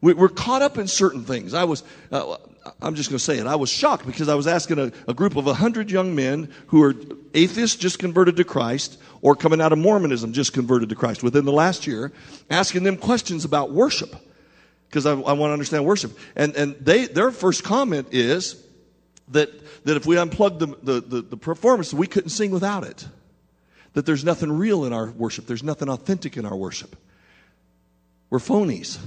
We, 0.00 0.14
are 0.14 0.28
caught 0.28 0.62
up 0.62 0.78
in 0.78 0.88
certain 0.88 1.24
things. 1.24 1.54
I 1.54 1.64
was, 1.64 1.84
uh, 2.10 2.36
I'm 2.80 2.94
just 2.94 3.10
going 3.10 3.18
to 3.18 3.24
say 3.24 3.38
it. 3.38 3.46
I 3.46 3.56
was 3.56 3.70
shocked 3.70 4.06
because 4.06 4.28
I 4.28 4.34
was 4.34 4.46
asking 4.46 4.78
a, 4.78 4.92
a 5.06 5.14
group 5.14 5.36
of 5.36 5.46
100 5.46 5.90
young 5.90 6.14
men 6.14 6.52
who 6.68 6.82
are 6.82 6.94
atheists 7.34 7.76
just 7.76 7.98
converted 7.98 8.36
to 8.36 8.44
Christ 8.44 8.98
or 9.20 9.36
coming 9.36 9.60
out 9.60 9.72
of 9.72 9.78
Mormonism 9.78 10.32
just 10.32 10.52
converted 10.52 10.88
to 10.88 10.94
Christ 10.94 11.22
within 11.22 11.44
the 11.44 11.52
last 11.52 11.86
year, 11.86 12.12
asking 12.50 12.82
them 12.82 12.96
questions 12.96 13.44
about 13.44 13.72
worship 13.72 14.14
because 14.88 15.06
I, 15.06 15.12
I 15.12 15.32
want 15.32 15.50
to 15.50 15.52
understand 15.52 15.84
worship. 15.84 16.18
And, 16.34 16.54
and 16.56 16.74
they, 16.80 17.06
their 17.06 17.30
first 17.30 17.62
comment 17.64 18.08
is, 18.10 18.62
that, 19.28 19.50
that 19.84 19.96
if 19.96 20.06
we 20.06 20.16
unplugged 20.16 20.60
the, 20.60 20.66
the, 20.82 21.00
the, 21.00 21.22
the 21.22 21.36
performance, 21.36 21.92
we 21.92 22.06
couldn't 22.06 22.30
sing 22.30 22.50
without 22.50 22.84
it. 22.84 23.06
That 23.94 24.06
there's 24.06 24.24
nothing 24.24 24.50
real 24.50 24.84
in 24.84 24.92
our 24.92 25.10
worship, 25.10 25.46
there's 25.46 25.62
nothing 25.62 25.88
authentic 25.88 26.36
in 26.36 26.46
our 26.46 26.56
worship. 26.56 26.96
We're 28.30 28.38
phonies. 28.38 28.98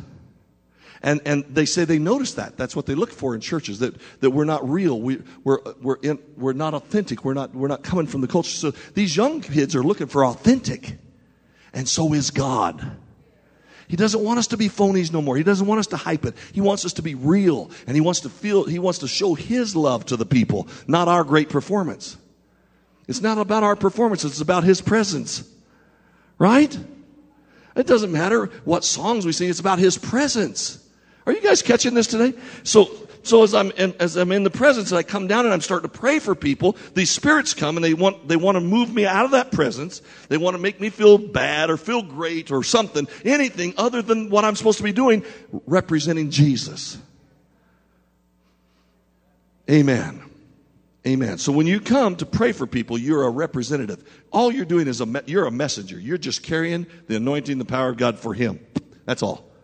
And, 1.01 1.21
and 1.25 1.43
they 1.49 1.65
say 1.65 1.85
they 1.85 1.99
notice 1.99 2.33
that. 2.33 2.57
That's 2.57 2.75
what 2.75 2.87
they 2.87 2.95
look 2.95 3.11
for 3.11 3.35
in 3.35 3.41
churches, 3.41 3.79
that, 3.79 3.95
that 4.21 4.31
we're 4.31 4.45
not 4.45 4.67
real. 4.67 4.99
We, 4.99 5.21
we're, 5.43 5.59
we're, 5.81 5.97
in, 6.01 6.19
we're 6.35 6.53
not 6.53 6.73
authentic. 6.73 7.23
We're 7.23 7.35
not, 7.35 7.53
we're 7.53 7.67
not 7.67 7.83
coming 7.83 8.07
from 8.07 8.21
the 8.21 8.27
culture. 8.27 8.49
So 8.49 8.71
these 8.93 9.15
young 9.15 9.41
kids 9.41 9.75
are 9.75 9.83
looking 9.83 10.07
for 10.07 10.25
authentic. 10.25 10.97
And 11.73 11.87
so 11.87 12.13
is 12.13 12.31
God. 12.31 12.97
He 13.87 13.95
doesn't 13.95 14.23
want 14.23 14.39
us 14.39 14.47
to 14.47 14.57
be 14.57 14.67
phonies 14.67 15.13
no 15.13 15.21
more. 15.21 15.37
He 15.37 15.43
doesn't 15.43 15.67
want 15.67 15.79
us 15.79 15.87
to 15.87 15.97
hype 15.97 16.25
it. 16.25 16.35
He 16.53 16.61
wants 16.61 16.85
us 16.85 16.93
to 16.93 17.01
be 17.01 17.15
real. 17.15 17.69
And 17.85 17.95
he 17.95 18.01
wants 18.01 18.21
to 18.21 18.29
feel, 18.29 18.63
he 18.63 18.79
wants 18.79 18.99
to 18.99 19.07
show 19.07 19.35
his 19.35 19.75
love 19.75 20.05
to 20.07 20.17
the 20.17 20.25
people, 20.25 20.67
not 20.87 21.07
our 21.07 21.23
great 21.23 21.49
performance. 21.49 22.17
It's 23.07 23.21
not 23.21 23.37
about 23.37 23.63
our 23.63 23.75
performance. 23.75 24.23
It's 24.25 24.41
about 24.41 24.63
his 24.63 24.81
presence. 24.81 25.47
Right? 26.37 26.77
It 27.75 27.87
doesn't 27.87 28.11
matter 28.11 28.47
what 28.63 28.83
songs 28.83 29.25
we 29.25 29.31
sing. 29.31 29.49
It's 29.49 29.59
about 29.59 29.79
his 29.79 29.97
presence. 29.97 30.84
Are 31.25 31.33
you 31.33 31.41
guys 31.41 31.61
catching 31.61 31.93
this 31.93 32.07
today? 32.07 32.37
So, 32.63 32.89
so 33.23 33.41
as 33.41 33.55
I'm 33.55 33.71
in, 33.71 33.95
as 33.99 34.15
I'm 34.15 34.31
in 34.31 34.43
the 34.43 34.51
presence 34.51 34.91
and 34.91 34.99
I 34.99 35.03
come 35.03 35.27
down 35.27 35.45
and 35.45 35.53
I'm 35.53 35.61
starting 35.61 35.89
to 35.89 35.97
pray 35.97 36.19
for 36.19 36.35
people, 36.35 36.77
these 36.93 37.09
spirits 37.09 37.55
come 37.55 37.77
and 37.77 37.83
they 37.83 37.95
want 37.95 38.27
they 38.27 38.35
want 38.35 38.55
to 38.55 38.61
move 38.61 38.93
me 38.93 39.05
out 39.07 39.25
of 39.25 39.31
that 39.31 39.51
presence. 39.51 40.03
They 40.29 40.37
want 40.37 40.55
to 40.55 40.61
make 40.61 40.79
me 40.79 40.89
feel 40.91 41.17
bad 41.17 41.71
or 41.71 41.77
feel 41.77 42.03
great 42.03 42.51
or 42.51 42.63
something, 42.63 43.07
anything 43.23 43.73
other 43.77 44.03
than 44.03 44.29
what 44.29 44.45
I'm 44.45 44.55
supposed 44.55 44.77
to 44.77 44.83
be 44.83 44.91
doing, 44.91 45.25
representing 45.65 46.29
Jesus. 46.29 46.99
Amen. 49.69 50.21
Amen. 51.07 51.39
So 51.39 51.51
when 51.51 51.65
you 51.65 51.79
come 51.79 52.15
to 52.17 52.25
pray 52.25 52.51
for 52.51 52.67
people, 52.67 52.97
you're 52.97 53.23
a 53.23 53.29
representative. 53.29 54.03
All 54.31 54.51
you're 54.51 54.65
doing 54.65 54.87
is 54.87 55.01
a 55.01 55.07
me- 55.07 55.21
you're 55.25 55.47
a 55.47 55.51
messenger. 55.51 55.99
You're 55.99 56.19
just 56.19 56.43
carrying 56.43 56.85
the 57.07 57.15
anointing, 57.15 57.57
the 57.57 57.65
power 57.65 57.89
of 57.89 57.97
God 57.97 58.19
for 58.19 58.35
Him. 58.35 58.59
That's 59.05 59.23
all. 59.23 59.54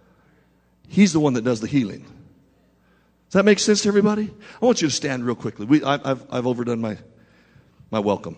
He's 0.92 1.14
the 1.14 1.22
one 1.22 1.36
that 1.36 1.46
does 1.46 1.62
the 1.62 1.68
healing. 1.68 2.02
Does 2.02 3.34
that 3.36 3.46
make 3.46 3.60
sense 3.60 3.84
to 3.84 3.88
everybody? 3.88 4.30
I 4.62 4.66
want 4.66 4.82
you 4.82 4.90
to 4.90 4.94
stand 4.94 5.26
real 5.26 5.36
quickly. 5.36 5.66
We, 5.66 5.82
I, 5.82 6.06
have 6.06 6.28
I've 6.30 6.46
overdone 6.46 6.82
my, 6.82 6.98
my 7.92 8.00
welcome. 8.00 8.36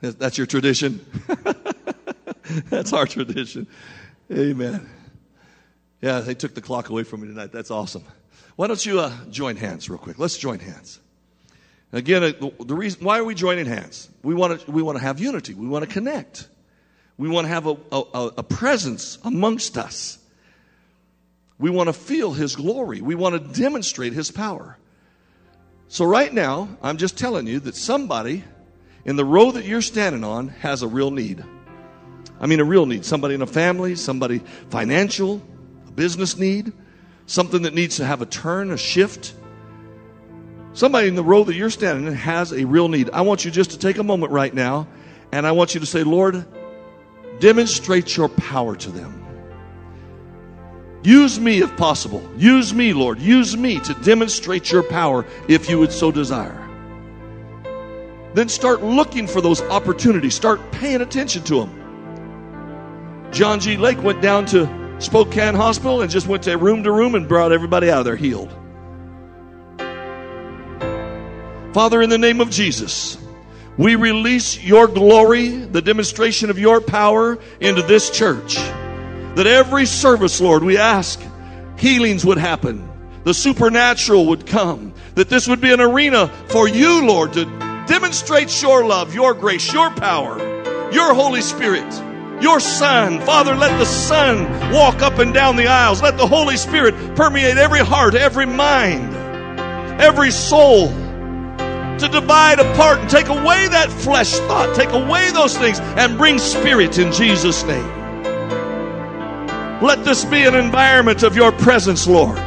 That's 0.00 0.38
your 0.38 0.48
tradition? 0.48 1.06
That's 2.64 2.92
our 2.92 3.06
tradition. 3.06 3.68
Amen. 4.32 4.88
Yeah, 6.00 6.18
they 6.18 6.34
took 6.34 6.56
the 6.56 6.60
clock 6.60 6.88
away 6.88 7.04
from 7.04 7.20
me 7.20 7.28
tonight. 7.28 7.52
That's 7.52 7.70
awesome. 7.70 8.02
Why 8.56 8.66
don't 8.66 8.84
you 8.84 8.98
uh, 8.98 9.12
join 9.30 9.54
hands 9.54 9.88
real 9.88 10.00
quick? 10.00 10.18
Let's 10.18 10.36
join 10.36 10.58
hands. 10.58 10.98
Again, 11.92 12.24
uh, 12.24 12.32
the 12.58 12.74
reason 12.74 13.04
why 13.04 13.20
are 13.20 13.24
we 13.24 13.36
joining 13.36 13.66
hands? 13.66 14.08
We 14.24 14.34
want 14.34 14.60
to 14.60 14.70
we 14.72 14.82
want 14.82 14.98
to 14.98 15.04
have 15.04 15.20
unity. 15.20 15.54
We 15.54 15.68
want 15.68 15.84
to 15.84 15.90
connect. 15.90 16.48
We 17.18 17.28
want 17.28 17.46
to 17.46 17.48
have 17.48 17.66
a, 17.66 17.76
a, 17.90 18.30
a 18.38 18.42
presence 18.44 19.18
amongst 19.24 19.76
us. 19.76 20.18
We 21.58 21.68
want 21.68 21.88
to 21.88 21.92
feel 21.92 22.32
His 22.32 22.54
glory. 22.54 23.00
We 23.00 23.16
want 23.16 23.34
to 23.34 23.60
demonstrate 23.60 24.12
His 24.12 24.30
power. 24.30 24.78
So, 25.88 26.04
right 26.04 26.32
now, 26.32 26.68
I'm 26.80 26.96
just 26.96 27.18
telling 27.18 27.46
you 27.48 27.58
that 27.60 27.74
somebody 27.74 28.44
in 29.04 29.16
the 29.16 29.24
row 29.24 29.50
that 29.50 29.64
you're 29.64 29.82
standing 29.82 30.22
on 30.22 30.48
has 30.48 30.82
a 30.82 30.88
real 30.88 31.10
need. 31.10 31.44
I 32.40 32.46
mean, 32.46 32.60
a 32.60 32.64
real 32.64 32.86
need. 32.86 33.04
Somebody 33.04 33.34
in 33.34 33.42
a 33.42 33.46
family, 33.46 33.96
somebody 33.96 34.40
financial, 34.70 35.42
a 35.88 35.90
business 35.90 36.36
need, 36.38 36.72
something 37.26 37.62
that 37.62 37.74
needs 37.74 37.96
to 37.96 38.04
have 38.04 38.22
a 38.22 38.26
turn, 38.26 38.70
a 38.70 38.76
shift. 38.76 39.34
Somebody 40.72 41.08
in 41.08 41.16
the 41.16 41.24
row 41.24 41.42
that 41.42 41.54
you're 41.54 41.70
standing 41.70 42.06
in 42.06 42.14
has 42.14 42.52
a 42.52 42.64
real 42.64 42.88
need. 42.88 43.10
I 43.10 43.22
want 43.22 43.44
you 43.44 43.50
just 43.50 43.72
to 43.72 43.78
take 43.78 43.98
a 43.98 44.04
moment 44.04 44.30
right 44.30 44.54
now 44.54 44.86
and 45.32 45.46
I 45.46 45.52
want 45.52 45.74
you 45.74 45.80
to 45.80 45.86
say, 45.86 46.04
Lord, 46.04 46.46
Demonstrate 47.40 48.16
your 48.16 48.28
power 48.28 48.74
to 48.76 48.90
them. 48.90 49.24
Use 51.02 51.38
me 51.38 51.62
if 51.62 51.76
possible. 51.76 52.28
Use 52.36 52.74
me, 52.74 52.92
Lord. 52.92 53.18
Use 53.20 53.56
me 53.56 53.78
to 53.80 53.94
demonstrate 53.94 54.72
your 54.72 54.82
power 54.82 55.24
if 55.48 55.70
you 55.70 55.78
would 55.78 55.92
so 55.92 56.10
desire. 56.10 56.64
Then 58.34 58.48
start 58.48 58.82
looking 58.82 59.26
for 59.26 59.40
those 59.40 59.62
opportunities. 59.62 60.34
Start 60.34 60.60
paying 60.72 61.00
attention 61.00 61.44
to 61.44 61.60
them. 61.60 63.30
John 63.32 63.60
G. 63.60 63.76
Lake 63.76 64.02
went 64.02 64.20
down 64.20 64.46
to 64.46 64.68
Spokane 64.98 65.54
Hospital 65.54 66.02
and 66.02 66.10
just 66.10 66.26
went 66.26 66.42
to 66.44 66.56
room 66.56 66.82
to 66.82 66.92
room 66.92 67.14
and 67.14 67.28
brought 67.28 67.52
everybody 67.52 67.90
out 67.90 68.00
of 68.00 68.04
there 68.04 68.16
healed. 68.16 68.52
Father, 71.72 72.02
in 72.02 72.10
the 72.10 72.18
name 72.18 72.40
of 72.40 72.50
Jesus, 72.50 73.18
we 73.78 73.94
release 73.94 74.60
your 74.60 74.88
glory, 74.88 75.48
the 75.48 75.80
demonstration 75.80 76.50
of 76.50 76.58
your 76.58 76.80
power 76.80 77.38
into 77.60 77.80
this 77.82 78.10
church. 78.10 78.56
That 78.56 79.46
every 79.46 79.86
service, 79.86 80.40
Lord, 80.40 80.64
we 80.64 80.76
ask 80.76 81.20
healings 81.78 82.26
would 82.26 82.38
happen, 82.38 82.86
the 83.22 83.32
supernatural 83.32 84.26
would 84.26 84.46
come, 84.46 84.92
that 85.14 85.28
this 85.28 85.46
would 85.46 85.60
be 85.60 85.72
an 85.72 85.80
arena 85.80 86.26
for 86.48 86.66
you, 86.66 87.06
Lord, 87.06 87.34
to 87.34 87.44
demonstrate 87.86 88.60
your 88.60 88.84
love, 88.84 89.14
your 89.14 89.32
grace, 89.32 89.72
your 89.72 89.90
power, 89.90 90.38
your 90.92 91.14
Holy 91.14 91.40
Spirit, 91.40 91.86
your 92.42 92.58
Son. 92.58 93.20
Father, 93.20 93.54
let 93.54 93.78
the 93.78 93.86
Son 93.86 94.72
walk 94.72 95.02
up 95.02 95.20
and 95.20 95.32
down 95.32 95.54
the 95.54 95.68
aisles. 95.68 96.02
Let 96.02 96.18
the 96.18 96.26
Holy 96.26 96.56
Spirit 96.56 96.94
permeate 97.14 97.56
every 97.56 97.80
heart, 97.80 98.16
every 98.16 98.46
mind, 98.46 99.14
every 100.00 100.32
soul 100.32 100.88
to 101.98 102.08
divide 102.08 102.58
apart 102.60 102.98
and 103.00 103.10
take 103.10 103.28
away 103.28 103.68
that 103.68 103.90
flesh 103.90 104.32
thought, 104.32 104.74
take 104.74 104.90
away 104.90 105.30
those 105.32 105.56
things, 105.56 105.80
and 105.80 106.16
bring 106.18 106.38
spirit 106.38 106.98
in 106.98 107.12
Jesus' 107.12 107.64
name. 107.64 107.86
Let 109.80 110.04
this 110.04 110.24
be 110.24 110.44
an 110.44 110.54
environment 110.54 111.22
of 111.22 111.36
your 111.36 111.52
presence, 111.52 112.06
Lord. 112.06 112.38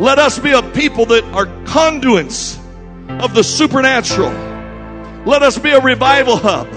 Let 0.00 0.18
us 0.18 0.38
be 0.38 0.52
a 0.52 0.62
people 0.62 1.06
that 1.06 1.24
are 1.32 1.46
conduits 1.64 2.58
of 3.08 3.34
the 3.34 3.42
supernatural. 3.42 4.30
Let 5.24 5.42
us 5.42 5.58
be 5.58 5.70
a 5.70 5.80
revival 5.80 6.36
hub. 6.36 6.68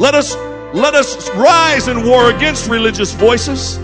Let 0.00 0.14
us 0.14 0.34
let 0.72 0.94
us 0.94 1.28
rise 1.30 1.88
in 1.88 2.06
war 2.06 2.30
against 2.30 2.70
religious 2.70 3.12
voices, 3.12 3.78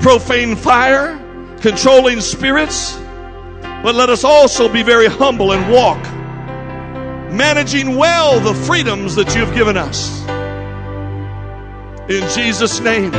profane 0.00 0.56
fire, 0.56 1.18
controlling 1.60 2.20
spirits, 2.20 2.96
but 3.82 3.94
let 3.94 4.10
us 4.10 4.24
also 4.24 4.68
be 4.68 4.82
very 4.82 5.06
humble 5.06 5.52
and 5.52 5.72
walk, 5.72 6.02
managing 7.32 7.96
well 7.96 8.40
the 8.40 8.54
freedoms 8.54 9.14
that 9.14 9.34
you 9.34 9.44
have 9.44 9.54
given 9.54 9.76
us. 9.76 10.20
In 12.10 12.28
Jesus' 12.30 12.80
name. 12.80 13.14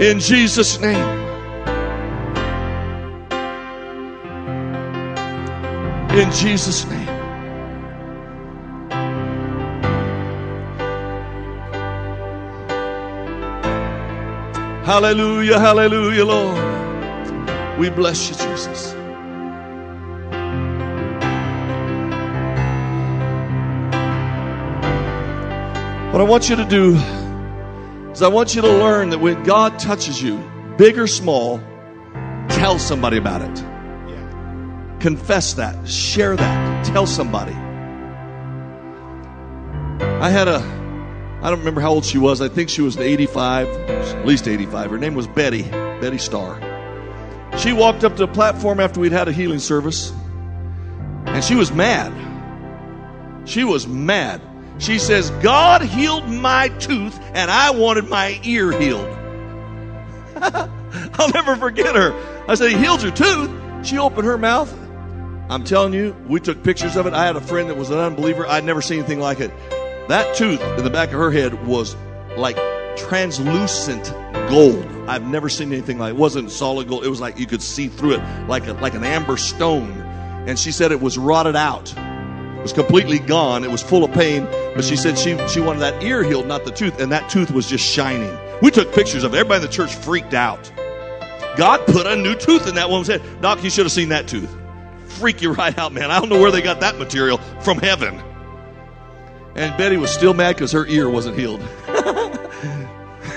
In 0.00 0.18
Jesus' 0.18 0.80
name. 0.80 1.26
In 6.18 6.30
Jesus' 6.32 6.84
name. 6.86 7.06
Hallelujah, 14.84 15.58
hallelujah, 15.58 16.24
Lord. 16.24 17.78
We 17.78 17.90
bless 17.90 18.28
you, 18.28 18.34
Jesus. 18.34 18.95
What 26.16 26.24
I 26.24 26.28
want 26.30 26.48
you 26.48 26.56
to 26.56 26.64
do 26.64 26.94
is 28.12 28.22
I 28.22 28.28
want 28.28 28.54
you 28.54 28.62
to 28.62 28.68
learn 28.68 29.10
that 29.10 29.18
when 29.18 29.42
God 29.42 29.78
touches 29.78 30.22
you, 30.22 30.42
big 30.78 30.98
or 30.98 31.06
small, 31.06 31.58
tell 32.48 32.78
somebody 32.78 33.18
about 33.18 33.42
it. 33.42 33.58
Yeah. 33.58 34.96
Confess 34.98 35.52
that, 35.52 35.86
share 35.86 36.34
that, 36.34 36.86
tell 36.86 37.06
somebody. 37.06 37.52
I 40.00 40.30
had 40.30 40.48
a, 40.48 40.60
I 41.42 41.50
don't 41.50 41.58
remember 41.58 41.82
how 41.82 41.90
old 41.90 42.06
she 42.06 42.16
was. 42.16 42.40
I 42.40 42.48
think 42.48 42.70
she 42.70 42.80
was 42.80 42.96
85, 42.96 43.68
at 43.68 44.26
least 44.26 44.48
85. 44.48 44.92
Her 44.92 44.96
name 44.96 45.14
was 45.14 45.26
Betty, 45.26 45.64
Betty 45.64 46.16
Starr. 46.16 46.58
She 47.58 47.74
walked 47.74 48.04
up 48.04 48.12
to 48.12 48.24
the 48.24 48.32
platform 48.32 48.80
after 48.80 49.00
we'd 49.00 49.12
had 49.12 49.28
a 49.28 49.32
healing 49.32 49.58
service, 49.58 50.14
and 51.26 51.44
she 51.44 51.56
was 51.56 51.70
mad. 51.72 52.10
She 53.46 53.64
was 53.64 53.86
mad. 53.86 54.40
She 54.78 54.98
says, 54.98 55.30
God 55.42 55.82
healed 55.82 56.28
my 56.28 56.68
tooth 56.68 57.18
and 57.34 57.50
I 57.50 57.70
wanted 57.70 58.08
my 58.08 58.38
ear 58.44 58.78
healed. 58.78 59.08
I'll 60.36 61.30
never 61.30 61.56
forget 61.56 61.96
her. 61.96 62.12
I 62.48 62.54
said, 62.54 62.70
He 62.70 62.78
healed 62.78 63.02
your 63.02 63.12
tooth. 63.12 63.50
She 63.86 63.98
opened 63.98 64.26
her 64.26 64.36
mouth. 64.36 64.72
I'm 65.48 65.64
telling 65.64 65.92
you, 65.92 66.14
we 66.28 66.40
took 66.40 66.62
pictures 66.62 66.96
of 66.96 67.06
it. 67.06 67.14
I 67.14 67.24
had 67.24 67.36
a 67.36 67.40
friend 67.40 67.70
that 67.70 67.76
was 67.76 67.90
an 67.90 67.98
unbeliever. 67.98 68.46
I'd 68.46 68.64
never 68.64 68.82
seen 68.82 68.98
anything 68.98 69.20
like 69.20 69.40
it. 69.40 69.50
That 70.08 70.34
tooth 70.36 70.60
in 70.60 70.84
the 70.84 70.90
back 70.90 71.08
of 71.08 71.14
her 71.14 71.30
head 71.30 71.66
was 71.66 71.96
like 72.36 72.56
translucent 72.96 74.12
gold. 74.48 74.84
I've 75.08 75.26
never 75.26 75.48
seen 75.48 75.72
anything 75.72 75.98
like 75.98 76.10
it. 76.10 76.16
it 76.16 76.20
wasn't 76.20 76.50
solid 76.50 76.88
gold. 76.88 77.04
It 77.04 77.08
was 77.08 77.20
like 77.20 77.38
you 77.38 77.46
could 77.46 77.62
see 77.62 77.88
through 77.88 78.14
it 78.14 78.48
like 78.48 78.66
a, 78.66 78.72
like 78.74 78.94
an 78.94 79.04
amber 79.04 79.36
stone. 79.36 79.90
And 80.48 80.58
she 80.58 80.72
said 80.72 80.92
it 80.92 81.00
was 81.00 81.16
rotted 81.16 81.56
out. 81.56 81.94
Was 82.66 82.72
completely 82.72 83.20
gone. 83.20 83.62
It 83.62 83.70
was 83.70 83.80
full 83.80 84.02
of 84.02 84.12
pain, 84.12 84.44
but 84.74 84.82
she 84.82 84.96
said 84.96 85.16
she, 85.16 85.38
she 85.46 85.60
wanted 85.60 85.78
that 85.78 86.02
ear 86.02 86.24
healed, 86.24 86.48
not 86.48 86.64
the 86.64 86.72
tooth, 86.72 86.98
and 86.98 87.12
that 87.12 87.30
tooth 87.30 87.52
was 87.52 87.68
just 87.68 87.84
shining. 87.84 88.36
We 88.60 88.72
took 88.72 88.92
pictures 88.92 89.22
of 89.22 89.32
it. 89.34 89.36
Everybody 89.36 89.64
in 89.64 89.70
the 89.70 89.72
church 89.72 89.94
freaked 89.94 90.34
out. 90.34 90.72
God 91.56 91.86
put 91.86 92.08
a 92.08 92.16
new 92.16 92.34
tooth 92.34 92.66
in 92.66 92.74
that 92.74 92.90
woman's 92.90 93.06
head. 93.06 93.22
Doc, 93.40 93.62
you 93.62 93.70
should 93.70 93.84
have 93.84 93.92
seen 93.92 94.08
that 94.08 94.26
tooth. 94.26 94.52
Freak 95.06 95.42
you 95.42 95.52
right 95.52 95.78
out, 95.78 95.92
man. 95.92 96.10
I 96.10 96.18
don't 96.18 96.28
know 96.28 96.40
where 96.40 96.50
they 96.50 96.60
got 96.60 96.80
that 96.80 96.98
material 96.98 97.38
from 97.60 97.78
heaven. 97.78 98.20
And 99.54 99.76
Betty 99.78 99.96
was 99.96 100.10
still 100.10 100.34
mad 100.34 100.56
because 100.56 100.72
her 100.72 100.88
ear 100.88 101.08
wasn't 101.08 101.38
healed. 101.38 101.62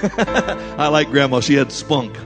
I 0.09 0.87
like 0.87 1.11
grandma. 1.11 1.39
She 1.39 1.53
had 1.53 1.71
spunk. 1.71 2.17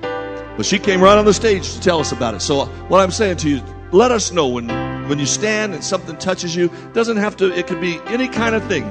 But 0.00 0.64
she 0.64 0.78
came 0.78 1.02
right 1.02 1.18
on 1.18 1.26
the 1.26 1.34
stage 1.34 1.74
to 1.74 1.80
tell 1.80 2.00
us 2.00 2.12
about 2.12 2.32
it. 2.34 2.40
So 2.40 2.60
uh, 2.60 2.66
what 2.88 3.00
I'm 3.00 3.10
saying 3.10 3.36
to 3.38 3.50
you, 3.50 3.62
let 3.92 4.10
us 4.10 4.32
know 4.32 4.48
when 4.48 4.70
when 5.08 5.18
you 5.18 5.26
stand 5.26 5.74
and 5.74 5.82
something 5.84 6.16
touches 6.16 6.54
you. 6.54 6.70
Doesn't 6.92 7.16
have 7.16 7.36
to 7.38 7.52
it 7.52 7.66
could 7.66 7.80
be 7.80 7.98
any 8.06 8.28
kind 8.28 8.54
of 8.54 8.64
thing. 8.66 8.84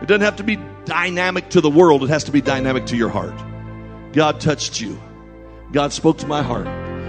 It 0.00 0.08
doesn't 0.08 0.22
have 0.22 0.36
to 0.36 0.44
be 0.44 0.58
dynamic 0.84 1.50
to 1.50 1.60
the 1.60 1.70
world. 1.70 2.02
It 2.04 2.08
has 2.08 2.24
to 2.24 2.32
be 2.32 2.40
dynamic 2.40 2.86
to 2.86 2.96
your 2.96 3.10
heart. 3.10 3.34
God 4.12 4.40
touched 4.40 4.80
you. 4.80 5.00
God 5.72 5.92
spoke 5.92 6.18
to 6.18 6.26
my 6.26 6.42
heart. 6.42 6.66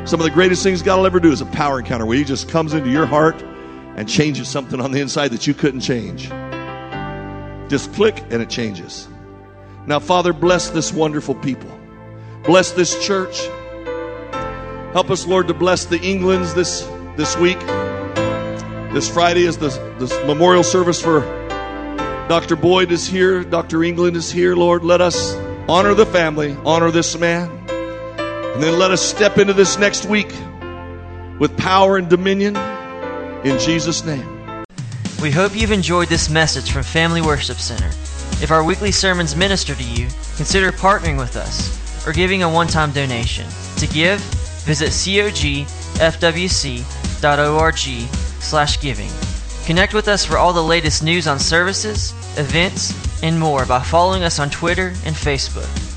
Some 0.07 0.19
of 0.19 0.23
the 0.23 0.31
greatest 0.31 0.63
things 0.63 0.81
God 0.81 0.97
will 0.97 1.05
ever 1.05 1.19
do 1.19 1.31
is 1.31 1.41
a 1.41 1.45
power 1.47 1.79
encounter 1.79 2.05
where 2.05 2.17
He 2.17 2.23
just 2.23 2.49
comes 2.49 2.73
into 2.73 2.89
your 2.89 3.05
heart 3.05 3.41
and 3.95 4.07
changes 4.07 4.47
something 4.47 4.79
on 4.79 4.91
the 4.91 4.99
inside 4.99 5.29
that 5.29 5.47
you 5.47 5.53
couldn't 5.53 5.81
change. 5.81 6.29
Just 7.69 7.93
click 7.93 8.23
and 8.29 8.41
it 8.41 8.49
changes. 8.49 9.07
Now, 9.87 9.99
Father, 9.99 10.33
bless 10.33 10.69
this 10.69 10.93
wonderful 10.93 11.35
people. 11.35 11.69
Bless 12.43 12.71
this 12.71 13.03
church. 13.05 13.39
Help 14.93 15.09
us, 15.09 15.25
Lord, 15.25 15.47
to 15.47 15.53
bless 15.53 15.85
the 15.85 15.99
Englands 16.01 16.53
this, 16.53 16.81
this 17.15 17.37
week. 17.37 17.59
This 18.93 19.09
Friday 19.09 19.45
is 19.45 19.57
the, 19.57 19.69
memorial 20.27 20.63
service 20.63 21.01
for 21.01 21.21
Dr. 22.27 22.57
Boyd 22.57 22.91
is 22.91 23.07
here. 23.07 23.41
Dr. 23.41 23.85
England 23.85 24.17
is 24.17 24.29
here. 24.29 24.53
Lord, 24.53 24.83
let 24.83 24.99
us 24.99 25.33
honor 25.69 25.93
the 25.93 26.05
family, 26.05 26.57
honor 26.65 26.91
this 26.91 27.17
man. 27.17 27.49
And 27.69 28.61
then 28.61 28.77
let 28.77 28.91
us 28.91 29.01
step 29.01 29.37
into 29.37 29.53
this 29.53 29.77
next 29.77 30.03
week 30.07 30.33
with 31.39 31.55
power 31.57 31.95
and 31.95 32.09
dominion 32.09 32.57
in 33.45 33.57
Jesus' 33.59 34.03
name. 34.03 34.65
We 35.21 35.31
hope 35.31 35.55
you've 35.55 35.71
enjoyed 35.71 36.09
this 36.09 36.29
message 36.29 36.73
from 36.73 36.83
Family 36.83 37.21
Worship 37.21 37.59
Center. 37.59 37.87
If 38.43 38.51
our 38.51 38.61
weekly 38.61 38.91
sermons 38.91 39.37
minister 39.37 39.73
to 39.73 39.83
you, 39.83 40.07
consider 40.35 40.73
partnering 40.73 41.17
with 41.17 41.37
us 41.37 42.05
or 42.05 42.11
giving 42.11 42.43
a 42.43 42.51
one-time 42.51 42.91
donation. 42.91 43.47
To 43.77 43.87
give, 43.87 44.19
visit 44.65 44.89
cogfwc.org 44.89 45.61
slash 48.41 48.81
giving. 48.81 49.09
Connect 49.65 49.93
with 49.93 50.07
us 50.07 50.25
for 50.25 50.37
all 50.37 50.53
the 50.53 50.63
latest 50.63 51.03
news 51.03 51.27
on 51.27 51.39
services, 51.39 52.11
events, 52.37 52.93
and 53.23 53.39
more 53.39 53.65
by 53.65 53.81
following 53.81 54.23
us 54.23 54.39
on 54.39 54.49
Twitter 54.49 54.87
and 55.05 55.15
Facebook. 55.15 55.90